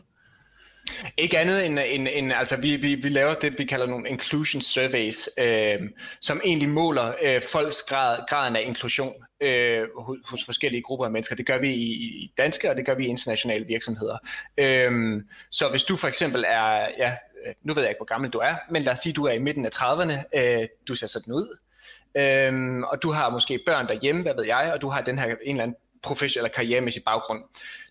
Ikke 1.16 1.38
andet 1.38 1.66
end, 1.66 1.78
end, 1.90 2.08
end 2.12 2.32
altså 2.32 2.60
vi, 2.60 2.76
vi, 2.76 2.94
vi 2.94 3.08
laver 3.08 3.34
det, 3.34 3.58
vi 3.58 3.64
kalder 3.64 3.86
nogle 3.86 4.08
inclusion 4.08 4.62
surveys, 4.62 5.28
øh, 5.38 5.88
som 6.20 6.40
egentlig 6.44 6.68
måler 6.68 7.12
øh, 7.22 7.40
folks 7.52 7.82
grad, 7.82 8.18
graden 8.28 8.56
af 8.56 8.62
inklusion 8.66 9.12
øh, 9.40 9.82
hos, 9.98 10.16
hos 10.24 10.44
forskellige 10.44 10.82
grupper 10.82 11.06
af 11.06 11.12
mennesker. 11.12 11.36
Det 11.36 11.46
gør 11.46 11.58
vi 11.58 11.74
i, 11.74 11.92
i 11.92 12.32
danske, 12.38 12.70
og 12.70 12.76
det 12.76 12.86
gør 12.86 12.94
vi 12.94 13.04
i 13.04 13.08
internationale 13.08 13.66
virksomheder. 13.66 14.18
Øh, 14.56 15.22
så 15.50 15.68
hvis 15.70 15.82
du 15.82 15.96
for 15.96 16.08
eksempel 16.08 16.44
er, 16.48 16.88
ja, 16.98 17.12
øh, 17.46 17.54
nu 17.62 17.74
ved 17.74 17.82
jeg 17.82 17.90
ikke, 17.90 17.98
hvor 17.98 18.14
gammel 18.14 18.30
du 18.30 18.38
er, 18.38 18.54
men 18.70 18.82
lad 18.82 18.92
os 18.92 18.98
sige, 18.98 19.12
du 19.12 19.24
er 19.24 19.32
i 19.32 19.38
midten 19.38 19.66
af 19.66 19.70
30'erne, 19.74 20.38
øh, 20.38 20.66
du 20.88 20.94
ser 20.94 21.06
sådan 21.06 21.34
ud, 21.34 21.58
øhm, 22.16 22.82
og 22.82 23.02
du 23.02 23.10
har 23.10 23.30
måske 23.30 23.60
børn 23.66 23.88
derhjemme, 23.88 24.22
hvad 24.22 24.34
ved 24.34 24.44
jeg, 24.44 24.70
og 24.74 24.80
du 24.80 24.88
har 24.88 25.00
den 25.00 25.18
her 25.18 25.26
en 25.26 25.36
eller 25.42 25.62
anden 25.62 25.76
professionel 26.02 26.44
eller 26.44 26.54
karrieremæssig 26.54 27.04
baggrund. 27.04 27.42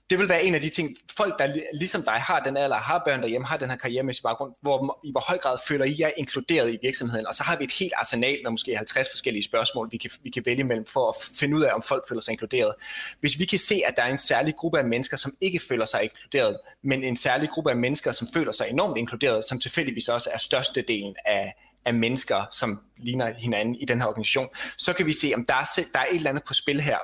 Det 0.09 0.19
vil 0.19 0.29
være 0.29 0.43
en 0.43 0.55
af 0.55 0.61
de 0.61 0.69
ting, 0.69 0.89
folk 1.17 1.39
der 1.39 1.55
ligesom 1.73 2.01
dig 2.03 2.13
har 2.13 2.39
den 2.39 2.57
alder, 2.57 2.75
har 2.75 3.01
børn 3.05 3.21
derhjemme, 3.21 3.47
har 3.47 3.57
den 3.57 3.69
her 3.69 3.77
karrieremæssige 3.77 4.23
baggrund, 4.23 4.53
hvor 4.61 4.99
i 5.03 5.11
hvor 5.11 5.23
høj 5.27 5.37
grad 5.37 5.57
føler 5.67 5.85
I 5.85 5.95
jer 5.99 6.11
inkluderet 6.17 6.73
i 6.73 6.77
virksomheden, 6.81 7.27
og 7.27 7.35
så 7.35 7.43
har 7.43 7.57
vi 7.57 7.63
et 7.63 7.71
helt 7.71 7.93
arsenal 7.97 8.39
med 8.43 8.51
måske 8.51 8.77
50 8.77 9.09
forskellige 9.11 9.43
spørgsmål, 9.43 9.89
vi 9.91 9.97
kan, 9.97 10.11
vi 10.23 10.29
kan 10.29 10.43
vælge 10.45 10.63
mellem 10.63 10.85
for 10.85 11.09
at 11.09 11.15
finde 11.39 11.57
ud 11.57 11.63
af, 11.63 11.73
om 11.73 11.81
folk 11.81 12.03
føler 12.09 12.21
sig 12.21 12.31
inkluderet. 12.31 12.75
Hvis 13.19 13.39
vi 13.39 13.45
kan 13.45 13.59
se, 13.59 13.81
at 13.85 13.93
der 13.95 14.03
er 14.03 14.11
en 14.11 14.17
særlig 14.17 14.55
gruppe 14.55 14.79
af 14.79 14.85
mennesker, 14.85 15.17
som 15.17 15.33
ikke 15.41 15.59
føler 15.69 15.85
sig 15.85 16.03
inkluderet, 16.03 16.57
men 16.83 17.03
en 17.03 17.17
særlig 17.17 17.49
gruppe 17.49 17.71
af 17.71 17.77
mennesker, 17.77 18.11
som 18.11 18.27
føler 18.33 18.51
sig 18.51 18.67
enormt 18.69 18.97
inkluderet, 18.97 19.45
som 19.45 19.59
tilfældigvis 19.59 20.07
også 20.07 20.29
er 20.33 20.37
størstedelen 20.37 21.15
af, 21.25 21.53
af 21.85 21.93
mennesker, 21.93 22.47
som 22.51 22.81
ligner 22.97 23.33
hinanden 23.33 23.75
i 23.75 23.85
den 23.85 24.01
her 24.01 24.07
organisation, 24.07 24.47
så 24.77 24.93
kan 24.93 25.05
vi 25.05 25.13
se, 25.13 25.31
om 25.35 25.45
der 25.45 25.53
er, 25.53 25.81
der 25.93 25.99
er 25.99 26.05
et 26.05 26.15
eller 26.15 26.29
andet 26.29 26.43
på 26.47 26.53
spil 26.53 26.81
her. 26.81 26.97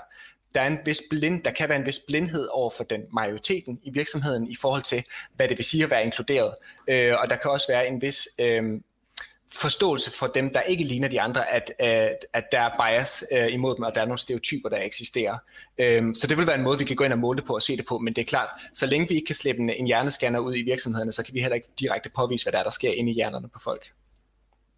Der, 0.55 0.61
er 0.61 0.67
en 0.67 0.79
vis 0.85 1.01
blind, 1.09 1.43
der 1.43 1.51
kan 1.51 1.69
være 1.69 1.79
en 1.79 1.85
vis 1.85 1.99
blindhed 2.07 2.47
over 2.51 2.71
for 2.77 2.83
den 2.83 3.01
majoriteten 3.13 3.79
i 3.83 3.89
virksomheden 3.89 4.47
i 4.47 4.55
forhold 4.55 4.81
til, 4.81 5.03
hvad 5.35 5.47
det 5.47 5.57
vil 5.57 5.65
sige 5.65 5.83
at 5.83 5.89
være 5.89 6.03
inkluderet. 6.03 6.53
Øh, 6.87 7.13
og 7.21 7.29
der 7.29 7.35
kan 7.35 7.51
også 7.51 7.65
være 7.69 7.87
en 7.87 8.01
vis 8.01 8.27
øh, 8.39 8.63
forståelse 9.51 10.11
for 10.11 10.27
dem, 10.27 10.53
der 10.53 10.61
ikke 10.61 10.83
ligner 10.83 11.07
de 11.07 11.21
andre, 11.21 11.51
at, 11.51 11.73
at, 11.79 12.25
at 12.33 12.43
der 12.51 12.59
er 12.59 12.69
bias 12.79 13.23
øh, 13.31 13.53
imod 13.53 13.75
dem, 13.75 13.83
og 13.83 13.95
der 13.95 14.01
er 14.01 14.05
nogle 14.05 14.17
stereotyper, 14.17 14.69
der 14.69 14.81
eksisterer. 14.81 15.37
Øh, 15.77 16.15
så 16.15 16.27
det 16.27 16.37
vil 16.37 16.47
være 16.47 16.55
en 16.55 16.63
måde, 16.63 16.77
vi 16.77 16.85
kan 16.85 16.95
gå 16.95 17.03
ind 17.03 17.13
og 17.13 17.19
måle 17.19 17.37
det 17.37 17.45
på 17.45 17.55
og 17.55 17.61
se 17.61 17.77
det 17.77 17.85
på, 17.85 17.97
men 17.97 18.13
det 18.13 18.21
er 18.21 18.25
klart, 18.25 18.49
så 18.73 18.85
længe 18.85 19.07
vi 19.07 19.15
ikke 19.15 19.25
kan 19.25 19.35
slippe 19.35 19.61
en, 19.61 19.69
en 19.69 19.85
hjernescanner 19.85 20.39
ud 20.39 20.55
i 20.55 20.61
virksomhederne, 20.61 21.11
så 21.11 21.23
kan 21.23 21.33
vi 21.33 21.41
heller 21.41 21.55
ikke 21.55 21.69
direkte 21.79 22.09
påvise, 22.09 22.45
hvad 22.45 22.51
der 22.51 22.59
er, 22.59 22.63
der 22.63 22.71
sker 22.71 22.91
inde 22.91 23.11
i 23.11 23.13
hjernerne 23.13 23.49
på 23.49 23.59
folk. 23.59 23.91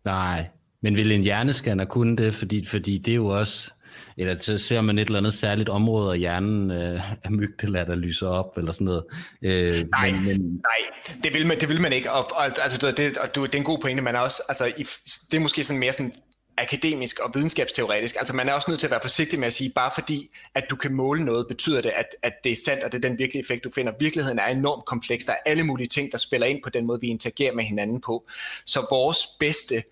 Nej, 0.06 0.48
men 0.82 0.96
vil 0.96 1.12
en 1.12 1.22
hjernescanner 1.22 1.86
kunne 1.86 2.18
det? 2.18 2.36
Fordi, 2.36 2.66
fordi 2.66 2.98
det 2.98 3.12
er 3.12 3.16
jo 3.16 3.28
også, 3.28 3.72
eller 4.18 4.38
så 4.38 4.58
ser 4.58 4.82
man 4.82 5.00
et 5.00 5.06
eller 5.06 5.20
andet 5.20 5.34
særligt 5.34 5.70
område 5.70 6.12
af 6.14 6.20
hjernen 6.20 6.72
øh, 6.72 7.12
af 7.24 7.32
mygdala, 7.32 7.86
der 7.86 7.96
lyser 7.96 8.28
op, 8.28 8.58
eller 8.58 8.72
sådan 8.72 8.86
noget. 8.86 9.04
Øh, 9.42 9.76
nej, 9.90 10.12
men, 10.12 10.26
men... 10.26 10.42
nej, 10.42 11.20
det 11.24 11.34
vil 11.34 11.48
man, 11.48 11.60
det 11.60 11.70
vil 11.70 11.82
man 11.82 11.94
ikke. 11.94 12.12
Og, 12.12 12.32
og, 12.36 12.46
altså, 12.46 12.94
det, 12.98 13.18
og, 13.18 13.36
det 13.36 13.56
er 13.56 13.58
en 13.58 13.64
god 13.64 13.80
pointe, 13.80 14.04
man 14.04 14.16
er 14.16 14.20
også, 14.20 14.44
altså, 14.50 14.66
i, 14.66 14.84
det 15.32 15.38
er 15.38 15.40
måske 15.40 15.64
sådan 15.64 15.80
mere 15.80 15.94
sådan 15.94 16.14
akademisk 16.62 17.20
og 17.20 17.32
videnskabsteoretisk. 17.34 18.16
Altså 18.20 18.36
man 18.36 18.50
er 18.50 18.54
også 18.54 18.72
nødt 18.72 18.80
til 18.80 18.88
at 18.88 18.92
være 18.92 19.02
forsigtig 19.02 19.40
med 19.40 19.48
at 19.48 19.54
sige, 19.54 19.72
bare 19.76 19.92
fordi, 19.96 20.30
at 20.56 20.66
du 20.70 20.76
kan 20.76 20.94
måle 20.94 21.26
noget, 21.26 21.48
betyder 21.48 21.82
det, 21.82 21.92
at, 21.96 22.06
at 22.24 22.34
det 22.44 22.52
er 22.52 22.56
sandt, 22.66 22.84
og 22.84 22.92
det 22.92 23.06
er 23.06 23.10
den 23.10 23.20
virkelige 23.20 23.42
effekt, 23.42 23.64
du 23.64 23.72
finder. 23.76 23.94
Virkeligheden 24.00 24.40
er 24.40 24.48
enormt 24.48 24.86
kompleks. 24.86 25.26
Der 25.26 25.32
er 25.34 25.38
alle 25.46 25.64
mulige 25.64 25.88
ting, 25.88 26.12
der 26.12 26.18
spiller 26.18 26.48
ind 26.48 26.64
på 26.64 26.70
den 26.70 26.86
måde, 26.86 27.02
vi 27.02 27.08
interagerer 27.08 27.54
med 27.54 27.64
hinanden 27.64 28.02
på. 28.02 28.28
Så 28.66 28.88
vores 28.90 29.18
bedste 29.40 29.84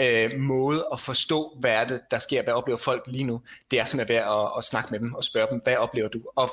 øh, 0.00 0.38
måde 0.38 0.86
at 0.92 1.00
forstå, 1.00 1.56
hvad 1.60 1.70
er 1.70 1.84
det, 1.84 2.00
der 2.10 2.18
sker, 2.18 2.42
hvad 2.42 2.54
oplever 2.54 2.78
folk 2.78 3.02
lige 3.06 3.24
nu, 3.24 3.40
det 3.70 3.80
er 3.80 3.84
simpelthen 3.84 4.14
ved 4.14 4.22
at, 4.22 4.58
at 4.58 4.64
snakke 4.64 4.88
med 4.90 5.00
dem 5.00 5.14
og 5.14 5.24
spørge 5.24 5.48
dem, 5.50 5.60
hvad 5.64 5.76
oplever 5.76 6.08
du? 6.08 6.20
Og 6.36 6.50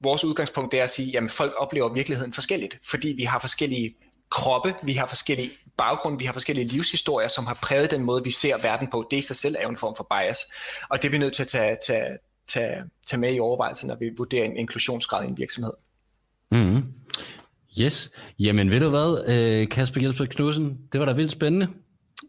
vores 0.00 0.24
udgangspunkt 0.24 0.74
er 0.74 0.84
at 0.84 0.90
sige, 0.90 1.18
at 1.18 1.30
folk 1.30 1.54
oplever 1.56 1.88
virkeligheden 1.88 2.32
forskelligt, 2.32 2.78
fordi 2.90 3.08
vi 3.08 3.22
har 3.22 3.38
forskellige 3.38 3.94
kroppe, 4.30 4.74
vi 4.82 4.92
har 4.92 5.06
forskellige 5.06 5.50
baggrunde, 5.76 6.18
vi 6.18 6.24
har 6.24 6.32
forskellige 6.32 6.68
livshistorier, 6.68 7.28
som 7.28 7.46
har 7.46 7.58
præget 7.62 7.90
den 7.90 8.04
måde, 8.04 8.24
vi 8.24 8.30
ser 8.30 8.62
verden 8.62 8.88
på. 8.92 9.06
Det 9.10 9.18
i 9.18 9.22
sig 9.22 9.36
selv 9.36 9.56
er 9.58 9.62
jo 9.62 9.68
en 9.68 9.76
form 9.76 9.94
for 9.96 10.06
bias. 10.10 10.38
Og 10.90 11.02
det 11.02 11.08
er 11.08 11.12
vi 11.12 11.18
nødt 11.18 11.34
til 11.34 11.42
at 11.42 11.48
tage, 11.48 11.76
tage, 11.86 12.18
tage, 12.48 12.84
tage 13.06 13.20
med 13.20 13.34
i 13.34 13.40
overvejelsen, 13.40 13.88
når 13.88 13.96
vi 13.96 14.10
vurderer 14.18 14.44
en 14.44 14.56
inklusionsgrad 14.56 15.24
i 15.24 15.28
en 15.28 15.38
virksomhed. 15.38 15.72
Mm. 16.50 16.84
Yes. 17.80 18.10
Jamen 18.38 18.70
ved 18.70 18.80
du 18.80 18.88
hvad, 18.88 19.24
øh, 19.28 19.68
Kasper 19.68 20.00
Gjeldsberg 20.00 20.28
Knudsen, 20.28 20.78
det 20.92 21.00
var 21.00 21.06
da 21.06 21.12
vildt 21.12 21.32
spændende. 21.32 21.68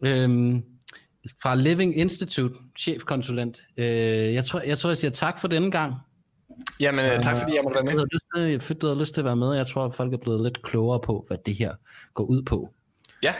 Øhm, 0.02 0.62
fra 1.42 1.54
Living 1.54 1.98
Institute, 1.98 2.54
chefkonsulent. 2.78 3.58
Øh, 3.76 3.86
jeg, 4.34 4.44
tror, 4.44 4.60
jeg 4.60 4.78
tror, 4.78 4.90
jeg 4.90 4.96
siger 4.96 5.10
tak 5.10 5.38
for 5.38 5.48
denne 5.48 5.70
gang. 5.70 5.94
Jamen, 6.80 7.04
uh, 7.04 7.22
tak 7.22 7.36
fordi 7.36 7.54
jeg 7.56 7.62
måtte 7.62 7.76
være 7.76 7.84
med. 7.84 8.50
Jeg 8.50 8.60
til, 8.60 8.76
du 8.76 8.86
har 8.86 8.94
lyst 8.94 9.14
til 9.14 9.20
at 9.20 9.24
være 9.24 9.36
med. 9.36 9.54
Jeg 9.54 9.66
tror, 9.66 9.84
at 9.84 9.94
folk 9.94 10.12
er 10.12 10.18
blevet 10.18 10.42
lidt 10.42 10.62
klogere 10.62 11.00
på, 11.00 11.24
hvad 11.28 11.38
det 11.46 11.54
her 11.54 11.74
går 12.14 12.24
ud 12.24 12.42
på. 12.42 12.74
Ja, 13.24 13.34